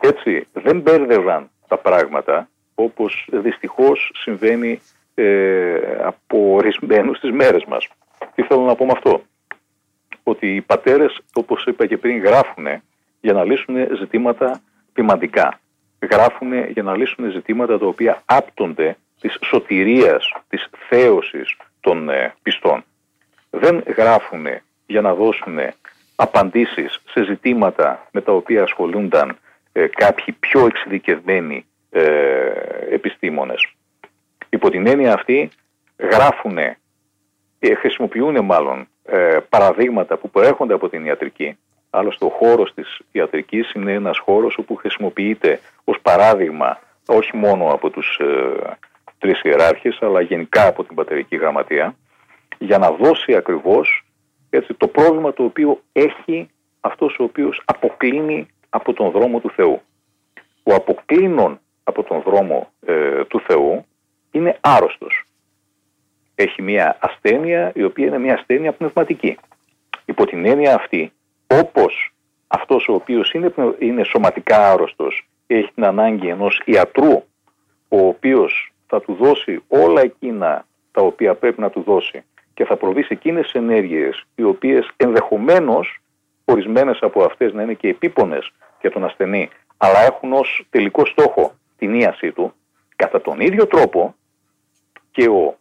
Έτσι 0.00 0.46
δεν 0.52 0.80
μπέρδευαν 0.80 1.50
τα 1.68 1.78
πράγματα 1.78 2.48
όπως 2.74 3.28
δυστυχώς 3.32 4.10
συμβαίνει 4.14 4.80
ε, 5.14 5.78
από 6.04 6.54
ορισμένους 6.54 7.16
στις 7.16 7.30
μέρες 7.30 7.64
μας. 7.64 7.88
Τι 8.34 8.42
θέλω 8.42 8.60
να 8.60 8.74
πω 8.74 8.84
με 8.84 8.92
αυτό. 8.92 9.22
Ότι 10.22 10.54
οι 10.54 10.60
πατέρες, 10.60 11.20
όπως 11.34 11.64
είπα 11.66 11.86
και 11.86 11.96
πριν, 11.96 12.22
γράφουν 12.22 12.66
για 13.20 13.32
να 13.32 13.44
λύσουν 13.44 13.96
ζητήματα 13.96 14.60
ποιμαντικά. 14.92 15.60
Γράφουν 16.10 16.68
για 16.68 16.82
να 16.82 16.96
λύσουν 16.96 17.30
ζητήματα 17.30 17.78
τα 17.78 17.86
οποία 17.86 18.22
άπτονται 18.24 18.96
της 19.20 19.38
σωτηρίας, 19.44 20.32
της 20.48 20.68
θέωσης 20.88 21.56
των 21.80 22.08
ε, 22.08 22.34
πιστών. 22.42 22.84
Δεν 23.50 23.82
γράφουν 23.96 24.46
για 24.86 25.00
να 25.00 25.14
δώσουν 25.14 25.58
απαντήσεις 26.16 27.00
σε 27.10 27.24
ζητήματα 27.24 28.08
με 28.10 28.20
τα 28.20 28.32
οποία 28.32 28.62
ασχολούνταν 28.62 29.38
ε, 29.72 29.86
κάποιοι 29.86 30.34
πιο 30.40 30.66
εξειδικευμένοι 30.66 31.66
ε, 31.90 32.02
επιστήμονες. 32.90 33.74
Υπό 34.54 34.70
την 34.70 34.86
έννοια 34.86 35.12
αυτή 35.14 35.50
γράφουν, 35.96 36.58
ε, 36.58 36.76
χρησιμοποιούν 37.74 38.44
μάλλον 38.44 38.88
ε, 39.04 39.38
παραδείγματα 39.48 40.16
που 40.16 40.30
προέρχονται 40.30 40.74
από 40.74 40.88
την 40.88 41.04
ιατρική. 41.04 41.58
Άλλωστε 41.90 42.24
ο 42.24 42.28
χώρος 42.28 42.74
της 42.74 43.00
ιατρικής 43.12 43.72
είναι 43.72 43.92
ένας 43.92 44.18
χώρος 44.18 44.56
όπου 44.58 44.74
χρησιμοποιείται 44.74 45.60
ως 45.84 45.98
παράδειγμα 46.02 46.78
όχι 47.06 47.36
μόνο 47.36 47.72
από 47.72 47.90
τους 47.90 48.18
ε, 48.20 48.76
τρεις 49.18 49.42
ιεράρχες 49.42 49.98
αλλά 50.00 50.20
γενικά 50.20 50.66
από 50.66 50.84
την 50.84 50.94
πατερική 50.94 51.36
γραμματεία 51.36 51.96
για 52.58 52.78
να 52.78 52.90
δώσει 52.90 53.34
ακριβώς 53.34 54.04
έτσι, 54.50 54.74
το 54.74 54.88
πρόβλημα 54.88 55.32
το 55.32 55.44
οποίο 55.44 55.80
έχει 55.92 56.50
αυτός 56.80 57.16
ο 57.18 57.22
οποίος 57.22 57.62
αποκλίνει 57.64 58.46
από 58.68 58.92
τον 58.92 59.10
δρόμο 59.10 59.40
του 59.40 59.50
Θεού. 59.50 59.80
Ο 60.62 60.74
αποκλίνων 60.74 61.60
από 61.84 62.02
τον 62.02 62.22
δρόμο 62.22 62.68
ε, 62.86 63.24
του 63.24 63.40
Θεού 63.40 63.84
είναι 64.34 64.58
άρρωστος. 64.60 65.24
Έχει 66.34 66.62
μια 66.62 66.96
ασθένεια 67.00 67.72
η 67.74 67.84
οποία 67.84 68.06
είναι 68.06 68.18
μια 68.18 68.34
ασθένεια 68.34 68.72
πνευματική. 68.72 69.38
Υπό 70.04 70.26
την 70.26 70.44
έννοια 70.46 70.74
αυτή, 70.74 71.12
όπως 71.46 72.12
αυτός 72.46 72.88
ο 72.88 72.92
οποίος 72.94 73.32
είναι, 73.32 73.54
είναι 73.78 74.04
σωματικά 74.04 74.70
άρρωστος 74.72 75.28
έχει 75.46 75.70
την 75.74 75.84
ανάγκη 75.84 76.28
ενός 76.28 76.62
ιατρού 76.64 77.22
ο 77.88 78.06
οποίος 78.06 78.72
θα 78.86 79.00
του 79.00 79.14
δώσει 79.20 79.62
όλα 79.68 80.00
εκείνα 80.00 80.66
τα 80.92 81.02
οποία 81.02 81.34
πρέπει 81.34 81.60
να 81.60 81.70
του 81.70 81.82
δώσει 81.82 82.24
και 82.54 82.64
θα 82.64 82.76
προβεί 82.76 83.02
σε 83.02 83.12
εκείνες 83.12 83.52
ενέργειες 83.52 84.24
οι 84.34 84.42
οποίες 84.42 84.90
ενδεχομένως 84.96 85.98
ορισμένες 86.44 86.98
από 87.00 87.24
αυτές 87.24 87.52
να 87.52 87.62
είναι 87.62 87.74
και 87.74 87.88
επίπονες 87.88 88.50
για 88.80 88.90
τον 88.90 89.04
ασθενή 89.04 89.48
αλλά 89.76 90.00
έχουν 90.00 90.32
ως 90.32 90.66
τελικό 90.70 91.06
στόχο 91.06 91.54
την 91.78 91.94
ίασή 91.94 92.32
του 92.32 92.54
κατά 92.96 93.20
τον 93.20 93.40
ίδιο 93.40 93.66
τρόπο 93.66 94.14
και 95.14 95.28
ο 95.28 95.58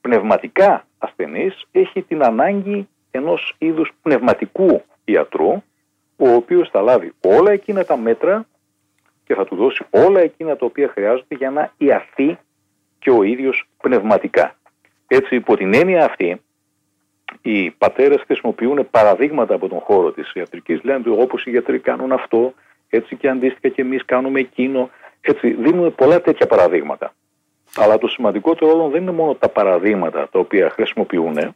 πνευματικά 0.00 0.86
ασθενής 0.98 1.66
έχει 1.72 2.02
την 2.02 2.24
ανάγκη 2.24 2.88
ενός 3.10 3.54
είδους 3.58 3.92
πνευματικού 4.02 4.82
ιατρού 5.04 5.62
ο 6.16 6.28
οποίος 6.28 6.68
θα 6.68 6.80
λάβει 6.80 7.12
όλα 7.20 7.52
εκείνα 7.52 7.84
τα 7.84 7.96
μέτρα 7.96 8.46
και 9.24 9.34
θα 9.34 9.44
του 9.44 9.56
δώσει 9.56 9.84
όλα 9.90 10.20
εκείνα 10.20 10.56
τα 10.56 10.66
οποία 10.66 10.88
χρειάζονται 10.88 11.34
για 11.34 11.50
να 11.50 11.72
ιαθεί 11.76 12.38
και 12.98 13.10
ο 13.10 13.22
ίδιος 13.22 13.68
πνευματικά. 13.82 14.56
Έτσι 15.06 15.34
υπό 15.34 15.56
την 15.56 15.74
έννοια 15.74 16.04
αυτή 16.04 16.40
οι 17.42 17.70
πατέρες 17.70 18.22
χρησιμοποιούν 18.26 18.88
παραδείγματα 18.90 19.54
από 19.54 19.68
τον 19.68 19.78
χώρο 19.78 20.12
της 20.12 20.32
ιατρικής, 20.34 20.82
λένε 20.82 20.98
ότι 20.98 21.22
όπως 21.22 21.44
οι 21.44 21.50
γιατροί 21.50 21.78
κάνουν 21.78 22.12
αυτό, 22.12 22.54
έτσι 22.88 23.16
και 23.16 23.28
αντίστοιχα 23.28 23.68
και 23.68 23.82
εμείς 23.82 24.04
κάνουμε 24.04 24.40
εκείνο, 24.40 24.90
έτσι 25.20 25.50
δίνουν 25.50 25.94
πολλά 25.94 26.20
τέτοια 26.20 26.46
παραδείγματα. 26.46 27.14
Αλλά 27.76 27.98
το 27.98 28.08
σημαντικότερο 28.08 28.70
όλων 28.70 28.90
δεν 28.90 29.02
είναι 29.02 29.10
μόνο 29.10 29.34
τα 29.34 29.48
παραδείγματα 29.48 30.28
τα 30.32 30.38
οποία 30.38 30.70
χρησιμοποιούν 30.70 31.54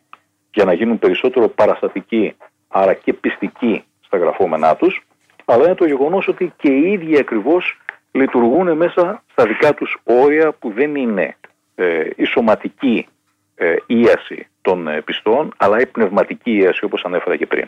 για 0.52 0.64
να 0.64 0.72
γίνουν 0.72 0.98
περισσότερο 0.98 1.48
παραστατικοί, 1.48 2.36
άρα 2.68 2.94
και 2.94 3.12
πιστικοί 3.12 3.84
στα 4.00 4.18
γραφόμενά 4.18 4.76
τους, 4.76 5.06
αλλά 5.44 5.64
είναι 5.64 5.74
το 5.74 5.86
γεγονός 5.86 6.28
ότι 6.28 6.52
και 6.56 6.72
οι 6.72 6.92
ίδιοι 6.92 7.18
ακριβώς 7.18 7.76
λειτουργούν 8.12 8.76
μέσα 8.76 9.22
στα 9.30 9.46
δικά 9.46 9.74
τους 9.74 9.98
όρια 10.04 10.52
που 10.52 10.72
δεν 10.72 10.94
είναι 10.94 11.36
ε, 11.74 12.08
η 12.16 12.24
σωματική 12.24 13.06
ε, 13.54 13.74
ίαση 13.86 14.46
των 14.62 14.88
ε, 14.88 15.00
πιστών, 15.00 15.52
αλλά 15.56 15.80
η 15.80 15.86
πνευματική 15.86 16.50
ίαση 16.56 16.84
όπως 16.84 17.04
ανέφερα 17.04 17.36
και 17.36 17.46
πριν. 17.46 17.66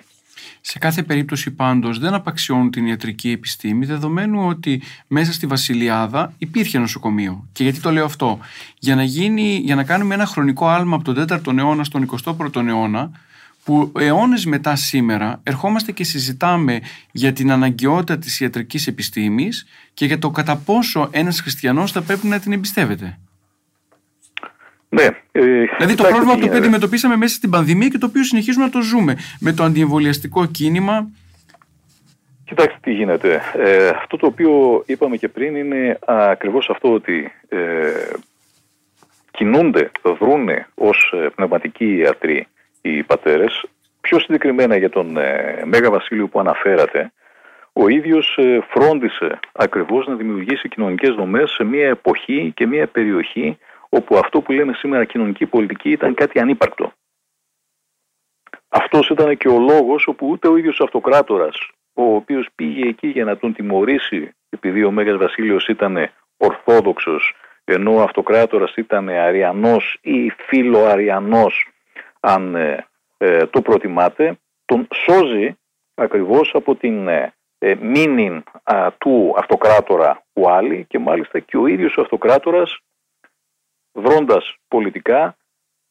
Σε 0.61 0.79
κάθε 0.79 1.03
περίπτωση 1.03 1.51
πάντως 1.51 1.99
δεν 1.99 2.15
απαξιώνουν 2.15 2.71
την 2.71 2.87
ιατρική 2.87 3.31
επιστήμη 3.31 3.87
δεδομένου 3.87 4.47
ότι 4.47 4.83
μέσα 5.07 5.33
στη 5.33 5.47
Βασιλιάδα 5.47 6.33
υπήρχε 6.39 6.79
νοσοκομείο. 6.79 7.49
Και 7.53 7.63
γιατί 7.63 7.81
το 7.81 7.91
λέω 7.91 8.05
αυτό; 8.05 8.39
Για 8.79 8.95
να, 8.95 9.03
γίνει, 9.03 9.61
για 9.65 9.75
να 9.75 9.85
κάνουμε 9.85 10.15
ένα 10.15 10.27
χρονικό 10.27 10.69
άλμα 10.69 10.97
από 10.97 11.05
τον 11.05 11.25
4ο 11.29 11.59
αιώνα 11.59 11.85
στον 11.85 12.11
21ο 12.25 12.67
αιώνα 12.67 13.11
που 13.65 13.93
αιώνες 13.99 14.45
μετά 14.45 14.77
σήμερα 14.77 15.41
ερχόμαστε 15.43 15.93
και 15.93 16.05
συζητάμε 16.05 16.81
για 17.13 17.33
την 17.33 17.51
αναγκαιότητα 17.51 18.19
της 18.19 18.41
ιατρικής 18.41 18.87
επιστήμης 18.87 19.67
και 19.95 20.07
για 20.07 20.19
το 20.19 20.31
κατά 20.31 20.57
πόσο 20.57 21.09
ένας 21.11 21.41
χριστιανός 21.41 21.93
θα 21.93 22.03
πρέπει 22.03 22.27
να 22.27 22.39
την 22.39 22.53
εμπιστεύεται. 22.53 23.19
Ναι. 24.89 25.05
Ε, 25.33 25.65
δηλαδή 25.77 25.95
το 25.95 26.03
πρόβλημα 26.03 26.39
το 26.39 26.45
οποίο 26.45 26.59
αντιμετωπίσαμε 26.59 27.17
μέσα 27.17 27.35
στην 27.35 27.51
πανδημία 27.51 27.89
και 27.89 27.99
το 27.99 28.07
οποίο 28.07 28.25
συνεχίζουμε 28.25 28.65
να 28.65 28.71
το 28.71 28.81
ζούμε 28.81 29.17
με 29.41 29.53
το 29.53 29.63
αντιεμβολιαστικό 29.63 30.47
κίνημα. 30.47 31.09
Κοιτάξτε 32.45 32.79
τι 32.81 32.93
γίνεται. 32.93 33.41
Ε, 33.55 33.89
αυτό 33.89 34.17
το 34.17 34.27
οποίο 34.27 34.83
είπαμε 34.87 35.17
και 35.17 35.29
πριν 35.29 35.57
είναι 35.57 35.99
ακριβώς 36.07 36.71
αυτό 36.71 36.93
ότι 36.93 37.33
ε, 37.49 37.59
κινούνται, 39.31 39.91
βρούνε 40.19 40.67
ως 40.75 41.13
ε, 41.15 41.29
πνευματικοί 41.35 41.97
ιατροί 41.97 42.47
οι 42.81 43.03
πατέρες. 43.03 43.65
Πιο 44.01 44.19
συγκεκριμένα 44.19 44.77
για 44.77 44.91
τον 44.91 45.17
ε, 45.17 45.63
Μέγα 45.65 45.91
Βασίλειο 45.91 46.29
που 46.29 46.41
αναφέρατε, 46.41 47.13
ο 47.73 47.89
ίδιος 47.89 48.37
ε, 48.37 48.59
φρόντισε 48.71 49.39
ακριβώς 49.53 50.07
να 50.07 50.15
δημιουργήσει 50.15 50.69
κοινωνικές 50.69 51.15
δομές 51.15 51.51
σε 51.51 51.65
μια 51.65 51.89
εποχή 51.89 52.53
και 52.57 52.67
μια 52.67 52.87
περιοχή 52.87 53.59
όπου 53.89 54.17
αυτό 54.17 54.41
που 54.41 54.53
λέμε 54.53 54.73
σήμερα 54.73 55.05
κοινωνική 55.05 55.47
πολιτική 55.47 55.91
ήταν 55.91 56.15
κάτι 56.15 56.41
ανύπαρκτο. 56.41 56.93
Αυτός 58.69 59.09
ήταν 59.09 59.37
και 59.37 59.49
ο 59.49 59.59
λόγος 59.59 60.07
όπου 60.07 60.29
ούτε 60.29 60.49
ο 60.49 60.57
ίδιος 60.57 60.81
αυτοκράτορας, 60.81 61.71
ο 61.93 62.03
οποίος 62.15 62.49
πήγε 62.55 62.89
εκεί 62.89 63.07
για 63.07 63.25
να 63.25 63.37
τον 63.37 63.55
τιμωρήσει 63.55 64.33
επειδή 64.49 64.85
ο 64.85 64.91
Μέγας 64.91 65.17
Βασίλειος 65.17 65.69
ήταν 65.69 66.11
ορθόδοξος 66.37 67.35
ενώ 67.65 67.95
ο 67.95 68.03
αυτοκράτορας 68.03 68.75
ήταν 68.77 69.09
αριανός 69.09 69.99
ή 70.01 70.31
φιλοαριανός 70.31 71.69
αν 72.21 72.55
ε, 72.55 72.87
ε, 73.19 73.47
το 73.47 73.63
προτιμάτε, 73.63 74.39
τον 74.65 74.89
σώζει 74.95 75.59
ακριβώς 75.95 76.51
από 76.55 76.75
την 76.75 77.09
ε, 77.09 77.33
ε 77.59 77.75
μήνυν 77.75 78.43
του 78.99 79.35
αυτοκράτορα 79.39 80.23
Ουάλι 80.33 80.85
και 80.89 80.99
μάλιστα 80.99 81.39
και 81.39 81.57
ο 81.57 81.67
ίδιος 81.67 81.97
ο 81.97 82.01
αυτοκράτορας 82.01 82.79
βρώντας 83.99 84.57
πολιτικά 84.69 85.37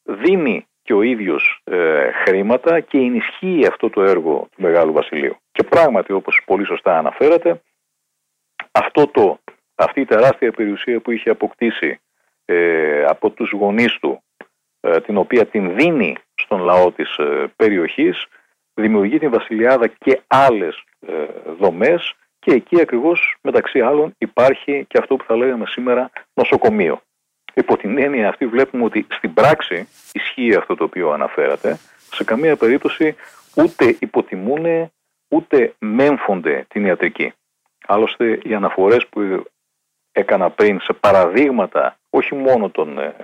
δίνει 0.02 0.66
και 0.82 0.94
ο 0.94 1.02
ίδιος 1.02 1.60
ε, 1.64 2.10
χρήματα 2.12 2.80
και 2.80 2.98
ενισχύει 2.98 3.66
αυτό 3.66 3.90
το 3.90 4.02
έργο 4.02 4.48
του 4.50 4.62
Μεγάλου 4.62 4.92
Βασιλείου. 4.92 5.36
Και 5.52 5.62
πράγματι 5.62 6.12
όπως 6.12 6.42
πολύ 6.44 6.64
σωστά 6.64 6.98
αναφέρατε 6.98 7.62
αυτό 8.72 9.06
το, 9.06 9.38
αυτή 9.74 10.00
η 10.00 10.04
τεράστια 10.04 10.52
περιουσία 10.52 11.00
που 11.00 11.10
είχε 11.10 11.30
αποκτήσει 11.30 12.00
ε, 12.44 13.04
από 13.04 13.30
τους 13.30 13.50
γονείς 13.50 13.98
του 13.98 14.22
ε, 14.80 15.00
την 15.00 15.16
οποία 15.16 15.46
την 15.46 15.74
δίνει 15.74 16.16
στον 16.34 16.60
λαό 16.60 16.92
της 16.92 17.16
περιοχής 17.56 18.26
δημιουργεί 18.74 19.18
την 19.18 19.30
Βασιλιάδα 19.30 19.86
και 19.86 20.20
άλλες 20.26 20.82
δομές 21.58 22.14
και 22.38 22.52
εκεί 22.52 22.80
ακριβώς 22.80 23.36
μεταξύ 23.42 23.80
άλλων 23.80 24.14
υπάρχει 24.18 24.84
και 24.88 24.98
αυτό 24.98 25.16
που 25.16 25.24
θα 25.24 25.36
λέγαμε 25.36 25.66
σήμερα 25.66 26.10
νοσοκομείο. 26.34 27.02
Υπό 27.58 27.76
την 27.76 27.98
έννοια 27.98 28.28
αυτή 28.28 28.46
βλέπουμε 28.46 28.84
ότι 28.84 29.06
στην 29.10 29.34
πράξη 29.34 29.88
ισχύει 30.12 30.54
αυτό 30.54 30.74
το 30.74 30.84
οποίο 30.84 31.10
αναφέρατε. 31.10 31.78
Σε 32.12 32.24
καμία 32.24 32.56
περίπτωση 32.56 33.16
ούτε 33.54 33.96
υποτιμούν 34.00 34.90
ούτε 35.28 35.74
μέμφονται 35.78 36.66
την 36.68 36.86
ιατρική. 36.86 37.32
Άλλωστε 37.86 38.38
οι 38.42 38.54
αναφορές 38.54 39.06
που 39.06 39.44
έκανα 40.12 40.50
πριν 40.50 40.80
σε 40.80 40.92
παραδείγματα 40.92 41.98
όχι 42.10 42.34
μόνο 42.34 42.70
των 42.70 42.98
ε, 42.98 43.14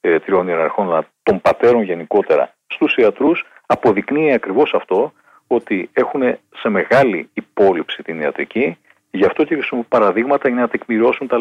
ε, 0.00 0.18
τριών 0.18 0.48
ιεραρχών 0.48 0.86
αλλά 0.86 1.06
των 1.22 1.40
πατέρων 1.40 1.82
γενικότερα 1.82 2.54
στους 2.66 2.96
ιατρούς 2.96 3.44
αποδεικνύει 3.66 4.32
ακριβώς 4.32 4.74
αυτό 4.74 5.12
ότι 5.46 5.90
έχουν 5.92 6.38
σε 6.54 6.68
μεγάλη 6.68 7.30
υπόλοιψη 7.32 8.02
την 8.02 8.20
ιατρική 8.20 8.78
Γι' 9.10 9.24
αυτό 9.24 9.44
και 9.44 9.54
χρησιμοποιούν 9.54 9.88
παραδείγματα 9.88 10.48
για 10.48 10.60
να 10.60 10.68
τεκμηριώσουν 10.68 11.26
τα, 11.26 11.38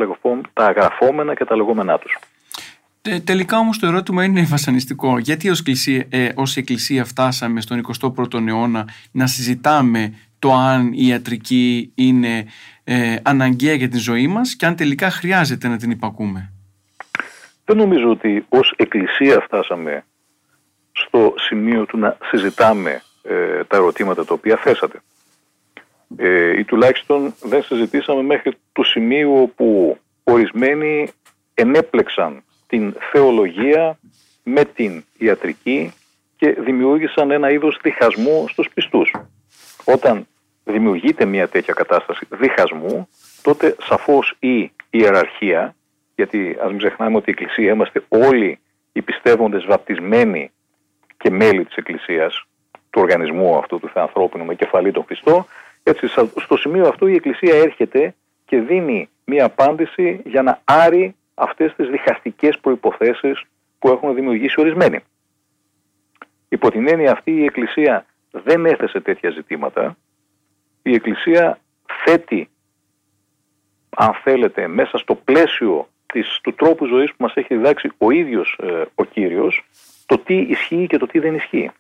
τα 0.54 0.66
αγραφόμενα 0.66 1.36
και 1.36 1.46
τα 1.46 1.56
λεγόμενά 1.56 1.98
τους. 1.98 2.20
τελικά 3.24 3.58
όμως 3.58 3.80
το 3.80 3.88
ερώτημα 3.88 4.24
είναι 4.24 4.46
βασανιστικό. 4.50 5.18
Γιατί 5.18 5.50
ως 5.50 5.60
εκκλησία, 5.60 6.06
ε, 6.10 6.30
ως 6.36 6.58
εκκλησία 6.58 7.06
φτάσαμε 7.06 7.62
στον 7.62 7.78
21ο 7.78 8.48
αιώνα 8.48 8.88
να 9.12 9.28
συζητάμε 9.28 10.14
το 10.40 10.54
αν 10.54 10.92
η 10.94 11.08
ιατρική 11.08 11.92
είναι 11.96 12.46
ε, 12.84 13.16
αναγκαία 13.24 13.74
για 13.74 13.90
τη 13.90 13.98
ζωή 13.98 14.28
μας 14.28 14.56
και 14.56 14.66
αν 14.66 14.76
τελικά 14.76 15.10
χρειάζεται 15.10 15.68
να 15.68 15.78
την 15.78 15.92
υπακούμε; 15.92 16.52
Δεν 17.66 17.78
νομίζω 17.78 18.10
ότι 18.10 18.46
ως 18.50 18.74
εκκλησία 18.76 19.40
φτάσαμε 19.40 20.06
στο 20.92 21.34
σημείο 21.38 21.86
του 21.86 21.98
να 21.98 22.18
συζητάμε 22.24 23.02
ε, 23.24 23.64
τα 23.64 23.76
ερωτήματα 23.76 24.26
τα 24.26 24.34
οποία 24.34 24.58
θέσατε 24.58 25.02
ε, 26.18 26.60
ή 26.60 26.64
τουλάχιστον 26.64 27.34
δεν 27.42 27.64
συζητήσαμε 27.64 28.22
μέχρι 28.22 28.52
το 28.72 28.84
σημείο 28.84 29.42
όπου 29.42 29.98
ορισμένοι 30.24 31.08
ενέπλεξαν 31.54 32.44
την 32.68 32.96
θεολογία 33.12 33.98
με 34.44 34.66
την 34.66 35.04
ιατρική 35.18 35.94
και 36.38 36.52
δημιούργησαν 36.52 37.32
ένα 37.32 37.52
είδος 37.52 37.80
διχασμού 37.82 38.46
στους 38.48 38.70
πιστούς. 38.74 39.14
Όταν 39.86 40.28
δημιουργείται 40.64 41.26
μια 41.26 41.48
τέτοια 41.48 41.74
κατάσταση 41.74 42.26
διχασμού, 42.30 43.08
τότε 43.42 43.76
σαφώς 43.82 44.36
η 44.40 44.72
ιεραρχία, 44.90 45.76
γιατί 46.16 46.58
ας 46.62 46.70
μην 46.70 46.78
ξεχνάμε 46.78 47.18
ότι 47.18 47.30
η 47.30 47.36
Εκκλησία 47.38 47.72
είμαστε 47.74 48.04
όλοι 48.08 48.60
οι 48.92 49.02
πιστεύοντες 49.02 49.66
βαπτισμένοι 49.66 50.52
και 51.18 51.30
μέλη 51.30 51.66
της 51.66 51.76
Εκκλησίας, 51.76 52.46
του 52.72 53.02
οργανισμού 53.02 53.58
αυτού 53.58 53.80
του 53.80 53.90
θεανθρώπινου 53.94 54.46
με 54.46 54.56
κεφαλή 54.56 54.92
τον 54.92 55.04
Χριστό, 55.04 55.48
έτσι, 55.90 56.08
στο 56.36 56.58
σημείο 56.58 56.88
αυτό 56.88 57.08
η 57.08 57.14
Εκκλησία 57.14 57.56
έρχεται 57.56 58.16
και 58.46 58.60
δίνει 58.60 59.10
μία 59.26 59.46
απάντηση 59.46 60.22
για 60.26 60.42
να 60.42 60.62
άρει 60.64 61.16
αυτές 61.34 61.74
τις 61.76 61.90
διχαστικές 61.90 62.60
προϋποθέσεις 62.60 63.44
που 63.80 63.90
έχουν 63.90 64.16
δημιουργήσει 64.16 64.62
ορισμένοι. 64.62 65.00
Υπό 66.50 66.72
την 66.72 66.88
έννοια 66.88 67.12
αυτή 67.12 67.32
η 67.32 67.44
Εκκλησία 67.44 68.06
δεν 68.32 68.66
έθεσε 68.66 69.00
τέτοια 69.00 69.30
ζητήματα. 69.30 69.98
Η 70.82 70.94
Εκκλησία 70.94 71.60
θέτει, 72.06 72.50
αν 73.90 74.14
θέλετε, 74.14 74.68
μέσα 74.68 74.98
στο 74.98 75.16
πλαίσιο 75.16 75.88
της, 76.06 76.40
του 76.44 76.54
τρόπου 76.54 76.86
ζωής 76.86 77.10
που 77.10 77.24
μας 77.24 77.34
έχει 77.36 77.56
διδάξει 77.56 77.92
ο 77.98 78.12
ίδιος 78.12 78.58
ε, 78.64 78.84
ο 78.96 79.04
Κύριος, 79.04 79.64
το 80.06 80.18
τι 80.18 80.36
ισχύει 80.36 80.88
και 80.88 80.98
το 80.98 81.08
τι 81.08 81.20
δεν 81.20 81.36
ισχύει 81.36 81.72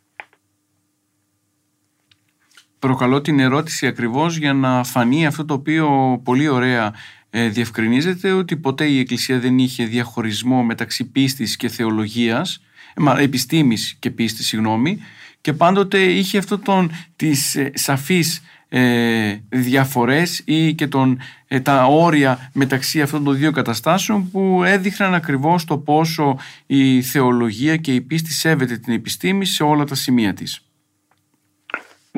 προκαλώ 2.80 3.22
την 3.22 3.40
ερώτηση 3.40 3.88
ακριβώς 3.88 4.38
για 4.38 4.54
να 4.54 4.84
φανεί 4.84 5.26
αυτό 5.26 5.46
το 5.46 5.54
οποίο 5.54 6.20
πολύ 6.24 6.48
ωραία 6.48 6.94
ε, 7.30 7.48
διευκρινίζεται 7.48 8.32
ότι 8.32 8.58
ποτέ 8.58 8.86
η 8.86 9.00
Εκκλησία 9.00 9.40
δεν 9.40 9.58
είχε 9.58 9.86
διαχωρισμό 9.86 10.64
μεταξύ 10.64 11.06
πίστης 11.12 11.56
και 11.56 11.68
θεολογίας, 11.68 12.62
ε, 12.94 13.02
μα, 13.02 13.20
επιστήμης 13.20 13.96
και 14.00 14.12
πίστης, 14.12 14.48
συγγνώμη, 14.48 15.00
και 15.42 15.54
πάντοτε 15.54 16.04
είχε 16.04 16.38
αυτό 16.38 16.60
τον, 16.60 16.92
τις 17.16 17.56
ε, 17.56 17.72
σαφείς 17.74 18.42
ε, 18.70 19.38
διαφορές 19.50 20.42
ή 20.46 20.74
και 20.74 20.88
τον, 20.88 21.20
ε, 21.48 21.60
τα 21.60 21.86
όρια 21.86 22.50
μεταξύ 22.54 23.02
αυτών 23.02 23.24
των 23.24 23.38
δύο 23.38 23.52
καταστάσεων 23.52 24.32
που 24.32 24.64
έδειχναν 24.66 25.14
ακριβώς 25.14 25.66
το 25.66 25.78
πόσο 25.78 26.38
η 26.66 27.02
θεολογία 27.02 27.78
και 27.78 27.94
η 27.94 28.02
πίστη 28.02 28.34
σέβεται 28.34 28.78
την 28.78 28.94
επιστήμη 28.94 29.46
σε 29.46 29.64
όλα 29.64 29.84
τα 29.84 29.96
σημεία 29.96 30.34
της. 30.34 30.67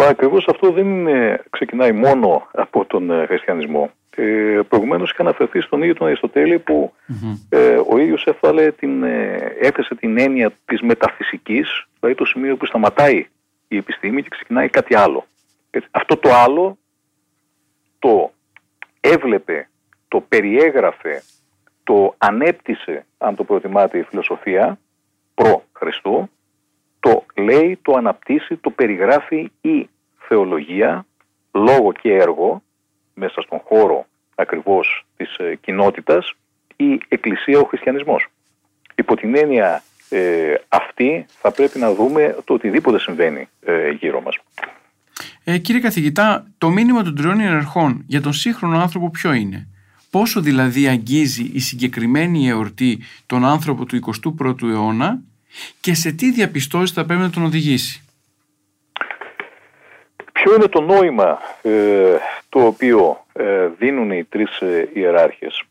Μα 0.02 0.06
ακριβώς 0.06 0.48
αυτό 0.48 0.72
δεν 0.72 0.86
είναι, 0.86 1.44
ξεκινάει 1.50 1.92
μόνο 1.92 2.48
από 2.52 2.86
τον 2.86 3.12
ε, 3.12 3.26
χριστιανισμό. 3.26 3.92
Ε, 4.16 4.60
Προηγουμένως 4.70 5.12
είχα 5.12 5.22
αναφερθεί 5.22 5.62
στον 5.62 5.82
ίδιο 5.82 5.94
τον 5.94 6.08
Αριστοτέλη 6.08 6.60
που 6.60 6.94
ε, 7.50 7.80
ο 7.90 7.98
ίδιος 7.98 8.28
την, 8.78 9.04
ε, 9.04 9.36
έθεσε 9.60 9.96
την 9.96 10.18
έννοια 10.18 10.52
της 10.66 10.82
μεταφυσικής, 10.82 11.88
δηλαδή 12.00 12.18
το 12.18 12.26
σημείο 12.26 12.58
που 12.58 12.66
σταματάει 12.66 13.28
η 13.68 13.78
επιστήμη 13.78 14.22
και 14.22 14.30
ξεκινάει 14.30 14.70
κάτι 14.70 14.96
άλλο. 14.96 15.26
αυτό 15.92 16.18
το 16.18 16.34
άλλο 16.34 16.78
το 18.00 18.32
έβλεπε, 19.00 19.70
το 20.08 20.22
περιέγραφε, 20.30 21.24
το 21.84 22.16
ανέπτυσε, 22.18 23.06
αν 23.18 23.36
το 23.36 23.44
προτιμάτε 23.44 23.98
η 23.98 24.04
φιλοσοφία, 24.04 24.80
προ 25.34 25.64
Χριστού, 25.74 26.30
το 27.00 27.26
λέει, 27.36 27.80
το 27.82 27.94
αναπτύσσει, 27.98 28.56
το 28.56 28.70
περιγράφει 28.70 29.52
η 29.62 29.90
θεολογία, 30.28 31.06
λόγο 31.52 31.92
και 31.92 32.14
έργο, 32.14 32.62
μέσα 33.14 33.42
στον 33.42 33.60
χώρο 33.64 34.06
ακριβώς 34.36 35.06
της 35.18 35.36
ε, 35.38 35.56
κοινότητας, 35.56 36.34
η 36.76 37.02
Εκκλησία, 37.08 37.60
ο 37.60 37.64
Χριστιανισμός. 37.64 38.28
Υπό 38.96 39.16
την 39.16 39.36
έννοια 39.36 39.84
ε, 40.10 40.54
αυτή 40.68 41.26
θα 41.28 41.52
πρέπει 41.52 41.80
να 41.80 41.94
δούμε 41.94 42.38
το 42.44 42.54
οτιδήποτε 42.54 43.00
συμβαίνει 43.00 43.50
ε, 43.66 43.90
γύρω 43.90 44.22
μας. 44.22 44.38
Ε, 45.44 45.58
κύριε 45.58 45.82
καθηγητά, 45.82 46.48
το 46.58 46.70
μήνυμα 46.70 47.04
των 47.04 47.16
τριών 47.16 47.40
ιεραρχών 47.40 48.04
για 48.08 48.22
τον 48.22 48.34
σύγχρονο 48.34 48.80
άνθρωπο 48.80 49.10
ποιο 49.10 49.34
είναι; 49.34 49.68
Πόσο 50.10 50.42
δηλαδή 50.42 50.88
αγγίζει 50.88 51.52
η 51.54 51.60
συγκεκριμένη 51.60 52.48
εορτή 52.48 53.02
τον 53.26 53.46
άνθρωπο 53.46 53.86
του 53.86 54.00
21ου 54.40 54.62
αιώνα 54.62 55.22
και 55.80 55.94
σε 55.94 56.12
τι 56.12 56.32
διαπιστώσεις 56.32 56.92
θα 56.92 57.06
πρέπει 57.06 57.22
να 57.22 57.30
τον 57.30 57.44
οδηγήσει; 57.44 58.04
Ποιο 60.32 60.56
είναι 60.56 60.68
το 60.68 60.82
νόημα 60.82 61.40
ε, 61.62 62.16
το 62.50 62.66
οποίο 62.66 63.26
ε, 63.34 63.68
δίνουν 63.78 64.12
οι 64.12 64.24
τρεις 64.24 64.60
ε, 64.60 64.90
ιεράρχες; 64.94 65.64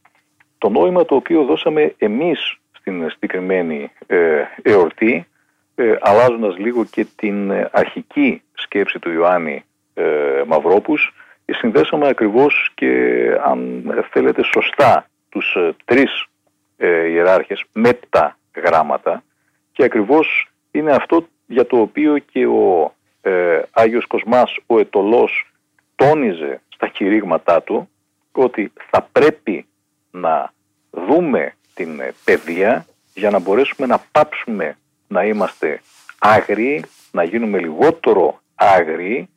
Το 0.58 0.68
νόημα 0.68 1.04
το 1.04 1.14
οποίο 1.14 1.44
δώσαμε 1.44 1.94
εμείς 1.98 2.56
στην 2.72 3.10
συγκεκριμένη 3.10 3.90
ε, 4.06 4.42
εορτή 4.62 5.26
ε, 5.74 5.96
αλλάζοντας 6.00 6.58
λίγο 6.58 6.84
και 6.84 7.06
την 7.16 7.52
αρχική 7.70 8.42
σκέψη 8.52 8.98
του 8.98 9.10
Ιωάννη 9.12 9.64
ε, 9.94 10.42
Μαυρόπους 10.46 11.12
συνδέσαμε 11.52 12.08
ακριβώς 12.08 12.70
και 12.74 13.16
αν 13.44 13.82
θέλετε 14.10 14.42
σωστά 14.42 15.08
τους 15.28 15.54
ε, 15.54 15.74
τρεις 15.84 16.24
ε, 16.76 17.06
ιεράρχες 17.06 17.64
με 17.72 17.98
τα 18.10 18.38
γράμματα 18.54 19.22
και 19.78 19.84
ακριβώς 19.84 20.50
είναι 20.70 20.92
αυτό 20.92 21.26
για 21.46 21.66
το 21.66 21.80
οποίο 21.80 22.18
και 22.18 22.46
ο 22.46 22.94
ε, 23.20 23.62
Άγιος 23.70 24.06
Κοσμάς 24.06 24.56
ο 24.66 24.78
Ετωλός 24.78 25.50
τόνιζε 25.94 26.60
στα 26.68 26.88
κηρύγματά 26.88 27.62
του 27.62 27.88
ότι 28.32 28.72
θα 28.90 29.08
πρέπει 29.12 29.66
να 30.10 30.52
δούμε 30.90 31.54
την 31.74 32.00
ε, 32.00 32.14
παιδεία 32.24 32.86
για 33.14 33.30
να 33.30 33.38
μπορέσουμε 33.38 33.86
να 33.86 33.98
πάψουμε 34.12 34.76
να 35.08 35.24
είμαστε 35.24 35.80
άγριοι, 36.18 36.84
να 37.12 37.22
γίνουμε 37.22 37.58
λιγότερο 37.58 38.40
άγριοι 38.54 39.28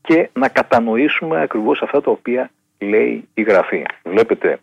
και 0.00 0.28
να 0.32 0.48
κατανοήσουμε 0.48 1.40
ακριβώς 1.40 1.82
αυτά 1.82 2.00
τα 2.00 2.10
οποία 2.10 2.50
λέει 2.78 3.28
η 3.34 3.42
Γραφή. 3.42 3.82
Βλέπετε, 4.04 4.58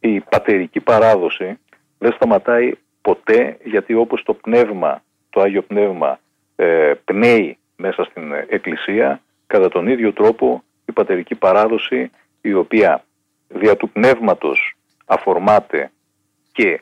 η 0.00 0.20
πατερική 0.20 0.80
παράδοση 0.80 1.58
δεν 1.98 2.12
σταματάει 2.12 2.72
ποτέ 3.02 3.58
γιατί 3.64 3.94
όπως 3.94 4.22
το 4.22 4.34
πνεύμα, 4.34 5.02
το 5.30 5.40
Άγιο 5.40 5.62
Πνεύμα 5.62 6.20
ε, 6.56 6.92
πνέει 7.04 7.58
μέσα 7.76 8.04
στην 8.04 8.32
Εκκλησία, 8.48 9.20
κατά 9.46 9.68
τον 9.68 9.86
ίδιο 9.86 10.12
τρόπο 10.12 10.62
η 10.84 10.92
πατερική 10.92 11.34
παράδοση 11.34 12.10
η 12.40 12.52
οποία 12.52 13.04
δια 13.48 13.76
του 13.76 13.90
πνεύματος 13.90 14.76
αφορμάται 15.06 15.90
και 16.52 16.80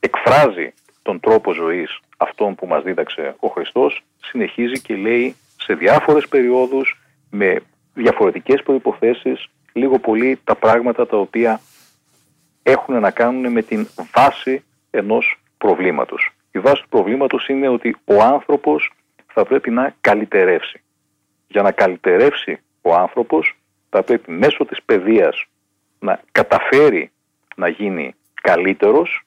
εκφράζει 0.00 0.72
τον 1.02 1.20
τρόπο 1.20 1.52
ζωής 1.52 2.00
αυτόν 2.16 2.54
που 2.54 2.66
μας 2.66 2.82
δίδαξε 2.82 3.34
ο 3.40 3.48
Χριστός 3.48 4.02
συνεχίζει 4.20 4.80
και 4.80 4.96
λέει 4.96 5.36
σε 5.56 5.74
διάφορες 5.74 6.28
περιόδους 6.28 7.00
με 7.30 7.60
διαφορετικές 7.94 8.62
προϋποθέσεις 8.62 9.48
λίγο 9.72 9.98
πολύ 9.98 10.40
τα 10.44 10.54
πράγματα 10.54 11.06
τα 11.06 11.16
οποία 11.16 11.60
έχουν 12.62 13.00
να 13.00 13.10
κάνουν 13.10 13.52
με 13.52 13.62
την 13.62 13.88
βάση 14.14 14.64
ενός 14.90 15.39
προβλήματος. 15.64 16.30
Η 16.50 16.58
βάση 16.58 16.82
του 16.82 16.88
προβλήματος 16.88 17.48
είναι 17.48 17.68
ότι 17.68 17.96
ο 18.04 18.22
άνθρωπος 18.22 18.92
θα 19.26 19.44
πρέπει 19.44 19.70
να 19.70 19.94
καλυτερεύσει. 20.00 20.80
Για 21.48 21.62
να 21.62 21.70
καλυτερεύσει 21.72 22.58
ο 22.82 22.94
άνθρωπος 22.94 23.56
θα 23.90 24.02
πρέπει 24.02 24.30
μέσω 24.32 24.64
της 24.64 24.82
παιδείας 24.82 25.44
να 25.98 26.20
καταφέρει 26.32 27.10
να 27.56 27.68
γίνει 27.68 28.14
καλύτερος, 28.42 29.22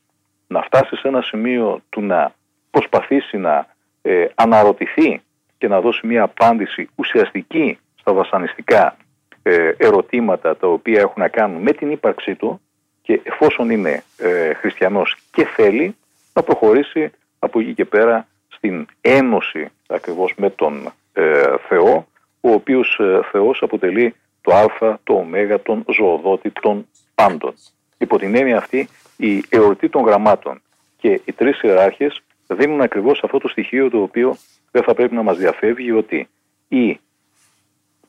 να 0.47 0.61
φτάσει 0.61 0.95
σε 0.95 1.07
ένα 1.07 1.21
σημείο 1.21 1.81
του 1.89 2.01
να 2.01 2.33
προσπαθήσει 2.71 3.37
να 3.37 3.67
ε, 4.01 4.25
αναρωτηθεί 4.35 5.21
και 5.57 5.67
να 5.67 5.81
δώσει 5.81 6.07
μια 6.07 6.23
απάντηση 6.23 6.89
ουσιαστική 6.95 7.77
στα 7.99 8.13
βασανιστικά 8.13 8.97
ε, 9.43 9.71
ερωτήματα 9.77 10.57
τα 10.57 10.67
οποία 10.67 10.99
έχουν 10.99 11.21
να 11.21 11.27
κάνουν 11.27 11.61
με 11.61 11.71
την 11.71 11.91
ύπαρξή 11.91 12.35
του 12.35 12.61
και 13.01 13.21
εφόσον 13.23 13.69
είναι 13.69 14.03
ε, 14.17 14.53
χριστιανός 14.53 15.17
και 15.31 15.45
θέλει 15.45 15.95
να 16.33 16.43
προχωρήσει 16.43 17.11
από 17.39 17.59
εκεί 17.59 17.73
και 17.73 17.85
πέρα 17.85 18.27
στην 18.47 18.85
ένωση 19.01 19.69
ακριβώς 19.87 20.33
με 20.37 20.49
τον 20.49 20.93
ε, 21.13 21.55
Θεό 21.67 22.07
ο 22.41 22.51
οποίος 22.51 22.99
ε, 22.99 23.19
Θεός 23.31 23.61
αποτελεί 23.61 24.15
το 24.41 24.55
α, 24.55 24.97
το 25.03 25.13
ω, 25.13 25.59
τον 25.63 25.85
ζωοδότη 25.87 26.51
των 26.51 26.87
πάντων. 27.15 27.53
Υπό 27.97 28.17
την 28.17 28.35
έννοια 28.35 28.57
αυτή 28.57 28.89
η 29.17 29.43
εορτή 29.49 29.89
των 29.89 30.03
γραμμάτων 30.03 30.61
και 30.97 31.21
οι 31.25 31.31
τρεις 31.31 31.61
ιεράρχες 31.61 32.21
δίνουν 32.47 32.81
ακριβώς 32.81 33.23
αυτό 33.23 33.37
το 33.37 33.47
στοιχείο 33.47 33.89
το 33.89 34.01
οποίο 34.01 34.37
δεν 34.71 34.83
θα 34.83 34.93
πρέπει 34.93 35.15
να 35.15 35.23
μας 35.23 35.37
διαφεύγει 35.37 35.91
ότι 35.91 36.27
η 36.67 36.99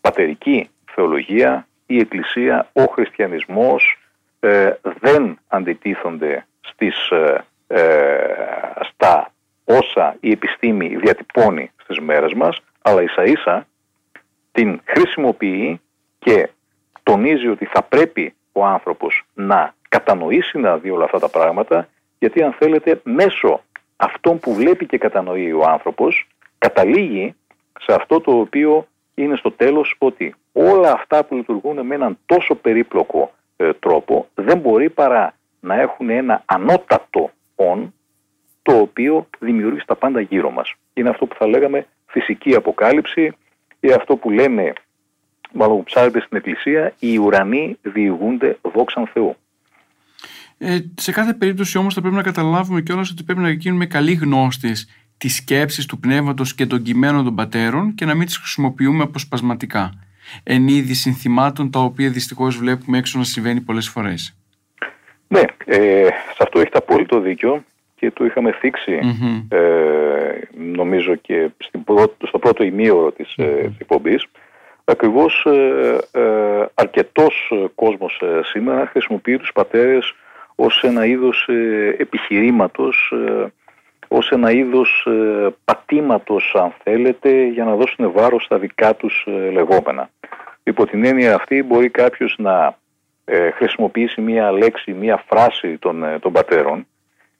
πατερική 0.00 0.70
θεολογία, 0.94 1.66
η 1.86 1.98
Εκκλησία, 1.98 2.68
ο 2.72 2.84
χριστιανισμός 2.84 3.98
ε, 4.40 4.70
δεν 5.00 5.38
αντιτίθονται 5.48 6.46
στις, 6.60 7.10
ε, 7.10 7.16
ε, 7.16 7.44
στα 8.80 9.32
όσα 9.64 10.16
η 10.20 10.30
επιστήμη 10.30 10.96
διατυπώνει 10.96 11.70
στις 11.82 11.98
μέρες 11.98 12.32
μας, 12.32 12.60
αλλά 12.82 13.02
ίσα 13.02 13.24
ίσα 13.24 13.66
την 14.52 14.80
χρησιμοποιεί 14.84 15.80
και 16.18 16.48
τονίζει 17.02 17.48
ότι 17.48 17.64
θα 17.64 17.82
πρέπει 17.82 18.34
ο 18.52 18.64
άνθρωπος 18.64 19.24
να 19.34 19.74
κατανοήσει 19.88 20.58
να 20.58 20.76
δει 20.78 20.90
όλα 20.90 21.04
αυτά 21.04 21.18
τα 21.18 21.28
πράγματα, 21.28 21.88
γιατί 22.18 22.42
αν 22.42 22.52
θέλετε 22.52 23.00
μέσω 23.04 23.60
αυτών 23.96 24.38
που 24.38 24.54
βλέπει 24.54 24.86
και 24.86 24.98
κατανοεί 24.98 25.52
ο 25.52 25.64
άνθρωπος, 25.66 26.28
καταλήγει 26.58 27.34
σε 27.80 27.94
αυτό 27.94 28.20
το 28.20 28.38
οποίο 28.38 28.86
είναι 29.14 29.36
στο 29.36 29.50
τέλος 29.50 29.96
ότι 29.98 30.34
όλα 30.52 30.92
αυτά 30.92 31.24
που 31.24 31.34
λειτουργούν 31.34 31.86
με 31.86 31.94
έναν 31.94 32.18
τόσο 32.26 32.54
περίπλοκο 32.54 33.32
ε, 33.56 33.72
τρόπο 33.72 34.28
δεν 34.34 34.58
μπορεί 34.58 34.90
παρά 34.90 35.34
να 35.60 35.80
έχουν 35.80 36.10
ένα 36.10 36.42
ανώτατο 36.44 37.30
«ον» 37.54 37.94
το 38.62 38.78
οποίο 38.78 39.28
δημιουργεί 39.38 39.80
στα 39.80 39.96
πάντα 39.96 40.20
γύρω 40.20 40.50
μας. 40.50 40.74
Είναι 40.92 41.08
αυτό 41.08 41.26
που 41.26 41.34
θα 41.38 41.46
λέγαμε 41.46 41.86
φυσική 42.06 42.54
αποκάλυψη 42.54 43.32
ή 43.80 43.92
αυτό 43.92 44.16
που 44.16 44.30
λέμε 44.30 44.72
μάλλον 45.52 45.76
που 45.76 45.84
ψάρεται 45.84 46.20
στην 46.20 46.36
Εκκλησία 46.36 46.94
οι 46.98 47.16
ουρανοί 47.18 47.76
διηγούνται 47.82 48.58
δόξαν 48.74 49.06
Θεού. 49.06 49.36
Ε, 50.58 50.78
σε 50.94 51.12
κάθε 51.12 51.34
περίπτωση 51.34 51.78
όμως 51.78 51.94
θα 51.94 52.00
πρέπει 52.00 52.16
να 52.16 52.22
καταλάβουμε 52.22 52.80
κιόλας 52.80 53.10
ότι 53.10 53.22
πρέπει 53.22 53.40
να 53.40 53.50
γίνουμε 53.50 53.86
καλοί 53.86 54.12
γνώστες 54.12 54.88
τις 55.16 55.36
σκέψεις 55.36 55.86
του 55.86 55.98
πνεύματος 55.98 56.54
και 56.54 56.66
των 56.66 56.82
κειμένων 56.82 57.24
των 57.24 57.34
πατέρων 57.34 57.94
και 57.94 58.04
να 58.04 58.14
μην 58.14 58.26
τις 58.26 58.36
χρησιμοποιούμε 58.36 59.02
αποσπασματικά 59.02 59.92
εν 60.42 60.68
είδη 60.68 60.94
συνθημάτων 60.94 61.70
τα 61.70 61.80
οποία 61.80 62.10
δυστυχώς 62.10 62.56
βλέπουμε 62.56 62.98
έξω 62.98 63.18
να 63.18 63.24
συμβαίνει 63.24 63.60
πολλές 63.60 63.88
φορές. 63.88 64.36
Ναι, 65.34 65.76
ε, 65.76 66.06
σε 66.06 66.38
αυτό 66.38 66.60
έχετε 66.60 66.78
απόλυτο 66.78 67.20
δίκιο 67.20 67.64
και 67.96 68.10
το 68.10 68.24
είχαμε 68.24 68.54
ε, 69.48 69.58
νομίζω 70.54 71.14
και 71.14 71.50
στην 71.58 71.84
πρώτο, 71.84 72.26
στο 72.26 72.38
πρώτο 72.38 72.64
ημίωρο 72.64 73.12
της 73.12 73.34
mm-hmm. 73.38 73.70
εκπομπής. 73.78 74.26
Ακριβώς 74.84 75.44
ε, 75.44 75.98
ε, 76.12 76.66
αρκετός 76.74 77.52
κόσμος 77.74 78.20
ε, 78.22 78.40
σήμερα 78.44 78.86
χρησιμοποιεί 78.86 79.36
τους 79.36 79.52
πατέρες 79.52 80.14
ως 80.54 80.82
ένα 80.82 81.06
είδος 81.06 81.48
επιχειρήματος 81.98 83.12
ως 84.08 84.30
ένα 84.30 84.50
είδος 84.50 85.06
ε, 85.06 85.54
πατήματος 85.64 86.54
αν 86.54 86.72
θέλετε 86.82 87.44
για 87.46 87.64
να 87.64 87.74
δώσουν 87.74 88.12
βάρος 88.12 88.44
στα 88.44 88.58
δικά 88.58 88.94
τους 88.94 89.24
ε, 89.26 89.50
λεγόμενα. 89.50 90.10
Υπό 90.62 90.86
την 90.86 91.04
έννοια 91.04 91.34
αυτή 91.34 91.62
μπορεί 91.62 91.88
κάποιος 91.88 92.34
να 92.38 92.78
ε, 93.24 93.50
χρησιμοποιήσει 93.50 94.20
μία 94.20 94.52
λέξη, 94.52 94.92
μία 94.92 95.24
φράση 95.28 95.78
των, 95.78 96.04
των 96.20 96.32
πατέρων 96.32 96.86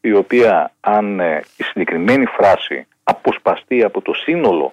η 0.01 0.13
οποία 0.13 0.73
αν 0.81 1.19
η 1.57 1.63
συγκεκριμένη 1.63 2.27
φράση 2.27 2.87
αποσπαστεί 3.05 3.83
από 3.83 4.01
το 4.01 4.13
σύνολο 4.13 4.73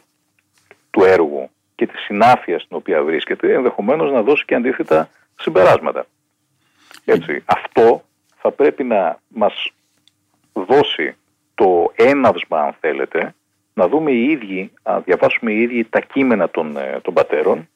του 0.91 1.03
έργου 1.03 1.49
και 1.75 1.87
τη 1.87 1.97
συνάφεια 1.97 2.59
στην 2.59 2.77
οποία 2.77 3.03
βρίσκεται 3.03 3.53
ενδεχομένως 3.53 4.11
να 4.11 4.21
δώσει 4.21 4.45
και 4.45 4.55
αντίθετα 4.55 5.09
συμπεράσματα. 5.39 6.05
Έτσι. 7.05 7.43
Αυτό 7.45 8.03
θα 8.37 8.51
πρέπει 8.51 8.83
να 8.83 9.19
μας 9.27 9.71
δώσει 10.53 11.15
το 11.55 11.91
έναυσμα, 11.95 12.59
αν 12.61 12.75
θέλετε, 12.79 13.35
να 13.73 13.87
δούμε 13.87 14.11
οι 14.11 14.23
ίδιοι, 14.23 14.71
να 14.83 14.99
διαβάσουμε 14.99 15.51
οι 15.51 15.61
ίδιοι 15.61 15.83
τα 15.89 15.99
κείμενα 15.99 16.49
των, 16.49 16.77
ε, 16.77 16.99
των 17.01 17.13
πατέρων 17.13 17.69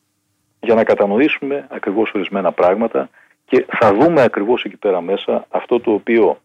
για 0.59 0.75
να 0.75 0.83
κατανοήσουμε 0.83 1.67
ακριβώς 1.69 2.11
ορισμένα 2.13 2.51
πράγματα 2.51 3.09
και 3.45 3.65
θα 3.67 3.93
δούμε 3.93 4.21
ακριβώς 4.21 4.63
εκεί 4.63 4.77
πέρα 4.77 5.01
μέσα 5.01 5.45
αυτό 5.49 5.79
το 5.79 5.91
οποίο 5.91 6.39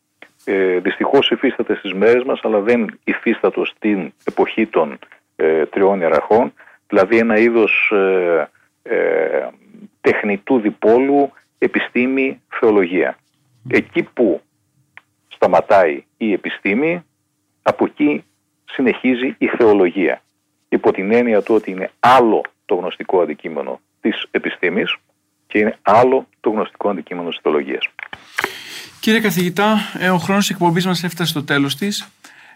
ε, 0.45 0.79
δυστυχώς 0.79 1.31
υφίσταται 1.31 1.75
στις 1.75 1.93
μέρες 1.93 2.25
μας 2.25 2.41
αλλά 2.43 2.61
δεν 2.61 2.99
υφίστατο 3.05 3.65
στην 3.65 4.13
εποχή 4.25 4.67
των 4.67 4.99
ε, 5.37 5.67
τριών 5.67 6.01
ιεραρχών. 6.01 6.53
Δηλαδή 6.89 7.19
ένα 7.19 7.39
είδος 7.39 7.93
ε, 7.93 8.49
ε, 8.83 9.49
τεχνητού 10.01 10.61
διπόλου 10.61 11.33
επιστήμη, 11.59 12.43
θεολογία. 12.49 13.17
Εκεί 13.69 14.03
που 14.03 14.41
σταματάει 15.29 16.05
η 16.17 16.33
επιστήμη 16.33 17.05
από 17.63 17.85
εκεί 17.85 18.25
συνεχίζει 18.65 19.35
η 19.39 19.47
θεολογία. 19.47 20.23
Υπό 20.69 20.93
την 20.93 21.13
έννοια 21.13 21.43
του 21.43 21.55
ότι 21.55 21.71
είναι 21.71 21.91
άλλο 22.01 22.43
το 22.65 22.75
γνωστικό 22.75 23.21
αντικείμενο 23.21 23.81
της 24.01 24.27
επιστήμης 24.31 24.97
και 25.51 25.59
είναι 25.59 25.79
άλλο 25.83 26.27
το 26.41 26.51
γνωστικό 26.51 26.89
αντικείμενο 26.89 27.29
της 27.29 27.39
θεολογίας. 27.43 27.89
Κύριε 29.01 29.21
καθηγητά, 29.21 29.79
ε, 29.99 30.11
ο 30.11 30.19
χρόνος 30.19 30.51
εκπομπής 30.51 30.87
μας 30.87 31.05
έφτασε 31.05 31.31
στο 31.31 31.45
τέλος 31.45 31.77
της. 31.77 32.09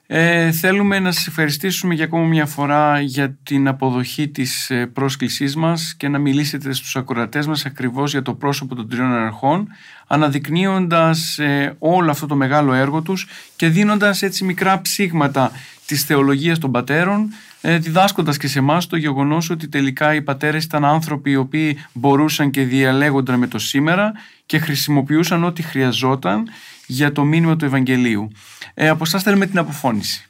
Ε, 0.06 0.52
θέλουμε 0.52 0.98
να 0.98 1.12
σας 1.12 1.26
ευχαριστήσουμε 1.26 1.94
για 1.94 2.04
ακόμα 2.04 2.26
μια 2.26 2.46
φορά 2.46 3.00
για 3.00 3.36
την 3.42 3.68
αποδοχή 3.68 4.28
της 4.28 4.70
ε, 4.70 4.86
πρόσκλησής 4.86 5.56
μας 5.56 5.94
και 5.96 6.08
να 6.08 6.18
μιλήσετε 6.18 6.72
στους 6.72 6.96
ακροατές 6.96 7.46
μας 7.46 7.64
ακριβώς 7.64 8.10
για 8.10 8.22
το 8.22 8.34
πρόσωπο 8.34 8.74
των 8.74 8.88
τριών 8.88 9.12
αρχών 9.12 9.68
αναδεικνύοντας 10.06 11.38
ε, 11.38 11.76
όλο 11.78 12.10
αυτό 12.10 12.26
το 12.26 12.36
μεγάλο 12.36 12.72
έργο 12.72 13.02
τους 13.02 13.28
και 13.56 13.68
δίνοντας 13.68 14.22
έτσι 14.22 14.44
μικρά 14.44 14.80
ψήγματα 14.80 15.52
της 15.86 16.04
θεολογίας 16.04 16.58
των 16.58 16.70
πατέρων 16.70 17.32
ε, 17.60 17.78
διδάσκοντας 17.78 18.36
και 18.36 18.48
σε 18.48 18.58
εμάς 18.58 18.86
το 18.86 18.96
γεγονός 18.96 19.50
ότι 19.50 19.68
τελικά 19.68 20.14
οι 20.14 20.22
πατέρες 20.22 20.64
ήταν 20.64 20.84
άνθρωποι 20.84 21.30
οι 21.30 21.36
οποίοι 21.36 21.84
μπορούσαν 21.92 22.50
και 22.50 22.62
διαλέγονταν 22.62 23.38
με 23.38 23.46
το 23.46 23.58
σήμερα 23.58 24.12
και 24.46 24.58
χρησιμοποιούσαν 24.58 25.44
ό,τι 25.44 25.62
χρειαζόταν 25.62 26.48
για 26.86 27.12
το 27.12 27.24
μήνυμα 27.24 27.56
του 27.56 27.64
Ευαγγελίου. 27.64 28.30
Ε, 28.74 28.88
από 28.88 29.04
εσάς 29.06 29.22
θέλουμε 29.22 29.46
την 29.46 29.58
αποφώνηση. 29.58 30.28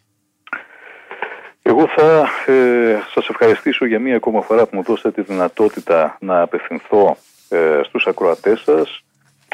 Εγώ 1.63 1.89
θα 1.97 2.29
ε, 2.53 2.99
σας 3.15 3.29
ευχαριστήσω 3.29 3.87
για 3.87 3.99
μία 3.99 4.17
ακόμα 4.17 4.41
φορά 4.41 4.67
που 4.67 4.77
μου 4.77 4.83
δώσατε 4.83 5.23
τη 5.23 5.33
δυνατότητα 5.33 6.17
να 6.21 6.41
απευθυνθώ 6.41 7.17
ε, 7.49 7.81
στους 7.83 8.07
ακροατές 8.07 8.61
σας 8.61 9.05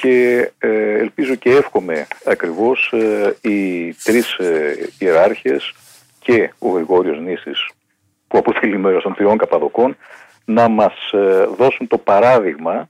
και 0.01 0.51
ε, 0.59 0.99
ελπίζω 0.99 1.35
και 1.35 1.51
εύχομαι 1.51 2.07
ακριβώς 2.25 2.93
ε, 2.93 3.37
οι 3.41 3.93
τρεις 3.95 4.33
ε, 4.33 4.89
ιεράρχες 4.99 5.73
και 6.21 6.53
ο 6.59 6.69
Γρηγόριος 6.69 7.21
Νήσης 7.21 7.69
που 8.29 8.39
αποτελεί 8.39 8.79
μέρος 8.79 9.03
των 9.03 9.15
τριών 9.15 9.39
Καπαδοκών 9.39 9.97
να 10.45 10.69
μας 10.69 10.95
δώσουν 11.57 11.87
το 11.87 11.99
παράδειγμα 11.99 12.89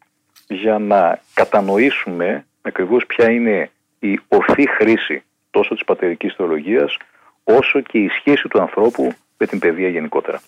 για 0.48 0.78
να 0.78 1.20
κατανοήσουμε 1.34 2.44
ακριβώς 2.62 3.06
ποια 3.06 3.30
είναι 3.30 3.70
η 3.98 4.20
ορθή 4.28 4.68
χρήση 4.68 5.22
τόσο 5.50 5.74
της 5.74 5.84
πατερικής 5.84 6.34
θεολογίας 6.34 6.96
όσο 7.44 7.80
και 7.80 7.98
η 7.98 8.08
σχέση 8.08 8.48
του 8.48 8.60
ανθρώπου 8.60 9.12
με 9.36 9.46
την 9.46 9.58
παιδεία 9.58 9.88
γενικότερα. 9.88 10.40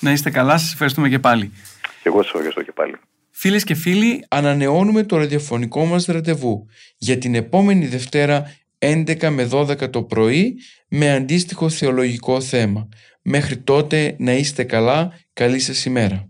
Να 0.00 0.10
είστε 0.10 0.30
καλά, 0.30 0.58
σας 0.58 0.72
ευχαριστούμε 0.72 1.08
και 1.08 1.18
πάλι. 1.18 1.52
Και 1.82 2.08
εγώ 2.08 2.22
σας 2.22 2.32
ευχαριστώ 2.32 2.62
και 2.62 2.72
πάλι. 2.72 2.94
Φίλες 3.30 3.64
και 3.64 3.74
φίλοι, 3.74 4.24
ανανεώνουμε 4.28 5.02
το 5.02 5.16
ραδιοφωνικό 5.16 5.84
μας 5.84 6.06
ραντεβού 6.06 6.66
για 6.98 7.18
την 7.18 7.34
επόμενη 7.34 7.86
Δευτέρα 7.86 8.56
11 8.82 9.28
με 9.28 9.48
12 9.52 9.90
το 9.90 10.02
πρωί 10.02 10.54
με 10.88 11.12
αντίστοιχο 11.12 11.68
θεολογικό 11.68 12.40
θέμα. 12.40 12.88
Μέχρι 13.22 13.56
τότε 13.56 14.16
να 14.18 14.32
είστε 14.32 14.64
καλά, 14.64 15.12
καλή 15.32 15.58
σας 15.58 15.84
ημέρα. 15.84 16.28